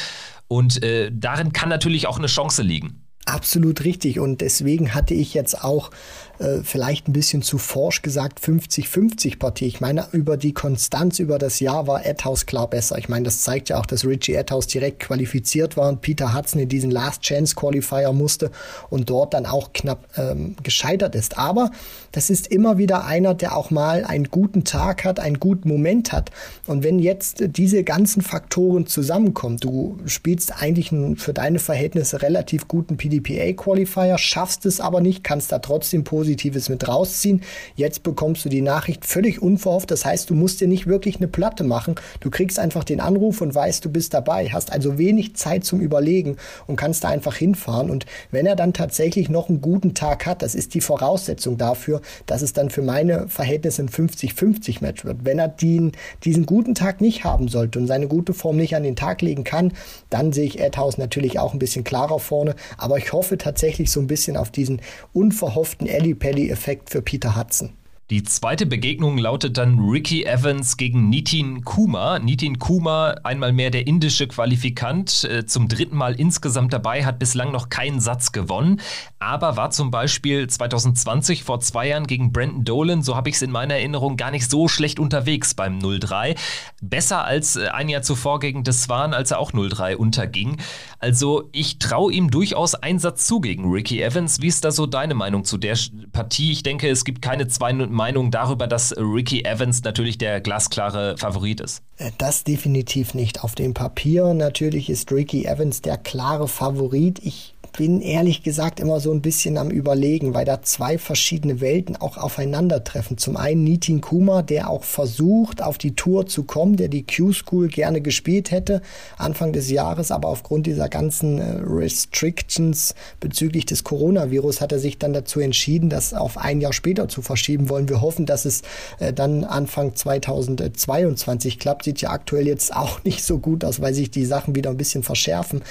Und 0.48 0.83
äh, 0.83 1.11
darin 1.12 1.52
kann 1.52 1.68
natürlich 1.68 2.07
auch 2.07 2.18
eine 2.18 2.28
Chance 2.28 2.62
liegen. 2.62 3.04
Absolut 3.26 3.85
richtig. 3.85 4.20
Und 4.20 4.42
deswegen 4.42 4.94
hatte 4.94 5.14
ich 5.14 5.33
jetzt 5.33 5.64
auch 5.64 5.90
äh, 6.38 6.59
vielleicht 6.62 7.09
ein 7.09 7.12
bisschen 7.12 7.42
zu 7.42 7.59
forsch 7.59 8.03
gesagt 8.03 8.40
50-50 8.40 9.38
Partie. 9.38 9.66
Ich 9.66 9.81
meine, 9.81 10.07
über 10.12 10.37
die 10.37 10.53
Konstanz 10.53 11.18
über 11.18 11.38
das 11.38 11.61
Jahr 11.61 11.87
war 11.87 12.05
Edhouse 12.05 12.47
klar 12.47 12.68
besser. 12.68 12.99
Ich 12.99 13.09
meine, 13.09 13.25
das 13.25 13.42
zeigt 13.42 13.68
ja 13.68 13.79
auch, 13.79 13.87
dass 13.87 14.05
Richie 14.05 14.35
Edhouse 14.35 14.66
direkt 14.66 15.01
qualifiziert 15.01 15.77
war 15.77 15.88
und 15.88 16.01
Peter 16.01 16.35
Hudson 16.35 16.61
in 16.61 16.68
diesen 16.68 16.90
Last 16.90 17.23
Chance 17.23 17.55
Qualifier 17.55 18.12
musste 18.12 18.51
und 18.90 19.11
dort 19.11 19.35
dann 19.35 19.47
auch 19.47 19.73
knapp 19.73 20.07
ähm, 20.16 20.57
gescheitert 20.62 21.14
ist. 21.14 21.38
Aber 21.38 21.70
das 22.12 22.31
ist 22.31 22.49
immer 22.49 22.79
wieder 22.79 23.05
einer, 23.05 23.35
der 23.35 23.57
auch 23.57 23.70
mal 23.70 24.05
einen 24.05 24.31
guten 24.31 24.64
Tag 24.64 25.05
hat, 25.05 25.20
einen 25.20 25.40
guten 25.40 25.68
Moment 25.68 26.12
hat. 26.12 26.31
Und 26.66 26.83
wenn 26.83 26.99
jetzt 26.99 27.44
diese 27.47 27.85
ganzen 27.85 28.23
Faktoren 28.23 28.87
zusammenkommen, 28.87 29.58
du 29.58 29.98
spielst 30.06 30.61
eigentlich 30.61 30.92
einen, 30.92 31.17
für 31.17 31.33
deine 31.33 31.58
Verhältnisse 31.58 32.23
relativ 32.23 32.69
guten 32.69 32.96
PDPA 32.96 33.52
Qualifier, 33.52 34.19
schaffst 34.19 34.67
es 34.67 34.81
aber 34.81 35.00
nicht, 35.00 35.25
kannst 35.25 35.52
da 35.52 35.58
trotzdem 35.58 36.04
positiv 36.04 36.25
Positives 36.35 36.68
mit 36.68 36.88
rausziehen. 36.88 37.42
Jetzt 37.76 38.02
bekommst 38.02 38.44
du 38.44 38.48
die 38.48 38.60
Nachricht 38.60 39.06
völlig 39.06 39.40
unverhofft. 39.40 39.90
Das 39.90 40.04
heißt, 40.04 40.28
du 40.30 40.35
musst 40.35 40.60
dir 40.60 40.66
nicht 40.66 40.87
wirklich 40.87 41.16
eine 41.16 41.28
Platte 41.28 41.62
machen. 41.62 41.94
Du 42.20 42.30
kriegst 42.30 42.58
einfach 42.58 42.82
den 42.82 43.00
Anruf 43.00 43.40
und 43.40 43.54
weißt, 43.54 43.85
du 43.85 43.90
bist 43.90 44.14
dabei. 44.14 44.48
Hast 44.48 44.72
also 44.72 44.98
wenig 44.98 45.37
Zeit 45.37 45.64
zum 45.64 45.80
Überlegen 45.80 46.37
und 46.66 46.74
kannst 46.74 47.04
da 47.04 47.08
einfach 47.08 47.37
hinfahren. 47.37 47.88
Und 47.88 48.06
wenn 48.32 48.46
er 48.46 48.56
dann 48.56 48.72
tatsächlich 48.72 49.28
noch 49.28 49.48
einen 49.48 49.60
guten 49.60 49.94
Tag 49.94 50.26
hat, 50.26 50.42
das 50.42 50.56
ist 50.56 50.74
die 50.74 50.80
Voraussetzung 50.80 51.56
dafür, 51.56 52.00
dass 52.26 52.42
es 52.42 52.52
dann 52.52 52.68
für 52.68 52.82
meine 52.82 53.28
Verhältnisse 53.28 53.82
ein 53.82 53.88
50-50 53.88 54.82
Match 54.82 55.04
wird. 55.04 55.24
Wenn 55.24 55.38
er 55.38 55.48
den, 55.48 55.92
diesen 56.24 56.46
guten 56.46 56.74
Tag 56.74 57.00
nicht 57.00 57.22
haben 57.22 57.46
sollte 57.46 57.78
und 57.78 57.87
seine 57.87 58.08
gute 58.08 58.35
Form 58.35 58.56
nicht 58.56 58.74
an 58.74 58.82
den 58.82 58.96
Tag 58.96 59.22
legen 59.22 59.44
kann, 59.44 59.72
dann 60.10 60.32
sehe 60.32 60.46
ich 60.46 60.58
Edhouse 60.58 60.98
natürlich 60.98 61.38
auch 61.38 61.52
ein 61.52 61.60
bisschen 61.60 61.85
klarer 61.85 62.18
vorne. 62.18 62.56
Aber 62.76 62.98
ich 62.98 63.12
hoffe 63.12 63.38
tatsächlich 63.38 63.92
so 63.92 64.00
ein 64.00 64.08
bisschen 64.08 64.37
auf 64.37 64.50
diesen 64.50 64.80
unverhofften 65.12 65.87
Ellie-Pelli-Effekt 66.15 66.90
für 66.90 67.02
Peter 67.02 67.37
Hudson. 67.37 67.73
Die 68.11 68.23
zweite 68.23 68.67
Begegnung 68.67 69.17
lautet 69.17 69.57
dann 69.57 69.79
Ricky 69.79 70.25
Evans 70.25 70.77
gegen 70.77 71.09
Nitin 71.09 71.65
Kuma. 71.65 72.19
Nitin 72.19 72.59
Kuma, 72.59 73.15
einmal 73.25 73.55
mehr 73.55 73.71
der 73.71 73.87
indische 73.87 74.29
Qualifikant, 74.29 75.25
äh, 75.25 75.46
zum 75.46 75.69
dritten 75.69 75.96
Mal 75.96 76.15
insgesamt 76.15 76.75
dabei, 76.75 77.07
hat 77.07 77.19
bislang 77.19 77.50
noch 77.50 77.71
keinen 77.71 78.00
Satz 78.00 78.33
gewonnen, 78.33 78.83
aber 79.21 79.57
war 79.57 79.71
zum 79.71 79.90
Beispiel 79.90 80.46
2020 80.46 81.44
vor 81.44 81.61
zwei 81.61 81.88
Jahren 81.88 82.07
gegen 82.07 82.31
Brandon 82.31 82.63
Dolan, 82.63 83.02
so 83.02 83.17
habe 83.17 83.31
ich 83.31 83.37
es 83.37 83.42
in 83.42 83.50
meiner 83.50 83.77
Erinnerung, 83.77 84.19
gar 84.19 84.31
nicht 84.31 84.50
so 84.50 84.69
schlecht 84.69 84.98
unterwegs 84.98 85.55
beim 85.55 85.79
0-3. 85.79 86.37
Besser 86.83 87.25
als 87.25 87.57
äh, 87.57 87.69
ein 87.69 87.88
Jahr 87.88 88.02
zuvor 88.02 88.38
gegen 88.38 88.65
Deswan, 88.65 89.15
als 89.15 89.31
er 89.31 89.38
auch 89.38 89.52
0-3 89.52 89.96
unterging. 89.96 90.59
Also 90.98 91.48
ich 91.52 91.79
traue 91.79 92.13
ihm 92.13 92.31
durchaus 92.31 92.75
Einsatz 92.75 93.27
zu 93.27 93.40
gegen 93.40 93.71
Ricky 93.71 94.02
Evans. 94.02 94.42
Wie 94.42 94.48
ist 94.48 94.63
da 94.63 94.71
so 94.71 94.85
deine 94.85 95.15
Meinung 95.15 95.44
zu 95.44 95.57
der 95.57 95.79
Partie? 96.13 96.52
Ich 96.52 96.63
denke, 96.63 96.90
es 96.90 97.07
gibt 97.07 97.23
keine 97.23 97.48
zwei 97.48 97.73
Meinung 97.95 98.31
darüber, 98.31 98.67
dass 98.67 98.95
Ricky 98.97 99.45
Evans 99.45 99.83
natürlich 99.83 100.19
der 100.19 100.40
glasklare 100.40 101.17
Favorit 101.17 101.61
ist? 101.61 101.83
Äh, 101.97 102.11
das 102.19 102.45
definitiv 102.45 103.15
nicht. 103.15 103.42
Auf 103.42 103.55
dem 103.55 103.75
Papier 103.75 104.35
natürlich 104.35 104.90
ist 104.90 105.11
Ricky 105.13 105.47
Evans 105.47 105.81
der 105.81 105.97
klare 105.97 106.49
Favorit. 106.49 107.21
Ich 107.23 107.54
bin 107.77 108.00
ehrlich 108.00 108.42
gesagt 108.42 108.79
immer 108.79 109.00
so 109.00 109.12
ein 109.12 109.20
bisschen 109.20 109.58
am 109.58 109.70
Überlegen, 109.70 110.33
weil 110.33 110.44
da 110.44 110.62
zwei 110.62 110.96
verschiedene 110.96 111.60
Welten 111.60 111.96
auch 111.96 112.16
aufeinandertreffen. 112.16 113.18
Zum 113.18 113.37
einen 113.37 113.64
Nitin 113.64 114.00
Kuma, 114.00 114.42
der 114.42 114.70
auch 114.70 114.85
versucht, 114.85 115.60
auf 115.60 115.77
die 115.77 115.96
Tour 115.96 116.27
zu 116.27 116.44
kommen, 116.44 116.77
der 116.77 116.88
die 116.88 117.04
Q-School 117.04 117.68
gerne 117.68 118.00
gespielt 118.00 118.52
hätte 118.52 118.81
Anfang 119.18 119.52
des 119.52 119.70
Jahres, 119.70 120.12
aber 120.12 120.29
aufgrund 120.29 120.66
dieser 120.66 120.88
ganzen 120.88 121.38
äh, 121.38 121.60
Restrictions 121.64 122.94
bezüglich 123.18 123.66
des 123.66 123.83
Coronavirus 123.83 124.60
hat 124.60 124.70
er 124.70 124.79
sich 124.79 124.98
dann 124.98 125.12
dazu 125.12 125.40
entschieden, 125.40 125.90
das 125.90 126.14
auf 126.14 126.38
ein 126.38 126.60
Jahr 126.60 126.72
später 126.72 127.08
zu 127.08 127.22
verschieben 127.22 127.68
wollen. 127.68 127.88
Wir 127.88 128.00
hoffen, 128.00 128.25
dass 128.25 128.44
es 128.44 128.62
äh, 129.00 129.12
dann 129.12 129.42
Anfang 129.42 129.96
2022 129.96 131.58
klappt. 131.58 131.85
Sieht 131.85 132.00
ja 132.00 132.10
aktuell 132.10 132.46
jetzt 132.46 132.75
auch 132.75 133.02
nicht 133.04 133.25
so 133.25 133.38
gut 133.38 133.64
aus, 133.64 133.81
weil 133.81 133.94
sich 133.94 134.12
die 134.12 134.25
Sachen 134.25 134.54
wieder 134.54 134.70
ein 134.70 134.77
bisschen 134.77 135.02
verschärfen. 135.02 135.62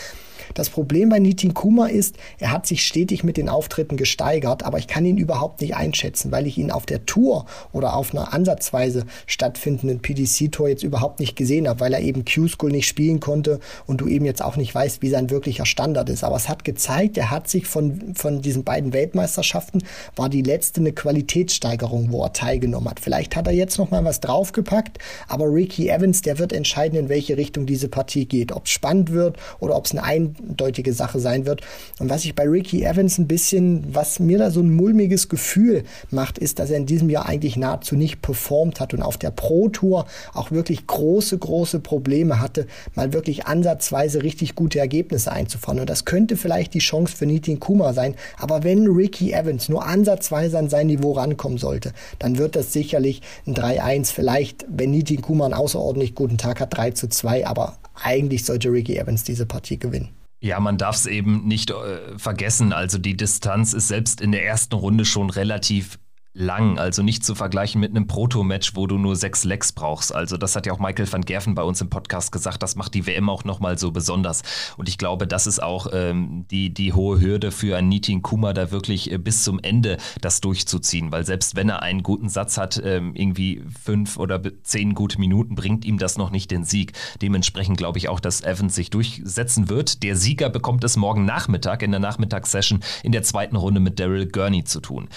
Das 0.54 0.70
Problem 0.70 1.10
bei 1.10 1.20
Nitin 1.20 1.54
Kuma 1.54 1.88
ist, 1.88 2.16
er 2.40 2.52
hat 2.52 2.68
sich 2.68 2.86
stetig 2.86 3.24
mit 3.24 3.38
den 3.38 3.50
Auftritten 3.50 3.98
gesteigert, 3.98 4.64
aber 4.64 4.78
ich 4.78 4.88
kann 4.88 5.06
ihn 5.06 5.18
überhaupt 5.18 5.62
nicht 5.62 5.76
einschätzen, 5.76 6.32
weil 6.32 6.48
ich 6.48 6.58
ihn 6.58 6.72
auf 6.72 6.86
der 6.86 7.06
Tour 7.06 7.46
oder 7.72 7.96
auf 7.96 8.14
einer 8.14 8.34
ansatzweise 8.34 9.06
stattfindenden 9.28 10.00
PDC-Tour 10.02 10.70
jetzt 10.70 10.84
überhaupt 10.84 11.20
nicht 11.20 11.36
gesehen 11.36 11.68
habe, 11.68 11.80
weil 11.80 11.94
er 11.94 12.02
eben 12.02 12.26
Q-School 12.26 12.72
nicht 12.72 12.88
spielen 12.88 13.20
konnte 13.20 13.60
und 13.86 14.02
du 14.02 14.08
eben 14.08 14.26
jetzt 14.26 14.42
auch 14.42 14.56
nicht 14.56 14.74
weißt, 14.74 15.02
wie 15.02 15.10
sein 15.10 15.30
wirklicher 15.30 15.66
Standard 15.66 16.10
ist. 16.10 16.24
Aber 16.24 16.36
es 16.36 16.50
hat 16.50 16.64
gezeigt, 16.64 17.18
er 17.18 17.32
hat 17.32 17.48
sich 17.48 17.68
von, 17.68 18.16
von 18.16 18.42
diesen 18.42 18.64
beiden 18.64 18.94
Weltmeisterschaften, 18.94 19.84
war 20.16 20.30
die 20.30 20.42
letzte 20.42 20.82
eine 20.82 20.94
Qualitätssteigerung, 20.94 22.12
wo 22.12 22.24
er 22.24 22.34
teilgenommen 22.34 22.90
hat. 22.90 23.00
Vielleicht 23.00 23.36
hat 23.36 23.48
er 23.48 23.54
jetzt 23.54 23.78
noch 23.78 23.92
mal 23.92 24.04
was 24.04 24.20
draufgepackt, 24.20 25.00
aber 25.28 25.46
Ricky 25.46 25.90
Evans, 25.90 26.22
der 26.22 26.40
wird 26.40 26.54
entscheiden, 26.54 26.98
in 26.98 27.10
welche 27.10 27.38
Richtung 27.38 27.66
diese 27.66 27.88
Partie 27.88 28.26
geht. 28.26 28.52
Ob 28.52 28.66
es 28.66 28.72
spannend 28.72 29.12
wird 29.12 29.38
oder 29.60 29.76
ob 29.76 29.86
es 29.86 29.92
eine 29.92 30.04
ein 30.04 30.33
eindeutige 30.42 30.94
Sache 30.94 31.20
sein 31.20 31.46
wird. 31.46 31.62
Und 32.00 32.10
was 32.10 32.26
ich 32.26 32.36
bei 32.36 32.48
Ricky 32.48 32.84
Evans 32.84 33.18
ein 33.18 33.28
bisschen, 33.28 33.86
was 33.94 34.20
mir 34.20 34.38
da 34.38 34.52
so 34.52 34.62
ein 34.62 34.74
mulmiges 34.74 35.30
Gefühl 35.30 35.84
macht, 36.12 36.38
ist, 36.38 36.60
dass 36.60 36.70
er 36.70 36.78
in 36.78 36.86
diesem 36.86 37.10
Jahr 37.10 37.28
eigentlich 37.28 37.58
nahezu 37.58 37.96
nicht 37.96 38.22
performt 38.22 38.80
hat 38.80 38.94
und 38.94 39.02
auf 39.02 39.18
der 39.18 39.32
Pro 39.32 39.70
Tour 39.70 40.06
auch 40.34 40.52
wirklich 40.52 40.88
große, 40.88 41.38
große 41.38 41.80
Probleme 41.80 42.40
hatte, 42.40 42.68
mal 42.96 43.14
wirklich 43.14 43.46
ansatzweise 43.46 44.24
richtig 44.24 44.56
gute 44.56 44.80
Ergebnisse 44.80 45.32
einzufahren. 45.32 45.80
Und 45.80 45.90
das 45.90 46.06
könnte 46.06 46.38
vielleicht 46.38 46.74
die 46.74 46.80
Chance 46.80 47.16
für 47.16 47.26
Nitin 47.26 47.60
Kuma 47.60 47.94
sein. 47.94 48.16
Aber 48.38 48.64
wenn 48.64 48.88
Ricky 48.88 49.34
Evans 49.34 49.70
nur 49.70 49.86
ansatzweise 49.86 50.58
an 50.58 50.70
sein 50.70 50.88
Niveau 50.88 51.14
rankommen 51.14 51.58
sollte, 51.58 51.94
dann 52.20 52.38
wird 52.38 52.56
das 52.56 52.74
sicherlich 52.74 53.22
ein 53.46 53.56
3-1. 53.56 54.14
Vielleicht, 54.14 54.66
wenn 54.70 54.92
Nitin 54.92 55.22
Kuma 55.22 55.46
einen 55.46 55.54
außerordentlich 55.54 56.16
guten 56.16 56.38
Tag 56.38 56.60
hat, 56.60 56.76
3 56.76 56.92
zu 56.92 57.10
2. 57.10 57.48
Aber 57.48 57.78
eigentlich 58.02 58.46
sollte 58.46 58.72
Ricky 58.72 58.98
Evans 58.98 59.24
diese 59.24 59.46
Partie 59.46 59.78
gewinnen. 59.78 60.10
Ja, 60.44 60.60
man 60.60 60.78
darf 60.78 60.98
es 60.98 61.06
eben 61.06 61.48
nicht 61.48 61.72
äh, 61.72 62.20
vergessen. 62.20 62.74
Also 62.74 62.98
die 62.98 63.16
Distanz 63.16 63.72
ist 63.72 63.88
selbst 63.88 64.20
in 64.20 64.34
der 64.34 64.46
ersten 64.46 64.76
Runde 64.76 65.06
schon 65.06 65.30
relativ 65.30 66.00
lang, 66.34 66.80
also 66.80 67.04
nicht 67.04 67.24
zu 67.24 67.36
vergleichen 67.36 67.80
mit 67.80 67.92
einem 67.92 68.08
Proto-Match, 68.08 68.76
wo 68.76 68.88
du 68.88 68.98
nur 68.98 69.16
sechs 69.16 69.44
Legs 69.44 69.72
brauchst. 69.72 70.14
Also 70.14 70.36
das 70.36 70.56
hat 70.56 70.66
ja 70.66 70.74
auch 70.74 70.80
Michael 70.80 71.12
van 71.12 71.22
Gerven 71.22 71.54
bei 71.54 71.62
uns 71.62 71.80
im 71.80 71.90
Podcast 71.90 72.32
gesagt, 72.32 72.64
das 72.64 72.76
macht 72.76 72.96
die 72.96 73.06
WM 73.06 73.30
auch 73.30 73.44
nochmal 73.44 73.78
so 73.78 73.92
besonders. 73.92 74.42
Und 74.78 74.90
ich 74.90 74.98
glaube, 74.98 75.28
das 75.28 75.46
ist 75.46 75.62
auch 75.62 75.88
ähm, 75.94 76.46
die, 76.50 76.74
die 76.74 76.94
hohe 76.94 77.22
Hürde 77.22 77.52
für 77.52 77.78
einen 77.78 77.90
Nitin 77.90 78.24
Kuma, 78.24 78.54
da 78.54 78.72
wirklich 78.72 79.12
äh, 79.12 79.20
bis 79.20 79.44
zum 79.44 79.60
Ende 79.60 79.98
das 80.22 80.42
durchzuziehen, 80.42 81.12
weil 81.12 81.26
selbst 81.26 81.56
wenn 81.56 81.70
er 81.70 81.84
einen 81.84 82.02
guten 82.02 82.30
Satz 82.30 82.58
hat, 82.58 82.82
ähm, 82.84 83.14
irgendwie 83.14 83.64
fünf 83.84 84.18
oder 84.18 84.42
zehn 84.64 84.96
gute 84.96 85.20
Minuten, 85.20 85.54
bringt 85.54 85.86
ihm 85.86 86.00
das 86.00 86.18
noch 86.18 86.32
nicht 86.32 86.50
den 86.50 86.64
Sieg. 86.64 86.94
Dementsprechend 87.22 87.78
glaube 87.78 88.00
ich 88.00 88.10
auch, 88.10 88.20
dass 88.20 88.42
Evans 88.42 88.74
sich 88.74 88.90
durchsetzen 88.90 89.70
wird. 89.70 90.02
Der 90.02 90.16
Sieger 90.16 90.50
bekommt 90.50 90.84
es 90.84 90.98
morgen 90.98 91.26
Nachmittag 91.26 91.84
in 91.84 91.92
der 91.92 92.00
Nachmittagssession 92.00 92.80
in 93.04 93.12
der 93.12 93.22
zweiten 93.22 93.56
Runde 93.56 93.80
mit 93.80 94.00
Daryl 94.00 94.26
Gurney 94.26 94.64
zu 94.64 94.80
tun. 94.80 95.10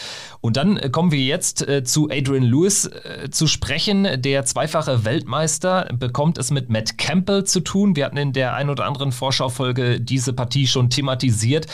Und 0.43 0.59
dann 0.59 0.77
äh, 0.77 0.91
kommen 0.91 1.06
kommen 1.07 1.19
wir 1.21 1.25
jetzt 1.25 1.69
äh, 1.69 1.85
zu 1.85 2.09
Adrian 2.11 2.43
Lewis 2.43 2.87
äh, 2.87 3.31
zu 3.31 3.47
sprechen. 3.47 4.09
Der 4.23 4.45
zweifache 4.45 5.05
Weltmeister 5.05 5.89
bekommt 5.97 6.37
es 6.37 6.51
mit 6.51 6.69
Matt 6.69 6.99
Campbell 6.99 7.45
zu 7.45 7.61
tun. 7.61 7.95
Wir 7.95 8.07
hatten 8.07 8.17
in 8.17 8.33
der 8.33 8.55
ein 8.55 8.71
oder 8.71 8.87
anderen 8.87 9.13
Vorschaufolge 9.13 10.01
diese 10.01 10.33
Partie 10.33 10.67
schon 10.67 10.91
thematisiert. 10.91 11.69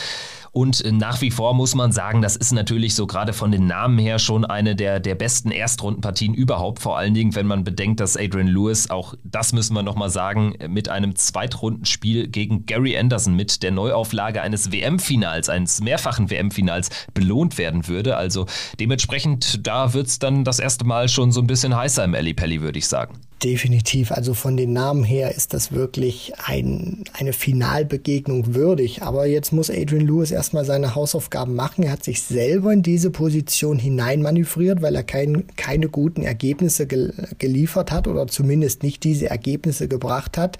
Und 0.53 0.83
nach 0.91 1.19
wie 1.21 1.31
vor 1.31 1.55
muss 1.55 1.73
man 1.73 1.91
sagen, 1.91 2.21
das 2.21 2.35
ist 2.35 2.51
natürlich 2.51 2.93
so 2.93 3.07
gerade 3.07 3.33
von 3.33 3.51
den 3.51 3.65
Namen 3.65 3.97
her 3.97 4.19
schon 4.19 4.45
eine 4.45 4.75
der, 4.75 4.99
der 4.99 5.15
besten 5.15 5.49
Erstrundenpartien 5.49 6.35
überhaupt. 6.35 6.79
Vor 6.79 6.95
allen 6.95 7.15
Dingen, 7.15 7.33
wenn 7.33 7.47
man 7.47 7.63
bedenkt, 7.63 7.99
dass 7.99 8.15
Adrian 8.15 8.47
Lewis, 8.47 8.91
auch 8.91 9.15
das 9.23 9.51
müssen 9.51 9.73
wir 9.73 9.81
nochmal 9.81 10.11
sagen, 10.11 10.53
mit 10.67 10.89
einem 10.89 11.15
Zweitrundenspiel 11.15 12.27
gegen 12.27 12.67
Gary 12.67 12.95
Anderson 12.95 13.35
mit 13.35 13.63
der 13.63 13.71
Neuauflage 13.71 14.43
eines 14.43 14.71
WM-Finals, 14.71 15.49
eines 15.49 15.81
mehrfachen 15.81 16.29
WM-Finals 16.29 16.91
belohnt 17.15 17.57
werden 17.57 17.87
würde. 17.87 18.15
Also 18.15 18.45
dementsprechend, 18.79 19.65
da 19.65 19.95
wird 19.95 20.05
es 20.05 20.19
dann 20.19 20.43
das 20.43 20.59
erste 20.59 20.85
Mal 20.85 21.09
schon 21.09 21.31
so 21.31 21.41
ein 21.41 21.47
bisschen 21.47 21.75
heißer 21.75 22.03
im 22.03 22.13
Alley 22.13 22.35
Pally, 22.35 22.61
würde 22.61 22.77
ich 22.77 22.87
sagen. 22.87 23.19
Definitiv. 23.43 24.13
Also 24.13 24.33
von 24.33 24.55
den 24.55 24.71
Namen 24.71 25.03
her 25.03 25.35
ist 25.35 25.53
das 25.53 25.73
wirklich 25.73 26.31
ein, 26.45 27.03
eine 27.11 27.33
Finalbegegnung 27.33 28.55
würdig. 28.55 29.01
Aber 29.01 29.25
jetzt 29.25 29.51
muss 29.51 29.69
Adrian 29.69 30.07
Lewis 30.07 30.31
erstmal 30.31 30.63
seine 30.63 30.95
Hausaufgaben 30.95 31.53
machen. 31.53 31.83
Er 31.83 31.91
hat 31.91 32.05
sich 32.05 32.21
selber 32.21 32.71
in 32.71 32.83
diese 32.83 33.11
Position 33.11 33.79
hineinmanövriert, 33.79 34.81
weil 34.81 34.95
er 34.95 35.03
kein, 35.03 35.43
keine 35.57 35.89
guten 35.89 36.23
Ergebnisse 36.23 36.87
gel 36.87 37.13
geliefert 37.37 37.91
hat 37.91 38.07
oder 38.07 38.27
zumindest 38.27 38.81
nicht 38.81 39.03
diese 39.03 39.29
Ergebnisse 39.29 39.89
gebracht 39.89 40.37
hat 40.37 40.57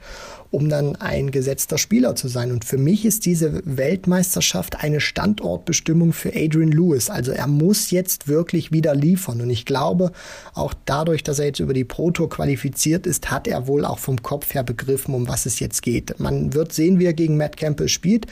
um 0.54 0.70
dann 0.70 0.96
ein 0.98 1.32
gesetzter 1.32 1.80
Spieler 1.80 2.16
zu 2.16 2.28
sein. 2.28 2.52
Und 2.52 2.64
für 2.64 2.78
mich 2.78 3.06
ist 3.06 3.26
diese 3.26 3.64
Weltmeisterschaft 3.66 4.84
eine 4.84 5.02
Standortbestimmung 5.02 6.14
für 6.14 6.30
Adrian 6.36 6.72
Lewis. 6.72 7.10
Also 7.10 7.32
er 7.32 7.48
muss 7.48 7.90
jetzt 7.90 8.28
wirklich 8.28 8.72
wieder 8.72 8.94
liefern. 8.94 9.42
Und 9.42 9.50
ich 9.50 9.66
glaube, 9.66 10.12
auch 10.54 10.76
dadurch, 10.86 11.24
dass 11.24 11.40
er 11.40 11.48
jetzt 11.48 11.60
über 11.60 11.74
die 11.74 11.84
Pro 11.84 12.12
Tour 12.12 12.30
qualifiziert 12.30 13.08
ist, 13.08 13.32
hat 13.32 13.48
er 13.48 13.66
wohl 13.66 13.84
auch 13.84 13.98
vom 13.98 14.22
Kopf 14.22 14.54
her 14.54 14.64
begriffen, 14.64 15.16
um 15.16 15.28
was 15.28 15.48
es 15.48 15.60
jetzt 15.60 15.82
geht. 15.82 16.20
Man 16.20 16.54
wird 16.54 16.72
sehen, 16.72 17.00
wie 17.00 17.06
er 17.06 17.14
gegen 17.14 17.36
Matt 17.36 17.58
Campbell 17.58 17.90
spielt. 17.90 18.28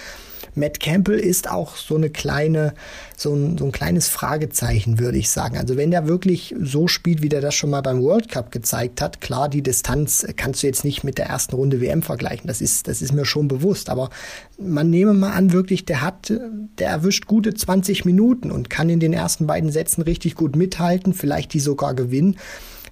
Matt 0.56 0.80
Campbell 0.80 1.20
ist 1.20 1.50
auch 1.50 1.76
so 1.76 1.96
eine 1.96 2.10
kleine, 2.10 2.74
so 3.16 3.34
ein, 3.34 3.58
so 3.58 3.66
ein 3.66 3.72
kleines 3.72 4.08
Fragezeichen, 4.10 5.00
würde 5.00 5.18
ich 5.18 5.30
sagen. 5.30 5.58
Also 5.58 5.78
wenn 5.78 5.92
der 5.92 6.08
wirklich 6.08 6.56
so 6.62 6.88
spielt, 6.88 7.22
wie 7.22 7.30
der 7.30 7.42
das 7.42 7.56
schon 7.56 7.70
mal 7.70 7.82
beim 7.82 8.02
World 8.02 8.30
Cup 8.30 8.52
gezeigt 8.52 9.02
hat, 9.02 9.22
klar, 9.22 9.50
die 9.50 9.62
Distanz 9.62 10.26
kannst 10.36 10.64
du 10.64 10.68
jetzt 10.68 10.84
nicht 10.84 11.04
mit 11.04 11.18
der 11.18 11.28
ersten 11.28 11.56
Runde 11.56 11.80
WM 11.80 12.02
vergleichen. 12.02 12.48
Das 12.48 12.62
ist, 12.62 12.88
das 12.88 13.02
ist 13.02 13.14
mir 13.14 13.26
schon 13.26 13.48
bewusst. 13.48 13.90
Aber 13.90 14.10
man 14.58 14.90
nehme 14.90 15.14
mal 15.14 15.32
an, 15.32 15.54
wirklich, 15.54 15.86
der 15.86 16.02
hat, 16.02 16.34
der 16.78 16.90
erwischt 16.90 17.28
gute 17.28 17.54
20 17.54 18.06
Minuten 18.06 18.52
und 18.52 18.70
kann 18.70 18.90
in 18.90 19.00
den 19.00 19.14
ersten 19.14 19.48
beiden 19.48 19.72
Sätzen 19.72 20.02
richtig 20.02 20.36
gut 20.36 20.56
mithalten, 20.56 21.14
vielleicht 21.14 21.54
die 21.54 21.60
sogar 21.60 21.94
gewinnen 21.94 22.38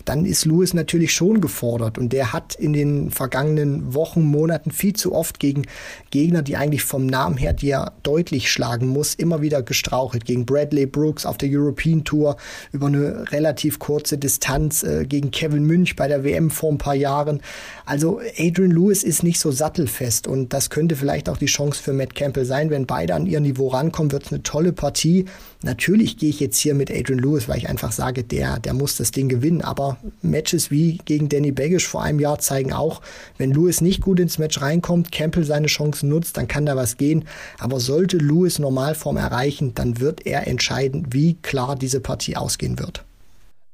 dann 0.10 0.26
ist 0.26 0.45
Lewis 0.45 0.74
natürlich 0.74 1.14
schon 1.14 1.39
gefordert. 1.39 1.99
Und 1.99 2.14
der 2.14 2.34
hat 2.34 2.55
in 2.55 2.74
den 2.74 3.12
vergangenen 3.12 3.93
Wochen, 3.93 4.24
Monaten 4.24 4.72
viel 4.72 4.93
zu 4.93 5.14
oft 5.14 5.39
gegen 5.39 5.68
Gegner, 6.10 6.41
die 6.41 6.57
eigentlich 6.57 6.82
vom 6.82 7.05
Namen 7.05 7.38
her, 7.38 7.53
die 7.53 7.70
er 7.70 7.93
deutlich 8.01 8.51
schlagen 8.51 8.88
muss, 8.88 9.14
immer 9.14 9.43
wieder 9.43 9.62
gestrauchelt. 9.62 10.26
Gegen 10.26 10.47
Bradley 10.47 10.88
Brooks 10.88 11.28
auf 11.28 11.38
der 11.38 11.49
European 11.51 12.03
Tour 12.05 12.38
über 12.72 12.88
eine 12.88 13.32
relativ 13.32 13.78
kurze 13.78 14.18
Distanz, 14.18 14.82
äh, 14.82 15.05
gegen 15.05 15.30
Kevin 15.30 15.66
Münch 15.66 15.95
bei 15.95 16.07
der 16.07 16.24
WM 16.24 16.49
vor 16.49 16.72
ein 16.72 16.80
paar 16.80 16.95
Jahren. 16.95 17.41
Also 17.86 18.20
Adrian 18.39 18.72
Lewis 18.72 19.03
ist 19.03 19.22
nicht 19.22 19.39
so 19.39 19.51
sattelfest 19.51 20.26
und 20.26 20.53
das 20.53 20.72
könnte 20.72 20.95
vielleicht 20.95 21.30
auch 21.30 21.38
die 21.38 21.45
Chance 21.45 21.84
für 21.84 21.93
Matt 21.93 22.16
Campbell 22.16 22.45
sein. 22.45 22.72
Wenn 22.72 22.88
beide 22.88 23.14
an 23.14 23.28
ihr 23.28 23.41
Niveau 23.41 23.68
rankommen, 23.68 24.12
wird 24.12 24.24
es 24.24 24.32
eine 24.32 24.41
tolle 24.41 24.74
Partie. 24.74 25.26
Natürlich 25.62 26.18
gehe 26.18 26.30
ich 26.30 26.39
jetzt 26.39 26.57
hier 26.57 26.74
mit 26.74 26.89
Adrian 26.89 27.20
Lewis, 27.20 27.47
weil 27.47 27.60
ich 27.60 27.70
einfach 27.70 27.91
sage, 27.91 28.24
der, 28.24 28.60
der 28.60 28.74
muss 28.74 28.97
das 28.97 29.12
Ding 29.12 29.30
gewinnen. 29.30 29.62
Aber 29.62 29.99
Matches 30.22 30.72
wie 30.72 30.97
gegen 31.06 31.30
Danny 31.30 31.52
Baggish 31.52 31.88
vor 31.88 32.04
einem 32.04 32.20
Jahr 32.20 32.39
zeigen 32.39 32.74
auch, 32.74 33.02
wenn 33.38 33.52
Lewis 33.52 33.82
nicht 33.82 34.02
gut 34.02 34.20
ins 34.20 34.38
Match 34.38 34.62
reinkommt, 34.62 35.12
Campbell 35.12 35.43
seine 35.43 35.68
Chancen 35.68 36.10
nutzt, 36.10 36.38
dann 36.38 36.47
kann 36.47 36.66
da 36.66 36.76
was 36.76 36.97
gehen. 36.97 37.26
Aber 37.58 37.80
sollte 37.80 38.18
Lewis 38.18 38.60
Normalform 38.60 39.18
erreichen, 39.18 39.74
dann 39.76 40.00
wird 40.00 40.26
er 40.26 40.47
entscheiden, 40.47 41.08
wie 41.12 41.36
klar 41.36 41.76
diese 41.76 42.00
Partie 42.00 42.36
ausgehen 42.36 42.80
wird. 42.80 43.06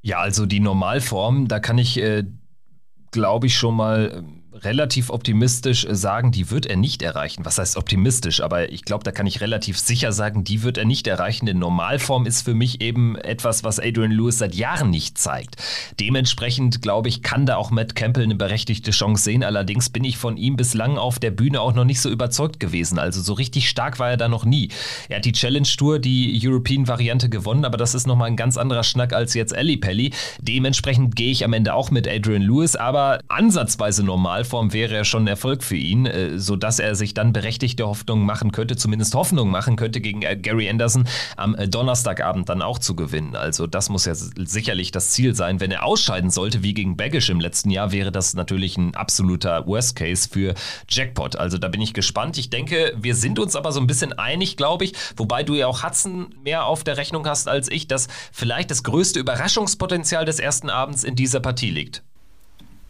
Ja, 0.02 0.20
also 0.20 0.46
die 0.46 0.60
Normalform, 0.60 1.48
da 1.48 1.60
kann 1.60 1.78
ich, 1.78 1.98
äh, 1.98 2.24
glaube 3.12 3.48
ich, 3.48 3.56
schon 3.56 3.76
mal 3.76 4.12
ähm, 4.18 4.44
relativ 4.64 5.10
optimistisch 5.10 5.86
sagen, 5.90 6.32
die 6.32 6.50
wird 6.50 6.66
er 6.66 6.78
nicht 6.78 7.02
erreichen. 7.02 7.46
Was 7.46 7.58
heißt 7.58 7.78
optimistisch? 7.78 8.42
Aber 8.42 8.72
ich 8.72 8.84
glaube, 8.84 9.04
da 9.04 9.12
kann 9.12 9.28
ich 9.28 9.42
relativ 9.42 9.78
sicher 9.78 10.12
sagen, 10.14 10.44
die 10.44 10.64
wird 10.64 10.78
er 10.78 10.86
nicht 10.86 11.08
erreichen. 11.08 11.46
Denn 11.46 11.60
Normalform 11.60 12.26
ist 12.26 12.44
für 12.44 12.54
mich 12.54 12.82
eben 12.82 13.18
etwas, 13.18 13.64
was 13.64 13.80
Adrian 13.80 14.12
Lewis 14.12 14.38
seit 14.38 14.56
Jahren 14.56 14.90
nicht 14.90 15.18
zeigt. 15.18 15.58
Dementsprechend, 16.00 16.82
glaube 16.82 17.10
ich, 17.10 17.22
kann 17.22 17.46
da 17.46 17.58
auch 17.58 17.72
Matt 17.72 17.96
Campbell 17.96 18.24
eine 18.24 18.36
berechtigte 18.36 18.92
Chance 18.92 19.24
sehen. 19.24 19.44
Allerdings 19.44 19.90
bin 19.90 20.04
ich 20.04 20.18
von 20.18 20.38
ihm 20.38 20.56
bislang 20.56 20.98
auf 20.98 21.20
der 21.20 21.32
Bühne 21.32 21.60
auch 21.60 21.74
noch 21.74 21.86
nicht 21.86 22.00
so 22.00 22.10
überzeugt 22.10 22.60
gewesen. 22.60 22.98
Also 22.98 23.22
so 23.22 23.34
richtig 23.34 23.70
stark 23.70 24.00
war 24.00 24.12
er 24.12 24.18
da 24.18 24.30
noch 24.30 24.46
nie. 24.46 24.70
Er 25.10 25.18
hat 25.18 25.26
die 25.26 25.34
Challenge 25.34 25.68
Tour, 25.78 26.00
die 26.00 26.40
European-Variante 26.42 27.30
gewonnen, 27.30 27.66
aber 27.66 27.78
das 27.78 27.94
ist 27.94 28.08
nochmal 28.08 28.28
ein 28.28 28.38
ganz 28.38 28.58
anderer 28.58 28.84
Schnack 28.84 29.14
als 29.14 29.34
jetzt 29.34 29.54
Ellie 29.54 29.78
Pelli. 29.78 30.14
Dementsprechend 30.40 31.16
gehe 31.16 31.32
ich 31.32 31.44
am 31.44 31.54
Ende 31.54 31.74
auch 31.74 31.92
mit 31.92 32.08
Adrian 32.08 32.42
Lewis, 32.42 32.76
aber 32.76 33.20
ansatzweise 33.28 34.04
normal 34.04 34.45
Normalform 34.46 34.74
wäre 34.74 34.94
ja 34.94 35.04
schon 35.04 35.24
ein 35.24 35.28
Erfolg 35.28 35.64
für 35.64 35.76
ihn, 35.76 36.06
äh, 36.06 36.38
sodass 36.38 36.78
er 36.78 36.94
sich 36.94 37.16
dann 37.16 37.34
berechtigte 37.34 37.88
Hoffnungen 37.88 38.26
machen 38.26 38.52
könnte, 38.52 38.76
zumindest 38.76 39.16
Hoffnung 39.16 39.50
machen 39.50 39.76
könnte, 39.76 40.02
gegen 40.02 40.22
äh, 40.22 40.38
Gary 40.38 40.70
Anderson 40.70 41.08
am 41.36 41.56
äh, 41.56 41.68
Donnerstagabend 41.68 42.48
dann 42.48 42.62
auch 42.62 42.78
zu 42.78 42.96
gewinnen. 42.96 43.36
Also 43.36 43.66
das 43.66 43.90
muss 43.90 44.06
ja 44.06 44.14
sicherlich 44.14 44.92
das 44.92 45.12
Ziel 45.12 45.34
sein. 45.34 45.60
Wenn 45.60 45.72
er 45.72 45.84
ausscheiden 45.84 46.30
sollte, 46.30 46.62
wie 46.62 46.76
gegen 46.76 46.96
Baggish 46.96 47.30
im 47.30 47.40
letzten 47.40 47.72
Jahr, 47.72 47.92
wäre 47.92 48.12
das 48.12 48.36
natürlich 48.36 48.78
ein 48.78 48.96
absoluter 48.96 49.66
Worst 49.66 49.96
Case 49.96 50.30
für 50.32 50.54
Jackpot. 50.88 51.36
Also 51.36 51.58
da 51.58 51.68
bin 51.68 51.82
ich 51.82 51.94
gespannt. 51.94 52.38
Ich 52.38 52.52
denke, 52.52 52.94
wir 52.96 53.16
sind 53.16 53.40
uns 53.40 53.56
aber 53.56 53.72
so 53.72 53.80
ein 53.80 53.88
bisschen 53.88 54.14
einig, 54.14 54.58
glaube 54.58 54.86
ich, 54.86 54.94
wobei 55.18 55.42
du 55.42 55.56
ja 55.56 55.66
auch 55.66 55.84
Hudson 55.84 56.28
mehr 56.44 56.66
auf 56.66 56.84
der 56.84 56.98
Rechnung 56.98 57.28
hast 57.28 57.48
als 57.48 57.72
ich, 57.72 57.88
dass 57.88 58.08
vielleicht 58.32 58.70
das 58.70 58.84
größte 58.84 59.20
Überraschungspotenzial 59.20 60.26
des 60.26 60.40
ersten 60.40 60.70
Abends 60.70 61.04
in 61.04 61.16
dieser 61.16 61.40
Partie 61.40 61.72
liegt. 61.72 62.04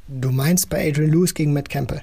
Du 0.08 0.32
meinst 0.32 0.70
bei 0.70 0.88
Adrian 0.88 1.12
Lewis 1.12 1.34
gegen 1.34 1.54
Matt 1.54 1.70
Campbell? 1.70 2.02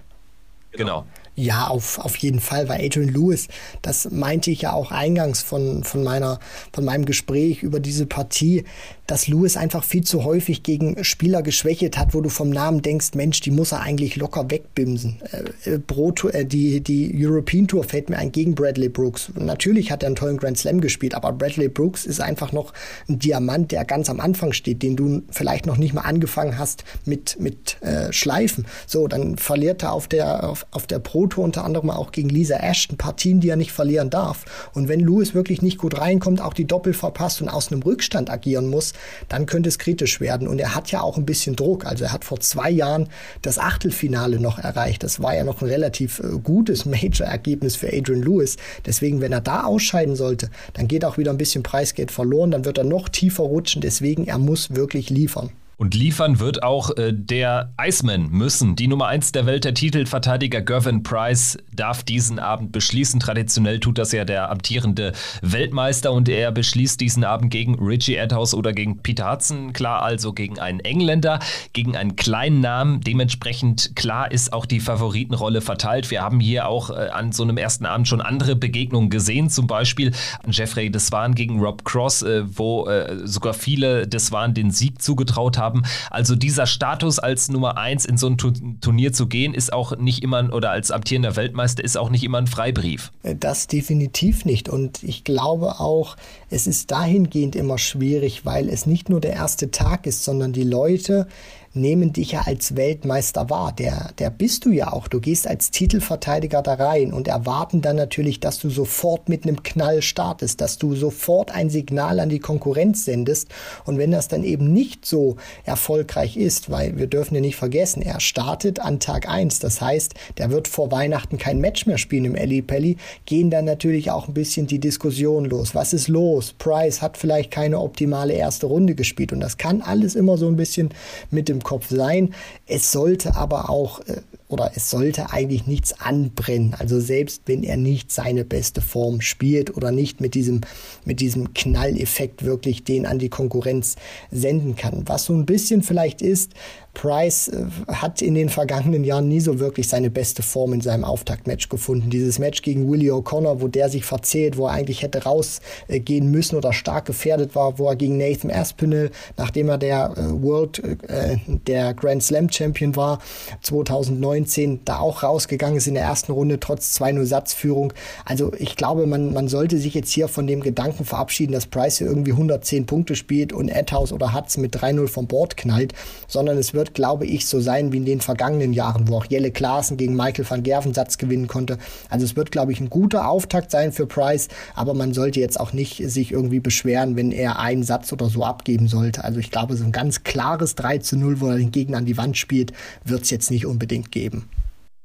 Genau. 0.72 1.06
Ja, 1.34 1.68
auf, 1.68 1.98
auf 1.98 2.16
jeden 2.16 2.40
Fall, 2.40 2.68
weil 2.68 2.84
Adrian 2.84 3.08
Lewis, 3.08 3.48
das 3.80 4.10
meinte 4.10 4.50
ich 4.50 4.62
ja 4.62 4.72
auch 4.72 4.90
eingangs 4.90 5.42
von, 5.42 5.82
von, 5.82 6.02
meiner, 6.02 6.40
von 6.72 6.84
meinem 6.84 7.06
Gespräch 7.06 7.62
über 7.62 7.80
diese 7.80 8.06
Partie, 8.06 8.64
dass 9.12 9.28
Lewis 9.28 9.58
einfach 9.58 9.84
viel 9.84 10.04
zu 10.04 10.24
häufig 10.24 10.62
gegen 10.62 11.04
Spieler 11.04 11.42
geschwächt 11.42 11.98
hat, 11.98 12.14
wo 12.14 12.22
du 12.22 12.30
vom 12.30 12.48
Namen 12.48 12.80
denkst, 12.80 13.10
Mensch, 13.14 13.42
die 13.42 13.50
muss 13.50 13.72
er 13.72 13.82
eigentlich 13.82 14.16
locker 14.16 14.50
wegbimsen. 14.50 15.18
Äh, 15.66 15.80
Pro 15.80 16.14
äh, 16.32 16.46
die, 16.46 16.80
die 16.80 17.12
European 17.14 17.68
Tour 17.68 17.84
fällt 17.84 18.08
mir 18.08 18.16
ein 18.16 18.32
gegen 18.32 18.54
Bradley 18.54 18.88
Brooks. 18.88 19.30
Natürlich 19.34 19.92
hat 19.92 20.02
er 20.02 20.06
einen 20.06 20.16
tollen 20.16 20.38
Grand 20.38 20.56
Slam 20.56 20.80
gespielt, 20.80 21.12
aber 21.12 21.30
Bradley 21.32 21.68
Brooks 21.68 22.06
ist 22.06 22.22
einfach 22.22 22.52
noch 22.52 22.72
ein 23.06 23.18
Diamant, 23.18 23.70
der 23.70 23.84
ganz 23.84 24.08
am 24.08 24.18
Anfang 24.18 24.54
steht, 24.54 24.82
den 24.82 24.96
du 24.96 25.20
vielleicht 25.28 25.66
noch 25.66 25.76
nicht 25.76 25.92
mal 25.92 26.00
angefangen 26.00 26.58
hast 26.58 26.84
mit, 27.04 27.38
mit 27.38 27.82
äh, 27.82 28.10
Schleifen. 28.14 28.64
So, 28.86 29.08
dann 29.08 29.36
verliert 29.36 29.82
er 29.82 29.92
auf 29.92 30.08
der, 30.08 30.48
auf, 30.48 30.66
auf 30.70 30.86
der 30.86 31.00
Pro 31.00 31.26
Tour 31.26 31.44
unter 31.44 31.66
anderem 31.66 31.90
auch 31.90 32.12
gegen 32.12 32.30
Lisa 32.30 32.56
Ashton 32.56 32.96
Partien, 32.96 33.40
die 33.40 33.50
er 33.50 33.56
nicht 33.56 33.72
verlieren 33.72 34.08
darf. 34.08 34.70
Und 34.72 34.88
wenn 34.88 35.00
Lewis 35.00 35.34
wirklich 35.34 35.60
nicht 35.60 35.76
gut 35.76 35.98
reinkommt, 35.98 36.40
auch 36.40 36.54
die 36.54 36.66
Doppel 36.66 36.94
verpasst 36.94 37.42
und 37.42 37.50
aus 37.50 37.70
einem 37.70 37.82
Rückstand 37.82 38.30
agieren 38.30 38.68
muss, 38.68 38.94
dann 39.28 39.46
könnte 39.46 39.68
es 39.68 39.78
kritisch 39.78 40.20
werden. 40.20 40.48
Und 40.48 40.58
er 40.60 40.74
hat 40.74 40.90
ja 40.90 41.00
auch 41.00 41.16
ein 41.16 41.26
bisschen 41.26 41.56
Druck. 41.56 41.86
Also 41.86 42.04
er 42.04 42.12
hat 42.12 42.24
vor 42.24 42.40
zwei 42.40 42.70
Jahren 42.70 43.08
das 43.42 43.58
Achtelfinale 43.58 44.38
noch 44.38 44.58
erreicht. 44.58 45.02
Das 45.02 45.22
war 45.22 45.34
ja 45.34 45.44
noch 45.44 45.62
ein 45.62 45.68
relativ 45.68 46.20
äh, 46.20 46.38
gutes 46.42 46.84
Major-Ergebnis 46.86 47.76
für 47.76 47.88
Adrian 47.92 48.22
Lewis. 48.22 48.56
Deswegen, 48.86 49.20
wenn 49.20 49.32
er 49.32 49.40
da 49.40 49.64
ausscheiden 49.64 50.16
sollte, 50.16 50.50
dann 50.74 50.88
geht 50.88 51.04
auch 51.04 51.18
wieder 51.18 51.30
ein 51.30 51.38
bisschen 51.38 51.62
Preisgeld 51.62 52.10
verloren. 52.10 52.50
Dann 52.50 52.64
wird 52.64 52.78
er 52.78 52.84
noch 52.84 53.08
tiefer 53.08 53.44
rutschen. 53.44 53.82
Deswegen, 53.82 54.26
er 54.26 54.38
muss 54.38 54.74
wirklich 54.74 55.10
liefern. 55.10 55.50
Und 55.78 55.94
liefern 55.94 56.38
wird 56.38 56.62
auch 56.62 56.96
äh, 56.96 57.12
der 57.12 57.72
Iceman 57.80 58.28
müssen. 58.30 58.76
Die 58.76 58.86
Nummer 58.86 59.08
1 59.08 59.32
der 59.32 59.46
Welt, 59.46 59.64
der 59.64 59.74
Titelverteidiger 59.74 60.60
Gervin 60.60 61.02
Price, 61.02 61.58
darf 61.74 62.02
diesen 62.02 62.38
Abend 62.38 62.72
beschließen. 62.72 63.20
Traditionell 63.20 63.80
tut 63.80 63.98
das 63.98 64.12
ja 64.12 64.24
der 64.24 64.50
amtierende 64.50 65.12
Weltmeister 65.40 66.12
und 66.12 66.28
er 66.28 66.52
beschließt 66.52 67.00
diesen 67.00 67.24
Abend 67.24 67.50
gegen 67.50 67.74
Richie 67.84 68.20
Adhouse 68.20 68.54
oder 68.54 68.72
gegen 68.72 68.98
Peter 68.98 69.32
Hudson. 69.32 69.72
Klar, 69.72 70.02
also 70.02 70.32
gegen 70.32 70.58
einen 70.58 70.80
Engländer, 70.80 71.40
gegen 71.72 71.96
einen 71.96 72.16
kleinen 72.16 72.60
Namen. 72.60 73.00
Dementsprechend 73.00 73.96
klar 73.96 74.30
ist 74.30 74.52
auch 74.52 74.66
die 74.66 74.80
Favoritenrolle 74.80 75.62
verteilt. 75.62 76.10
Wir 76.10 76.22
haben 76.22 76.38
hier 76.38 76.68
auch 76.68 76.90
äh, 76.90 77.08
an 77.08 77.32
so 77.32 77.42
einem 77.42 77.56
ersten 77.56 77.86
Abend 77.86 78.06
schon 78.08 78.20
andere 78.20 78.56
Begegnungen 78.56 79.10
gesehen. 79.10 79.48
Zum 79.48 79.66
Beispiel 79.66 80.12
Jeffrey 80.48 80.90
Deswan 80.90 81.34
gegen 81.34 81.60
Rob 81.60 81.84
Cross, 81.84 82.22
äh, 82.22 82.42
wo 82.46 82.86
äh, 82.86 83.26
sogar 83.26 83.54
viele 83.54 84.06
Deswan 84.06 84.54
den 84.54 84.70
Sieg 84.70 85.00
zugetraut 85.00 85.58
haben 85.58 85.61
haben. 85.62 85.84
Also 86.10 86.36
dieser 86.36 86.66
Status 86.66 87.18
als 87.18 87.48
Nummer 87.48 87.78
eins 87.78 88.04
in 88.04 88.18
so 88.18 88.26
ein 88.26 88.36
Turnier 88.36 89.12
zu 89.12 89.26
gehen, 89.26 89.54
ist 89.54 89.72
auch 89.72 89.96
nicht 89.96 90.22
immer, 90.22 90.52
oder 90.52 90.70
als 90.70 90.90
amtierender 90.90 91.36
Weltmeister 91.36 91.84
ist 91.84 91.96
auch 91.96 92.10
nicht 92.10 92.24
immer 92.24 92.38
ein 92.38 92.46
Freibrief. 92.46 93.12
Das 93.22 93.68
definitiv 93.68 94.44
nicht. 94.44 94.68
Und 94.68 95.02
ich 95.02 95.24
glaube 95.24 95.80
auch, 95.80 96.16
es 96.50 96.66
ist 96.66 96.90
dahingehend 96.90 97.56
immer 97.56 97.78
schwierig, 97.78 98.44
weil 98.44 98.68
es 98.68 98.86
nicht 98.86 99.08
nur 99.08 99.20
der 99.20 99.32
erste 99.32 99.70
Tag 99.70 100.06
ist, 100.06 100.24
sondern 100.24 100.52
die 100.52 100.64
Leute, 100.64 101.28
nehmen 101.74 102.12
dich 102.12 102.32
ja 102.32 102.42
als 102.42 102.76
Weltmeister 102.76 103.48
wahr. 103.48 103.72
Der, 103.72 104.10
der 104.18 104.30
bist 104.30 104.64
du 104.64 104.70
ja 104.70 104.92
auch. 104.92 105.08
Du 105.08 105.20
gehst 105.20 105.46
als 105.46 105.70
Titelverteidiger 105.70 106.62
da 106.62 106.74
rein 106.74 107.12
und 107.12 107.28
erwarten 107.28 107.80
dann 107.80 107.96
natürlich, 107.96 108.40
dass 108.40 108.58
du 108.58 108.68
sofort 108.68 109.28
mit 109.28 109.44
einem 109.44 109.62
Knall 109.62 110.02
startest, 110.02 110.60
dass 110.60 110.78
du 110.78 110.94
sofort 110.94 111.50
ein 111.50 111.70
Signal 111.70 112.20
an 112.20 112.28
die 112.28 112.40
Konkurrenz 112.40 113.04
sendest. 113.04 113.48
Und 113.84 113.98
wenn 113.98 114.10
das 114.10 114.28
dann 114.28 114.44
eben 114.44 114.72
nicht 114.72 115.06
so 115.06 115.36
erfolgreich 115.64 116.36
ist, 116.36 116.70
weil 116.70 116.98
wir 116.98 117.06
dürfen 117.06 117.34
ja 117.34 117.40
nicht 117.40 117.56
vergessen, 117.56 118.02
er 118.02 118.20
startet 118.20 118.80
an 118.80 119.00
Tag 119.00 119.28
eins. 119.28 119.58
Das 119.58 119.80
heißt, 119.80 120.14
der 120.38 120.50
wird 120.50 120.68
vor 120.68 120.90
Weihnachten 120.90 121.38
kein 121.38 121.58
Match 121.58 121.86
mehr 121.86 121.98
spielen 121.98 122.26
im 122.26 122.34
Ellie 122.34 122.62
Pelli, 122.62 122.98
gehen 123.24 123.50
dann 123.50 123.64
natürlich 123.64 124.10
auch 124.10 124.28
ein 124.28 124.34
bisschen 124.34 124.66
die 124.66 124.78
Diskussion 124.78 125.46
los. 125.46 125.74
Was 125.74 125.92
ist 125.92 126.08
los? 126.08 126.52
Price 126.52 127.00
hat 127.00 127.16
vielleicht 127.16 127.50
keine 127.50 127.80
optimale 127.80 128.34
erste 128.34 128.66
Runde 128.66 128.94
gespielt 128.94 129.32
und 129.32 129.40
das 129.40 129.56
kann 129.56 129.80
alles 129.80 130.14
immer 130.14 130.36
so 130.36 130.46
ein 130.48 130.56
bisschen 130.56 130.90
mit 131.30 131.48
dem 131.48 131.61
Kopf 131.62 131.88
sein. 131.88 132.34
Es 132.66 132.92
sollte 132.92 133.36
aber 133.36 133.70
auch 133.70 134.00
äh, 134.00 134.20
oder 134.52 134.72
es 134.74 134.90
sollte 134.90 135.30
eigentlich 135.30 135.66
nichts 135.66 135.98
anbrennen. 135.98 136.74
Also 136.78 137.00
selbst 137.00 137.42
wenn 137.46 137.64
er 137.64 137.76
nicht 137.76 138.12
seine 138.12 138.44
beste 138.44 138.82
Form 138.82 139.20
spielt 139.22 139.76
oder 139.76 139.90
nicht 139.90 140.20
mit 140.20 140.34
diesem, 140.34 140.60
mit 141.04 141.20
diesem 141.20 141.54
Knalleffekt 141.54 142.44
wirklich 142.44 142.84
den 142.84 143.06
an 143.06 143.18
die 143.18 143.30
Konkurrenz 143.30 143.96
senden 144.30 144.76
kann. 144.76 145.04
Was 145.06 145.24
so 145.24 145.32
ein 145.32 145.46
bisschen 145.46 145.82
vielleicht 145.82 146.20
ist, 146.20 146.52
Price 146.94 147.48
äh, 147.48 147.64
hat 147.88 148.22
in 148.22 148.34
den 148.34 148.48
vergangenen 148.48 149.04
Jahren 149.04 149.28
nie 149.28 149.40
so 149.40 149.58
wirklich 149.58 149.88
seine 149.88 150.10
beste 150.10 150.42
Form 150.42 150.72
in 150.72 150.80
seinem 150.80 151.04
Auftaktmatch 151.04 151.68
gefunden. 151.68 152.10
Dieses 152.10 152.38
Match 152.38 152.62
gegen 152.62 152.90
Willie 152.90 153.12
O'Connor, 153.12 153.60
wo 153.60 153.68
der 153.68 153.88
sich 153.88 154.04
verzählt, 154.04 154.56
wo 154.56 154.66
er 154.66 154.72
eigentlich 154.72 155.02
hätte 155.02 155.24
rausgehen 155.24 156.30
müssen 156.30 156.56
oder 156.56 156.72
stark 156.72 157.06
gefährdet 157.06 157.54
war, 157.54 157.78
wo 157.78 157.88
er 157.88 157.96
gegen 157.96 158.18
Nathan 158.18 158.50
Aspinall, 158.50 159.10
nachdem 159.36 159.68
er 159.68 159.78
der 159.78 160.14
äh, 160.16 160.42
World, 160.42 160.82
äh, 161.08 161.38
der 161.66 161.94
Grand 161.94 162.22
Slam 162.22 162.50
Champion 162.50 162.94
war, 162.94 163.20
2019 163.62 164.80
da 164.84 164.98
auch 164.98 165.22
rausgegangen 165.22 165.76
ist 165.76 165.86
in 165.86 165.94
der 165.94 166.04
ersten 166.04 166.32
Runde 166.32 166.60
trotz 166.60 166.96
2-0 167.00 167.24
Satzführung. 167.24 167.92
Also 168.24 168.52
ich 168.58 168.76
glaube, 168.76 169.06
man, 169.06 169.32
man 169.32 169.48
sollte 169.48 169.78
sich 169.78 169.94
jetzt 169.94 170.10
hier 170.10 170.28
von 170.28 170.46
dem 170.46 170.60
Gedanken 170.60 171.04
verabschieden, 171.04 171.52
dass 171.52 171.66
Price 171.66 171.98
hier 171.98 172.06
irgendwie 172.06 172.32
110 172.32 172.86
Punkte 172.86 173.16
spielt 173.16 173.52
und 173.52 173.68
Edhouse 173.68 174.12
oder 174.12 174.34
Hutz 174.34 174.56
mit 174.56 174.76
3-0 174.76 175.08
vom 175.08 175.26
Bord 175.26 175.56
knallt, 175.56 175.94
sondern 176.28 176.58
es 176.58 176.74
wird 176.74 176.81
wird, 176.82 176.94
glaube 176.94 177.26
ich, 177.26 177.46
so 177.46 177.60
sein 177.60 177.92
wie 177.92 177.98
in 177.98 178.04
den 178.04 178.20
vergangenen 178.20 178.72
Jahren, 178.72 179.06
wo 179.06 179.16
auch 179.16 179.26
Jelle 179.26 179.52
Klaassen 179.52 179.96
gegen 179.96 180.16
Michael 180.16 180.50
van 180.50 180.64
Gerven 180.64 180.92
Satz 180.92 181.16
gewinnen 181.16 181.46
konnte. 181.46 181.78
Also 182.10 182.24
es 182.24 182.34
wird, 182.34 182.50
glaube 182.50 182.72
ich, 182.72 182.80
ein 182.80 182.90
guter 182.90 183.28
Auftakt 183.28 183.70
sein 183.70 183.92
für 183.92 184.04
Price, 184.04 184.48
aber 184.74 184.92
man 184.92 185.14
sollte 185.14 185.38
jetzt 185.38 185.60
auch 185.60 185.72
nicht 185.72 186.02
sich 186.10 186.32
irgendwie 186.32 186.58
beschweren, 186.58 187.14
wenn 187.14 187.30
er 187.30 187.60
einen 187.60 187.84
Satz 187.84 188.12
oder 188.12 188.28
so 188.28 188.42
abgeben 188.42 188.88
sollte. 188.88 189.22
Also 189.22 189.38
ich 189.38 189.52
glaube, 189.52 189.76
so 189.76 189.84
ein 189.84 189.92
ganz 189.92 190.24
klares 190.24 190.74
3 190.74 190.98
zu 190.98 191.16
0, 191.16 191.40
wo 191.40 191.50
er 191.50 191.56
den 191.56 191.70
Gegner 191.70 191.98
an 191.98 192.04
die 192.04 192.16
Wand 192.16 192.36
spielt, 192.36 192.72
wird 193.04 193.22
es 193.22 193.30
jetzt 193.30 193.52
nicht 193.52 193.64
unbedingt 193.64 194.10
geben. 194.10 194.48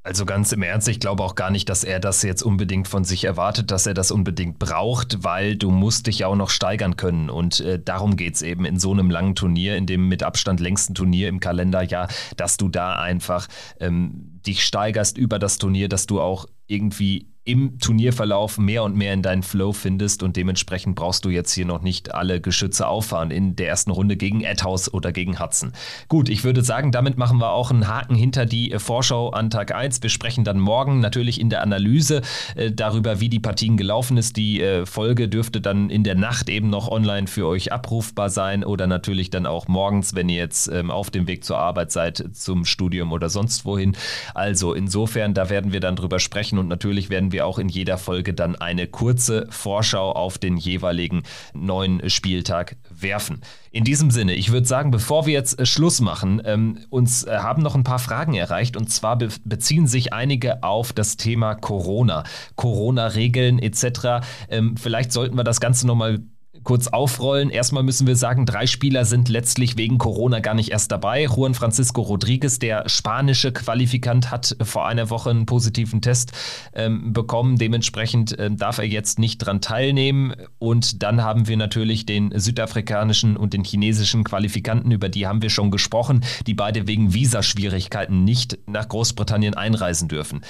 Also 0.07 0.25
ganz 0.25 0.53
im 0.53 0.63
Ernst, 0.63 0.87
ich 0.87 1.01
glaube 1.01 1.21
auch 1.21 1.35
gar 1.35 1.49
nicht, 1.49 1.67
dass 1.67 1.83
er 1.83 1.99
das 1.99 2.23
jetzt 2.23 2.41
unbedingt 2.41 2.87
von 2.87 3.03
sich 3.03 3.25
erwartet, 3.25 3.71
dass 3.71 3.85
er 3.85 3.93
das 3.93 4.09
unbedingt 4.09 4.57
braucht, 4.57 5.25
weil 5.25 5.57
du 5.57 5.69
musst 5.69 6.07
dich 6.07 6.19
ja 6.19 6.27
auch 6.27 6.37
noch 6.37 6.49
steigern 6.49 6.95
können. 6.95 7.29
Und 7.29 7.59
äh, 7.59 7.77
darum 7.77 8.15
geht 8.15 8.35
es 8.35 8.41
eben 8.41 8.63
in 8.63 8.79
so 8.79 8.93
einem 8.93 9.11
langen 9.11 9.35
Turnier, 9.35 9.75
in 9.75 9.85
dem 9.85 10.07
mit 10.07 10.23
Abstand 10.23 10.61
längsten 10.61 10.95
Turnier 10.95 11.27
im 11.27 11.41
Kalenderjahr, 11.41 12.07
dass 12.37 12.55
du 12.55 12.69
da 12.69 12.95
einfach 12.95 13.49
ähm, 13.81 14.39
dich 14.47 14.63
steigerst 14.63 15.17
über 15.17 15.39
das 15.39 15.57
Turnier, 15.57 15.89
dass 15.89 16.05
du 16.05 16.21
auch 16.21 16.45
irgendwie 16.67 17.27
im 17.47 17.79
Turnierverlauf 17.79 18.57
mehr 18.57 18.83
und 18.83 18.95
mehr 18.95 19.13
in 19.13 19.21
deinen 19.21 19.41
Flow 19.41 19.71
findest 19.71 20.21
und 20.21 20.35
dementsprechend 20.35 20.95
brauchst 20.95 21.23
du 21.23 21.29
jetzt 21.29 21.53
hier 21.53 21.65
noch 21.65 21.81
nicht 21.81 22.13
alle 22.13 22.41
Geschütze 22.41 22.87
auffahren 22.87 23.31
in 23.31 23.55
der 23.55 23.69
ersten 23.69 23.91
Runde 23.91 24.17
gegen 24.17 24.41
Edhouse 24.41 24.93
oder 24.93 25.13
gegen 25.13 25.39
Hudson. 25.39 25.71
Gut, 26.09 26.27
ich 26.27 26.43
würde 26.43 26.61
sagen, 26.61 26.91
damit 26.91 27.17
machen 27.17 27.39
wir 27.39 27.51
auch 27.51 27.71
einen 27.71 27.87
Haken 27.87 28.15
hinter 28.15 28.45
die 28.45 28.75
Vorschau 28.77 29.29
an 29.29 29.49
Tag 29.49 29.73
1. 29.73 30.03
Wir 30.03 30.09
sprechen 30.09 30.43
dann 30.43 30.59
morgen 30.59 30.99
natürlich 30.99 31.39
in 31.39 31.49
der 31.49 31.61
Analyse 31.61 32.21
äh, 32.55 32.71
darüber, 32.71 33.21
wie 33.21 33.29
die 33.29 33.39
Partien 33.39 33.77
gelaufen 33.77 34.17
ist. 34.17 34.35
Die 34.35 34.61
äh, 34.61 34.85
Folge 34.85 35.29
dürfte 35.29 35.61
dann 35.61 35.89
in 35.89 36.03
der 36.03 36.15
Nacht 36.15 36.49
eben 36.49 36.69
noch 36.69 36.89
online 36.89 37.27
für 37.27 37.47
euch 37.47 37.71
abrufbar 37.71 38.29
sein 38.29 38.65
oder 38.65 38.87
natürlich 38.87 39.29
dann 39.29 39.45
auch 39.45 39.69
morgens, 39.69 40.15
wenn 40.15 40.27
ihr 40.27 40.37
jetzt 40.37 40.67
ähm, 40.67 40.91
auf 40.91 41.11
dem 41.11 41.27
Weg 41.27 41.45
zur 41.45 41.57
Arbeit 41.57 41.93
seid, 41.93 42.23
zum 42.33 42.65
Studium 42.65 43.13
oder 43.13 43.29
sonst 43.29 43.63
wohin. 43.63 43.95
Also 44.33 44.73
insofern, 44.73 45.33
da 45.33 45.49
werden 45.49 45.71
wir 45.71 45.79
dann 45.79 45.95
drüber 45.95 46.19
sprechen 46.19 46.59
und 46.59 46.67
natürlich 46.67 47.09
werden 47.09 47.31
wir 47.31 47.36
wir 47.37 47.45
auch 47.45 47.59
in 47.59 47.69
jeder 47.69 47.99
Folge 47.99 48.33
dann 48.33 48.55
eine 48.55 48.87
kurze 48.87 49.45
Vorschau 49.51 50.11
auf 50.11 50.39
den 50.39 50.57
jeweiligen 50.57 51.21
neuen 51.53 52.09
Spieltag 52.09 52.77
werfen. 52.89 53.41
In 53.69 53.83
diesem 53.83 54.09
Sinne, 54.09 54.33
ich 54.33 54.51
würde 54.51 54.65
sagen, 54.65 54.89
bevor 54.89 55.27
wir 55.27 55.33
jetzt 55.33 55.59
äh, 55.59 55.67
Schluss 55.67 56.01
machen, 56.01 56.41
ähm, 56.45 56.79
uns 56.89 57.25
äh, 57.25 57.37
haben 57.37 57.61
noch 57.61 57.75
ein 57.75 57.83
paar 57.83 57.99
Fragen 57.99 58.33
erreicht 58.33 58.75
und 58.75 58.89
zwar 58.89 59.19
be 59.19 59.27
beziehen 59.45 59.85
sich 59.85 60.13
einige 60.13 60.63
auf 60.63 60.93
das 60.93 61.15
Thema 61.15 61.53
Corona, 61.53 62.23
Corona-Regeln 62.55 63.59
etc. 63.59 64.25
Ähm, 64.49 64.77
vielleicht 64.77 65.11
sollten 65.11 65.35
wir 65.35 65.43
das 65.43 65.59
Ganze 65.59 65.85
nochmal 65.85 66.21
kurz 66.67 66.87
aufrollen. 66.87 67.49
Erstmal 67.49 67.83
müssen 67.83 68.07
wir 68.07 68.17
sagen, 68.17 68.45
drei 68.45 68.67
Spieler 68.67 69.05
sind 69.05 69.29
letztlich 69.29 69.77
wegen 69.77 69.97
Corona 69.97 70.39
gar 70.39 70.53
nicht 70.53 70.69
erst 70.69 70.91
dabei. 70.91 71.23
Juan 71.23 71.53
Francisco 71.53 72.01
Rodriguez, 72.01 72.59
der 72.59 72.89
spanische 72.89 73.53
Qualifikant, 73.53 74.31
hat 74.31 74.57
vor 74.63 74.85
einer 74.85 75.09
Woche 75.09 75.29
einen 75.29 75.45
positiven 75.45 76.01
Test 76.01 76.33
ähm, 76.73 77.13
bekommen. 77.13 77.57
Dementsprechend 77.57 78.35
ähm, 78.37 78.57
darf 78.57 78.79
er 78.79 78.83
jetzt 78.83 79.17
nicht 79.17 79.37
dran 79.37 79.61
teilnehmen. 79.61 80.33
Und 80.59 81.03
dann 81.03 81.23
haben 81.23 81.47
wir 81.47 81.55
natürlich 81.55 82.05
den 82.05 82.37
südafrikanischen 82.37 83.37
und 83.37 83.53
den 83.53 83.63
chinesischen 83.63 84.25
Qualifikanten, 84.25 84.91
über 84.91 85.07
die 85.07 85.25
haben 85.25 85.41
wir 85.41 85.49
schon 85.49 85.71
gesprochen, 85.71 86.25
die 86.47 86.53
beide 86.53 86.85
wegen 86.85 87.13
Visaschwierigkeiten 87.13 88.25
nicht 88.25 88.59
nach 88.67 88.89
Großbritannien 88.89 89.53
einreisen 89.53 90.09
dürfen. 90.09 90.41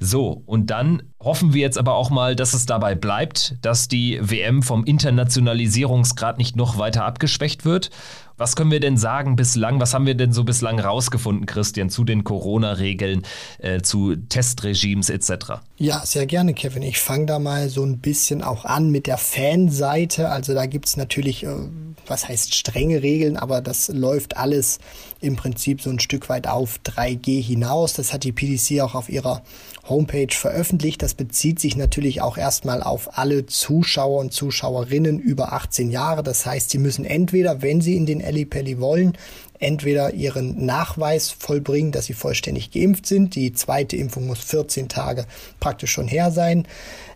So, 0.00 0.42
und 0.46 0.70
dann 0.70 1.02
hoffen 1.20 1.52
wir 1.52 1.60
jetzt 1.60 1.78
aber 1.78 1.94
auch 1.94 2.10
mal, 2.10 2.36
dass 2.36 2.54
es 2.54 2.66
dabei 2.66 2.94
bleibt, 2.94 3.56
dass 3.62 3.88
die 3.88 4.18
WM 4.20 4.62
vom 4.62 4.84
Internationalisierungsgrad 4.84 6.38
nicht 6.38 6.56
noch 6.56 6.78
weiter 6.78 7.04
abgeschwächt 7.04 7.64
wird 7.64 7.90
was 8.38 8.56
können 8.56 8.70
wir 8.70 8.80
denn 8.80 8.96
sagen 8.96 9.36
bislang? 9.36 9.80
Was 9.80 9.92
haben 9.92 10.06
wir 10.06 10.14
denn 10.14 10.32
so 10.32 10.44
bislang 10.44 10.78
rausgefunden, 10.78 11.44
Christian, 11.46 11.90
zu 11.90 12.04
den 12.04 12.24
Corona-Regeln, 12.24 13.22
äh, 13.58 13.82
zu 13.82 14.14
Testregimes 14.16 15.10
etc.? 15.10 15.60
Ja, 15.76 16.06
sehr 16.06 16.26
gerne, 16.26 16.54
Kevin. 16.54 16.82
Ich 16.82 16.98
fange 16.98 17.26
da 17.26 17.38
mal 17.38 17.68
so 17.68 17.84
ein 17.84 17.98
bisschen 17.98 18.42
auch 18.42 18.64
an 18.64 18.90
mit 18.90 19.06
der 19.06 19.18
Fanseite. 19.18 20.30
Also 20.30 20.54
da 20.54 20.66
gibt 20.66 20.86
es 20.86 20.96
natürlich, 20.96 21.44
äh, 21.44 21.48
was 22.06 22.28
heißt 22.28 22.54
strenge 22.54 23.02
Regeln, 23.02 23.36
aber 23.36 23.60
das 23.60 23.88
läuft 23.88 24.36
alles 24.36 24.78
im 25.20 25.36
Prinzip 25.36 25.82
so 25.82 25.90
ein 25.90 25.98
Stück 25.98 26.28
weit 26.28 26.46
auf 26.46 26.78
3G 26.84 27.42
hinaus. 27.42 27.92
Das 27.94 28.12
hat 28.12 28.24
die 28.24 28.32
PDC 28.32 28.80
auch 28.82 28.94
auf 28.94 29.08
ihrer 29.08 29.42
Homepage 29.88 30.32
veröffentlicht. 30.32 31.02
Das 31.02 31.14
bezieht 31.14 31.58
sich 31.58 31.76
natürlich 31.76 32.20
auch 32.20 32.36
erstmal 32.36 32.82
auf 32.82 33.18
alle 33.18 33.46
Zuschauer 33.46 34.20
und 34.20 34.32
Zuschauerinnen 34.32 35.18
über 35.18 35.52
18 35.52 35.90
Jahre. 35.90 36.22
Das 36.22 36.46
heißt, 36.46 36.70
sie 36.70 36.78
müssen 36.78 37.04
entweder, 37.04 37.62
wenn 37.62 37.80
sie 37.80 37.96
in 37.96 38.06
den 38.06 38.20
Ellipelli 38.28 38.80
wollen, 38.80 39.16
entweder 39.58 40.14
ihren 40.14 40.64
Nachweis 40.64 41.30
vollbringen, 41.30 41.92
dass 41.92 42.06
sie 42.06 42.14
vollständig 42.14 42.70
geimpft 42.70 43.06
sind. 43.06 43.34
Die 43.34 43.52
zweite 43.52 43.96
Impfung 43.96 44.26
muss 44.26 44.40
14 44.40 44.88
Tage 44.88 45.26
praktisch 45.60 45.90
schon 45.90 46.08
her 46.08 46.30
sein. 46.30 46.66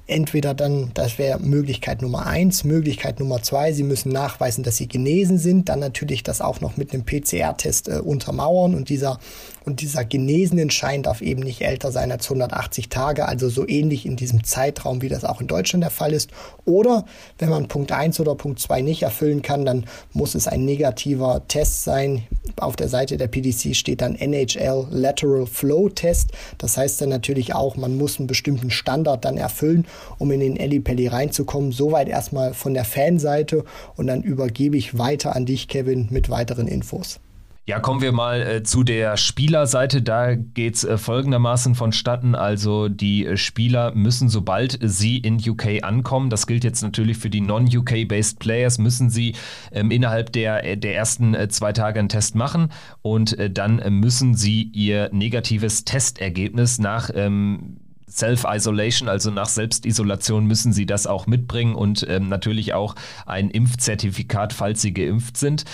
Entweder 0.09 0.53
dann, 0.53 0.91
das 0.95 1.17
wäre 1.19 1.39
Möglichkeit 1.39 2.03
Nummer 2.03 2.27
eins. 2.27 2.65
Möglichkeit 2.65 3.21
Nummer 3.21 3.43
zwei, 3.43 3.73
Sie 3.73 3.85
müssen 3.85 4.11
nachweisen, 4.11 4.65
dass 4.65 4.77
Sie 4.77 4.89
genesen 4.89 5.39
sind. 5.39 5.69
Dann 5.69 5.79
natürlich 5.79 6.25
das 6.25 6.41
auch 6.41 6.61
noch 6.61 6.77
mit 6.77 6.93
einem 6.93 7.05
PCR-Test 7.05 7.89
äh, 7.89 7.99
untermauern. 7.99 8.75
Und 8.75 8.89
dieser, 8.89 9.21
und 9.65 9.81
dieser 9.81 10.05
genesenen 10.05 10.71
Schein 10.71 11.03
darf 11.03 11.21
eben 11.21 11.43
nicht 11.43 11.63
älter 11.63 11.93
sein 11.93 12.11
als 12.13 12.27
180 12.27 12.89
Tage. 12.89 13.27
Also 13.27 13.49
so 13.49 13.67
ähnlich 13.67 14.07
in 14.07 14.17
diesem 14.17 14.45
Zeitraum, 14.45 15.03
wie 15.03 15.09
das 15.09 15.25
auch 15.25 15.41
in 15.41 15.47
Deutschland 15.47 15.83
der 15.83 15.91
Fall 15.91 16.13
ist. 16.13 16.31
Oder 16.65 17.05
wenn 17.39 17.49
man 17.49 17.69
Punkt 17.69 17.93
eins 17.93 18.21
oder 18.21 18.35
Punkt 18.35 18.61
zwei 18.61 18.83
nicht 18.83 19.03
erfüllen 19.03 19.43
kann, 19.43 19.65
dann 19.65 19.87
muss 20.13 20.35
es 20.35 20.49
ein 20.49 20.65
negativer 20.65 21.43
Test 21.49 21.85
sein. 21.85 22.27
Auf 22.57 22.77
der 22.77 22.89
Seite 22.89 23.17
der 23.17 23.29
PDC 23.29 23.75
steht 23.75 24.01
dann 24.01 24.17
NHL 24.17 24.87
Lateral 24.91 25.47
Flow 25.47 25.89
Test. 25.89 26.33
Das 26.59 26.77
heißt 26.77 27.01
dann 27.01 27.09
natürlich 27.09 27.55
auch, 27.55 27.77
man 27.77 27.97
muss 27.97 28.19
einen 28.19 28.27
bestimmten 28.27 28.71
Standard 28.71 29.25
dann 29.25 29.37
erfüllen 29.37 29.87
um 30.19 30.31
in 30.31 30.41
den 30.41 30.57
Ellipelli 30.57 31.09
reinzukommen. 31.09 31.73
Soweit 31.73 32.09
erstmal 32.09 32.55
von 32.55 32.75
der 32.75 32.85
Fanseite 32.85 33.65
und 33.97 34.07
dann 34.07 34.23
übergebe 34.23 34.77
ich 34.77 34.99
weiter 34.99 35.35
an 35.35 35.47
dich, 35.47 35.69
Kevin, 35.69 36.09
mit 36.11 36.31
weiteren 36.31 36.69
Infos. 36.69 37.21
Ja, 37.65 37.79
kommen 37.79 38.01
wir 38.01 38.11
mal 38.11 38.43
äh, 38.43 38.63
zu 38.65 38.83
der 38.83 39.17
Spielerseite. 39.17 40.03
Da 40.03 40.35
geht 40.35 40.75
es 40.75 40.83
äh, 40.83 40.99
folgendermaßen 40.99 41.77
vonstatten. 41.77 42.35
Also 42.35 42.89
die 42.89 43.25
äh, 43.25 43.37
Spieler 43.37 43.95
müssen, 43.95 44.29
sobald 44.29 44.81
sie 44.83 45.19
in 45.19 45.37
UK 45.37 45.85
ankommen, 45.85 46.29
das 46.29 46.49
gilt 46.49 46.65
jetzt 46.65 46.83
natürlich 46.83 47.19
für 47.19 47.31
die 47.31 47.41
non-UK-based 47.41 48.41
Players, 48.41 48.79
müssen 48.79 49.11
sie 49.11 49.37
ähm, 49.71 49.93
innerhalb 49.93 50.33
der, 50.33 50.65
äh, 50.65 50.77
der 50.77 50.97
ersten 50.97 51.35
äh, 51.35 51.47
zwei 51.51 51.73
Tage 51.73 52.01
einen 52.01 52.09
Test 52.09 52.35
machen 52.35 52.73
und 53.01 53.39
äh, 53.39 53.49
dann 53.49 53.77
müssen 54.01 54.35
sie 54.35 54.63
ihr 54.73 55.09
negatives 55.13 55.85
Testergebnis 55.85 56.81
nach 56.81 57.11
ähm, 57.15 57.77
Self-Isolation, 58.13 59.09
also 59.09 59.31
nach 59.31 59.49
Selbstisolation 59.49 60.47
müssen 60.47 60.73
sie 60.73 60.85
das 60.85 61.07
auch 61.07 61.27
mitbringen 61.27 61.75
und 61.75 62.07
ähm, 62.09 62.29
natürlich 62.29 62.75
auch 62.75 62.95
ein 63.25 63.51
Impfzertifikat, 63.51 64.53
falls 64.53 64.83
sie 64.83 64.93
geimpft 64.93 65.37
sind. 65.37 65.65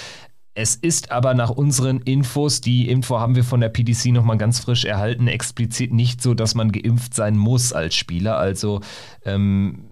Es 0.60 0.74
ist 0.74 1.12
aber 1.12 1.34
nach 1.34 1.50
unseren 1.50 2.00
Infos, 2.00 2.60
die 2.60 2.88
Info 2.88 3.20
haben 3.20 3.36
wir 3.36 3.44
von 3.44 3.60
der 3.60 3.68
PDC 3.68 4.06
nochmal 4.06 4.38
ganz 4.38 4.58
frisch 4.58 4.84
erhalten, 4.84 5.28
explizit 5.28 5.92
nicht 5.92 6.20
so, 6.20 6.34
dass 6.34 6.56
man 6.56 6.72
geimpft 6.72 7.14
sein 7.14 7.36
muss 7.36 7.72
als 7.72 7.94
Spieler. 7.94 8.38
Also 8.38 8.80
ähm, 9.24 9.84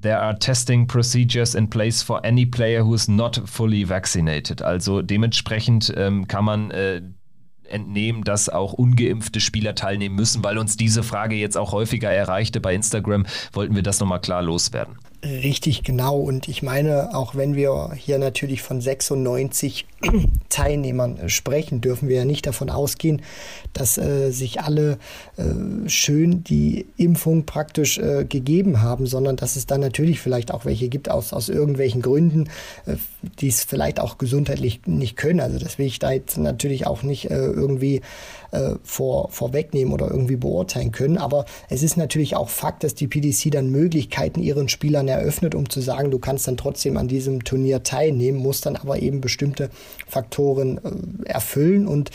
there 0.00 0.18
are 0.18 0.38
testing 0.38 0.86
procedures 0.86 1.54
in 1.54 1.68
place 1.68 2.02
for 2.02 2.24
any 2.24 2.46
player 2.46 2.86
who 2.86 2.94
is 2.94 3.06
not 3.06 3.42
fully 3.44 3.86
vaccinated. 3.86 4.62
Also 4.62 5.02
dementsprechend 5.02 5.92
ähm, 5.94 6.26
kann 6.26 6.46
man 6.46 6.70
äh, 6.70 7.02
entnehmen, 7.68 8.24
dass 8.24 8.48
auch 8.48 8.72
ungeimpfte 8.72 9.40
Spieler 9.40 9.74
teilnehmen 9.74 10.14
müssen, 10.14 10.42
weil 10.42 10.56
uns 10.56 10.78
diese 10.78 11.02
Frage 11.02 11.34
jetzt 11.34 11.58
auch 11.58 11.72
häufiger 11.72 12.10
erreichte 12.10 12.62
bei 12.62 12.74
Instagram, 12.74 13.26
wollten 13.52 13.74
wir 13.74 13.82
das 13.82 14.00
nochmal 14.00 14.22
klar 14.22 14.40
loswerden. 14.40 14.96
Richtig 15.24 15.84
genau. 15.84 16.18
Und 16.18 16.48
ich 16.48 16.62
meine, 16.62 17.14
auch 17.14 17.34
wenn 17.34 17.54
wir 17.54 17.92
hier 17.96 18.18
natürlich 18.18 18.60
von 18.60 18.82
96 18.82 19.86
Teilnehmern 20.50 21.30
sprechen, 21.30 21.80
dürfen 21.80 22.10
wir 22.10 22.16
ja 22.16 22.24
nicht 22.26 22.46
davon 22.46 22.68
ausgehen, 22.68 23.22
dass 23.72 23.96
äh, 23.96 24.30
sich 24.32 24.60
alle 24.60 24.98
äh, 25.38 25.88
schön 25.88 26.44
die 26.44 26.86
Impfung 26.98 27.46
praktisch 27.46 27.96
äh, 27.96 28.26
gegeben 28.28 28.82
haben, 28.82 29.06
sondern 29.06 29.36
dass 29.36 29.56
es 29.56 29.64
dann 29.64 29.80
natürlich 29.80 30.20
vielleicht 30.20 30.52
auch 30.52 30.66
welche 30.66 30.88
gibt 30.88 31.10
aus, 31.10 31.32
aus 31.32 31.48
irgendwelchen 31.48 32.02
Gründen, 32.02 32.50
äh, 32.84 32.96
die 33.40 33.48
es 33.48 33.64
vielleicht 33.64 34.00
auch 34.00 34.18
gesundheitlich 34.18 34.82
nicht 34.84 35.16
können. 35.16 35.40
Also 35.40 35.58
das 35.58 35.78
will 35.78 35.86
ich 35.86 35.98
da 35.98 36.12
jetzt 36.12 36.36
natürlich 36.36 36.86
auch 36.86 37.02
nicht 37.02 37.30
äh, 37.30 37.46
irgendwie 37.46 38.02
äh, 38.54 38.76
vor, 38.82 39.30
vorwegnehmen 39.30 39.92
oder 39.92 40.10
irgendwie 40.10 40.36
beurteilen 40.36 40.92
können. 40.92 41.18
Aber 41.18 41.44
es 41.68 41.82
ist 41.82 41.96
natürlich 41.96 42.36
auch 42.36 42.48
Fakt, 42.48 42.84
dass 42.84 42.94
die 42.94 43.08
PDC 43.08 43.50
dann 43.50 43.70
Möglichkeiten 43.70 44.40
ihren 44.40 44.68
Spielern 44.68 45.08
eröffnet, 45.08 45.54
um 45.54 45.68
zu 45.68 45.80
sagen, 45.80 46.10
du 46.10 46.18
kannst 46.18 46.46
dann 46.46 46.56
trotzdem 46.56 46.96
an 46.96 47.08
diesem 47.08 47.44
Turnier 47.44 47.82
teilnehmen, 47.82 48.38
musst 48.38 48.66
dann 48.66 48.76
aber 48.76 49.00
eben 49.00 49.20
bestimmte 49.20 49.70
Faktoren 50.06 50.78
äh, 50.78 51.28
erfüllen 51.28 51.86
und 51.86 52.10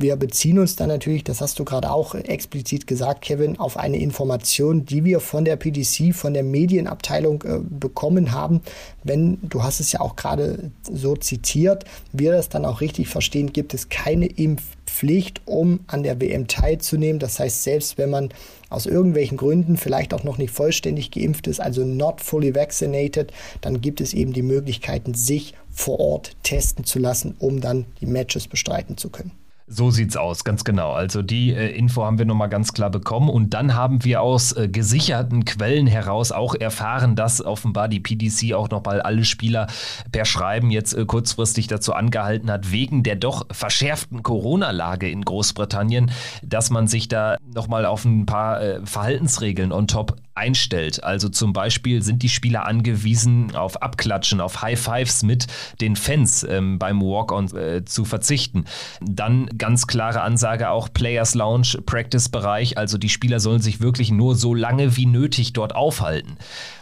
wir 0.00 0.14
beziehen 0.14 0.60
uns 0.60 0.76
dann 0.76 0.88
natürlich, 0.88 1.24
das 1.24 1.40
hast 1.40 1.58
du 1.58 1.64
gerade 1.64 1.90
auch 1.90 2.14
explizit 2.14 2.86
gesagt, 2.86 3.20
Kevin, 3.20 3.58
auf 3.58 3.76
eine 3.76 3.98
Information, 3.98 4.84
die 4.84 5.04
wir 5.04 5.18
von 5.18 5.44
der 5.44 5.56
PDC, 5.56 6.14
von 6.14 6.34
der 6.34 6.44
Medienabteilung 6.44 7.42
äh, 7.42 7.58
bekommen 7.68 8.30
haben. 8.30 8.60
Wenn, 9.02 9.38
du 9.42 9.64
hast 9.64 9.80
es 9.80 9.90
ja 9.90 10.00
auch 10.00 10.14
gerade 10.14 10.70
so 10.88 11.16
zitiert, 11.16 11.84
wir 12.12 12.30
das 12.30 12.48
dann 12.48 12.64
auch 12.64 12.80
richtig 12.80 13.08
verstehen, 13.08 13.52
gibt 13.52 13.74
es 13.74 13.88
keine 13.88 14.26
Impfpflicht, 14.26 15.42
um 15.46 15.80
an 15.88 16.04
der 16.04 16.20
WM 16.20 16.46
teilzunehmen. 16.46 17.18
Das 17.18 17.40
heißt, 17.40 17.64
selbst 17.64 17.98
wenn 17.98 18.10
man 18.10 18.28
aus 18.70 18.86
irgendwelchen 18.86 19.36
Gründen 19.36 19.76
vielleicht 19.76 20.14
auch 20.14 20.22
noch 20.22 20.38
nicht 20.38 20.52
vollständig 20.52 21.10
geimpft 21.10 21.48
ist, 21.48 21.60
also 21.60 21.84
not 21.84 22.20
fully 22.20 22.54
vaccinated, 22.54 23.32
dann 23.62 23.80
gibt 23.80 24.00
es 24.00 24.14
eben 24.14 24.32
die 24.32 24.42
Möglichkeiten, 24.42 25.14
sich 25.14 25.54
vor 25.72 25.98
Ort 25.98 26.36
testen 26.44 26.84
zu 26.84 27.00
lassen, 27.00 27.34
um 27.40 27.60
dann 27.60 27.86
die 28.00 28.06
Matches 28.06 28.46
bestreiten 28.46 28.96
zu 28.96 29.10
können. 29.10 29.32
So 29.70 29.90
sieht's 29.90 30.16
aus, 30.16 30.44
ganz 30.44 30.64
genau. 30.64 30.92
Also 30.92 31.20
die 31.20 31.52
äh, 31.52 31.76
Info 31.76 32.02
haben 32.02 32.16
wir 32.16 32.24
nochmal 32.24 32.48
ganz 32.48 32.72
klar 32.72 32.88
bekommen 32.88 33.28
und 33.28 33.52
dann 33.52 33.74
haben 33.74 34.02
wir 34.02 34.22
aus 34.22 34.52
äh, 34.52 34.66
gesicherten 34.66 35.44
Quellen 35.44 35.86
heraus 35.86 36.32
auch 36.32 36.54
erfahren, 36.54 37.16
dass 37.16 37.44
offenbar 37.44 37.88
die 37.88 38.00
PDC 38.00 38.54
auch 38.54 38.70
nochmal 38.70 39.02
alle 39.02 39.26
Spieler 39.26 39.66
per 40.10 40.24
Schreiben 40.24 40.70
jetzt 40.70 40.94
äh, 40.94 41.04
kurzfristig 41.04 41.66
dazu 41.66 41.92
angehalten 41.92 42.50
hat, 42.50 42.72
wegen 42.72 43.02
der 43.02 43.16
doch 43.16 43.46
verschärften 43.50 44.22
Corona-Lage 44.22 45.10
in 45.10 45.22
Großbritannien, 45.22 46.12
dass 46.42 46.70
man 46.70 46.86
sich 46.86 47.08
da 47.08 47.36
nochmal 47.54 47.84
auf 47.84 48.06
ein 48.06 48.24
paar 48.24 48.62
äh, 48.62 48.80
Verhaltensregeln 48.86 49.70
on 49.70 49.86
top 49.86 50.16
einstellt. 50.38 51.04
Also 51.04 51.28
zum 51.28 51.52
Beispiel 51.52 52.02
sind 52.02 52.22
die 52.22 52.28
Spieler 52.28 52.66
angewiesen, 52.66 53.54
auf 53.54 53.82
Abklatschen, 53.82 54.40
auf 54.40 54.62
High 54.62 54.80
Fives 54.80 55.22
mit 55.22 55.46
den 55.80 55.96
Fans 55.96 56.44
ähm, 56.44 56.78
beim 56.78 57.02
Walk-on 57.02 57.54
äh, 57.56 57.84
zu 57.84 58.04
verzichten. 58.04 58.64
Dann 59.00 59.46
ganz 59.58 59.86
klare 59.86 60.22
Ansage 60.22 60.70
auch 60.70 60.88
Players 60.92 61.34
Lounge, 61.34 61.82
Practice-Bereich. 61.84 62.78
Also 62.78 62.96
die 62.96 63.08
Spieler 63.08 63.40
sollen 63.40 63.60
sich 63.60 63.80
wirklich 63.80 64.10
nur 64.10 64.34
so 64.36 64.54
lange 64.54 64.96
wie 64.96 65.06
nötig 65.06 65.52
dort 65.52 65.74
aufhalten. 65.74 66.38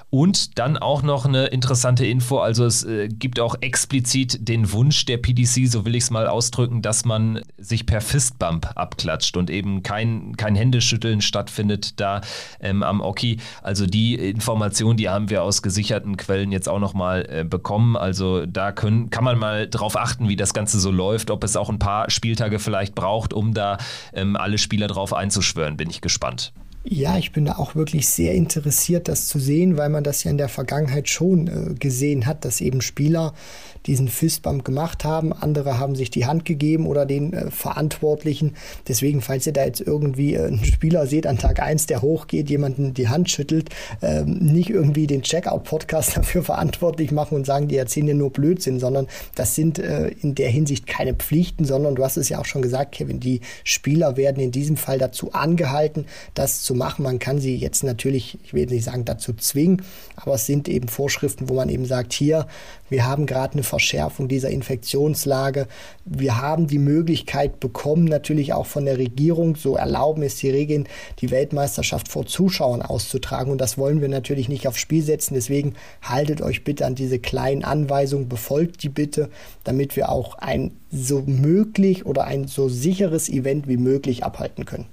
Und 0.09 0.59
dann 0.59 0.77
auch 0.77 1.03
noch 1.03 1.27
eine 1.27 1.47
interessante 1.47 2.07
Info, 2.07 2.39
also 2.39 2.65
es 2.65 2.85
äh, 2.85 3.09
gibt 3.09 3.41
auch 3.41 3.57
explizit 3.61 4.49
den 4.49 4.71
Wunsch 4.71 5.05
der 5.05 5.17
PDC, 5.17 5.67
so 5.67 5.85
will 5.85 5.97
ich 5.97 6.05
es 6.05 6.11
mal 6.11 6.29
ausdrücken, 6.29 6.81
dass 6.81 7.05
man 7.05 7.43
sich 7.59 7.87
per 7.87 8.01
Fistbump 8.01 8.71
abklatscht 8.77 9.37
und 9.37 9.51
eben 9.51 9.83
kein, 9.83 10.37
kein 10.37 10.55
Händeschütteln 10.55 11.21
stattfindet 11.21 12.01
da 12.01 12.21
ähm, 12.61 12.85
am 12.85 13.01
Oki. 13.01 13.39
Also 13.63 13.87
die 13.87 14.15
Information, 14.15 14.97
die 14.97 15.09
haben 15.09 15.29
wir 15.29 15.43
aus 15.43 15.61
gesicherten 15.61 16.17
Quellen 16.17 16.53
jetzt 16.53 16.69
auch 16.69 16.79
nochmal 16.79 17.27
äh, 17.29 17.45
bekommen. 17.45 17.97
Also 17.97 18.47
da 18.47 18.71
können, 18.71 19.11
kann 19.11 19.25
man 19.25 19.37
mal 19.39 19.69
drauf 19.69 19.97
achten, 19.97 20.29
wie 20.29 20.37
das 20.37 20.55
Ganze 20.55 20.79
so 20.79 20.93
läuft, 20.93 21.33
ob 21.33 21.43
es 21.43 21.57
auch 21.57 21.69
ein 21.69 21.81
paar 21.81 22.11
Spieltage 22.11 22.61
vielleicht 22.61 22.95
braucht, 22.95 23.33
um 23.33 23.55
da 23.55 23.79
ähm, 24.13 24.37
alle 24.37 24.59
Spieler 24.59 24.87
drauf 24.87 25.13
einzuschwören. 25.13 25.77
Bin 25.77 25.91
ich 25.91 26.01
gespannt. 26.01 26.53
Ja, 26.89 27.19
ich 27.19 27.33
bin 27.33 27.47
da 27.47 27.57
auch 27.57 27.75
wirklich 27.75 28.09
sehr 28.09 28.35
interessiert, 28.35 29.09
das 29.09 29.27
zu 29.27 29.41
sehen, 29.41 29.77
weil 29.77 29.89
man 29.89 30.05
das 30.05 30.23
ja 30.23 30.31
in 30.31 30.39
der 30.39 30.49
Vergangenheit 30.49 31.09
schon 31.09 31.49
äh, 31.49 31.75
gesehen 31.75 32.27
hat, 32.27 32.45
dass 32.45 32.61
eben 32.61 32.81
Spieler 32.81 33.35
diesen 33.87 34.07
Fistbump 34.07 34.65
gemacht 34.65 35.05
haben. 35.05 35.33
Andere 35.33 35.81
haben 35.81 35.97
sich 35.97 36.11
die 36.11 36.27
Hand 36.27 36.45
gegeben 36.45 36.87
oder 36.87 37.05
den 37.05 37.33
äh, 37.33 37.51
Verantwortlichen. 37.51 38.55
Deswegen, 38.87 39.21
falls 39.21 39.47
ihr 39.47 39.53
da 39.53 39.65
jetzt 39.65 39.81
irgendwie 39.81 40.35
äh, 40.35 40.47
einen 40.47 40.65
Spieler 40.65 41.09
seht 41.09 41.27
an 41.27 41.39
Tag 41.39 41.61
1, 41.61 41.87
der 41.87 42.03
hochgeht, 42.03 42.51
jemanden 42.51 42.95
die 42.95 43.09
Hand 43.09 43.31
schüttelt, 43.31 43.71
äh, 44.01 44.23
nicht 44.23 44.71
irgendwie 44.71 45.09
den 45.09 45.23
Checkout-Podcast 45.23 46.17
dafür 46.17 46.45
verantwortlich 46.45 47.11
machen 47.11 47.35
und 47.35 47.47
sagen, 47.47 47.67
die 47.67 47.77
erzählen 47.77 48.07
dir 48.07 48.15
nur 48.15 48.31
Blödsinn, 48.31 48.79
sondern 48.79 49.09
das 49.35 49.57
sind 49.57 49.81
äh, 49.81 50.09
in 50.23 50.37
der 50.37 50.51
Hinsicht 50.51 50.87
keine 50.87 51.15
Pflichten, 51.15 51.65
sondern 51.65 51.97
du 51.97 52.05
hast 52.05 52.17
es 52.17 52.29
ja 52.29 52.39
auch 52.39 52.45
schon 52.45 52.63
gesagt, 52.63 52.93
Kevin, 52.93 53.19
die 53.19 53.41
Spieler 53.65 54.17
werden 54.17 54.41
in 54.41 54.53
diesem 54.53 54.77
Fall 54.77 54.99
dazu 54.99 55.33
angehalten, 55.33 56.07
das 56.35 56.63
zu 56.63 56.76
machen. 56.77 57.03
Man 57.03 57.19
kann 57.19 57.41
sie 57.41 57.57
jetzt 57.57 57.83
natürlich, 57.85 58.39
ich 58.45 58.55
will 58.55 58.67
nicht 58.67 58.85
sagen 58.85 59.05
dazu 59.05 59.33
zwingen, 59.33 59.83
aber 60.17 60.35
es 60.35 60.47
sind 60.47 60.69
eben 60.69 60.89
Vorschriften, 60.89 61.49
wo 61.49 61.55
man 61.55 61.69
eben 61.69 61.87
sagt, 61.87 62.13
hier, 62.13 62.47
wir 62.89 63.07
haben 63.07 63.27
gerade 63.27 63.55
eine 63.55 63.63
Verschärfung 63.63 64.29
dieser 64.29 64.51
Infektionslage. 64.51 65.67
Wir 66.05 66.41
haben 66.41 66.67
die 66.69 66.79
Möglichkeit 66.79 67.59
bekommen, 67.59 68.05
natürlich 68.05 68.53
auch 68.53 68.67
von 68.67 68.85
der 68.85 68.99
Regierung, 68.99 69.57
so 69.57 69.77
erlauben 69.77 70.23
es 70.23 70.37
die 70.37 70.51
Regeln, 70.51 70.89
die 71.21 71.31
Weltmeisterschaft 71.31 72.09
vor 72.09 72.27
Zuschauern 72.27 72.83
auszutragen. 72.83 73.51
Und 73.51 73.61
das 73.61 73.77
wollen 73.77 74.01
wir 74.01 74.09
natürlich 74.09 74.49
nicht 74.49 74.69
aufs 74.69 74.79
Spiel 74.79 75.03
setzen. 75.03 75.35
Deswegen 75.35 75.75
haltet 76.03 76.43
euch 76.43 76.63
bitte 76.63 76.87
an 76.87 76.95
diese 76.95 77.19
kleinen 77.19 77.65
Anweisungen, 77.65 78.29
befolgt 78.29 78.83
die 78.83 78.89
bitte, 78.89 79.31
damit 79.65 79.97
wir 79.97 80.11
auch 80.11 80.37
ein 80.39 80.73
so 80.93 81.23
möglich 81.27 82.07
oder 82.07 82.25
ein 82.25 82.47
so 82.47 82.69
sicheres 82.69 83.29
Event 83.29 83.69
wie 83.69 83.77
möglich 83.77 84.25
abhalten 84.25 84.65
können. 84.65 84.87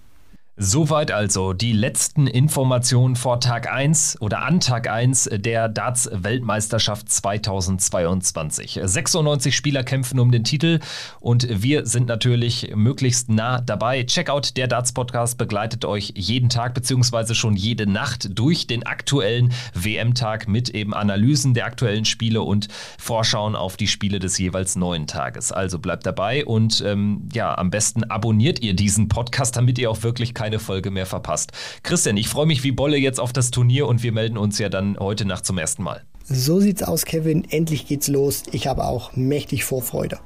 Soweit 0.56 1.10
also 1.10 1.54
die 1.54 1.74
letzten 1.74 2.28
Informationen 2.28 3.16
vor 3.16 3.40
Tag 3.40 3.74
1 3.74 4.22
oder 4.22 4.44
an 4.44 4.60
Tag 4.60 4.88
1 4.88 5.32
der 5.34 5.68
Darts-Weltmeisterschaft 5.68 7.12
2022. 7.12 8.80
96 8.84 9.56
Spieler 9.56 9.84
kämpfen 9.84 10.20
um 10.20 10.32
den 10.32 10.44
Titel 10.44 10.80
und 11.20 11.48
wir 11.50 11.88
sind 11.88 12.08
natürlich 12.08 12.72
möglichst 12.76 13.30
nah 13.30 13.62
dabei. 13.62 14.04
Checkout 14.04 14.56
der 14.56 14.68
Darts-Podcast 14.68 15.40
begleitet 15.40 15.86
euch 15.86 16.14
jeden 16.16 16.50
Tag 16.50 16.76
bzw. 16.76 17.34
schon 17.34 17.56
jede 17.56 17.88
Nacht 17.88 18.38
durch 18.38 18.68
den 18.68 18.86
aktuellen 18.86 19.52
WM-Tag 19.74 20.48
mit 20.48 20.70
eben 20.70 20.94
Analysen 20.94 21.56
der 21.56 21.66
aktuellen 21.66 22.06
Spiele 22.06 22.44
und 22.44 22.68
Vorschauen 23.00 23.56
auf 23.56 23.76
die 23.76 23.88
Spiele 23.88 24.20
des 24.20 24.38
jeweils 24.38 24.76
neuen 24.76 25.08
Tages. 25.08 25.52
Also 25.52 25.80
bleibt 25.80 26.06
dabei 26.06 26.46
und 26.46 26.84
ähm, 26.86 27.28
ja, 27.34 27.58
am 27.58 27.72
besten 27.72 28.04
abonniert 28.04 28.62
ihr 28.62 28.76
diesen 28.76 29.08
Podcast, 29.08 29.58
damit 29.58 29.80
ihr 29.80 29.90
auch 29.90 30.04
wirklich 30.04 30.36
keine 30.44 30.60
Folge 30.60 30.92
mehr 30.92 31.06
verpasst. 31.06 31.54
Christian, 31.84 32.18
ich 32.18 32.28
freue 32.28 32.46
mich 32.46 32.66
wie 32.66 32.74
Bolle 32.74 32.98
jetzt 32.98 33.18
auf 33.18 33.32
das 33.32 33.50
Turnier 33.50 33.88
und 33.88 34.04
wir 34.04 34.12
melden 34.12 34.38
uns 34.38 34.60
ja 34.60 34.68
dann 34.68 34.98
heute 35.00 35.24
Nacht 35.24 35.46
zum 35.46 35.58
ersten 35.58 35.84
Mal. 35.84 36.04
So 36.26 36.60
sieht's 36.60 36.84
aus, 36.84 37.06
Kevin. 37.06 37.46
Endlich 37.50 37.88
geht's 37.88 38.10
los. 38.10 38.44
Ich 38.52 38.68
habe 38.68 38.84
auch 38.84 39.16
mächtig 39.16 39.64
Vorfreude. 39.64 40.20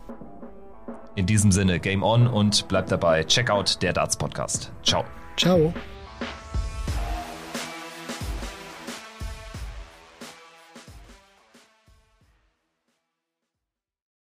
In 1.16 1.28
diesem 1.28 1.52
Sinne, 1.52 1.80
Game 1.80 2.02
On 2.02 2.26
und 2.26 2.68
bleibt 2.68 2.92
dabei. 2.92 3.24
Check 3.26 3.52
out 3.52 3.78
der 3.84 3.94
Darts 3.94 4.18
Podcast. 4.18 4.72
Ciao. 4.84 5.04
Ciao. 5.38 5.72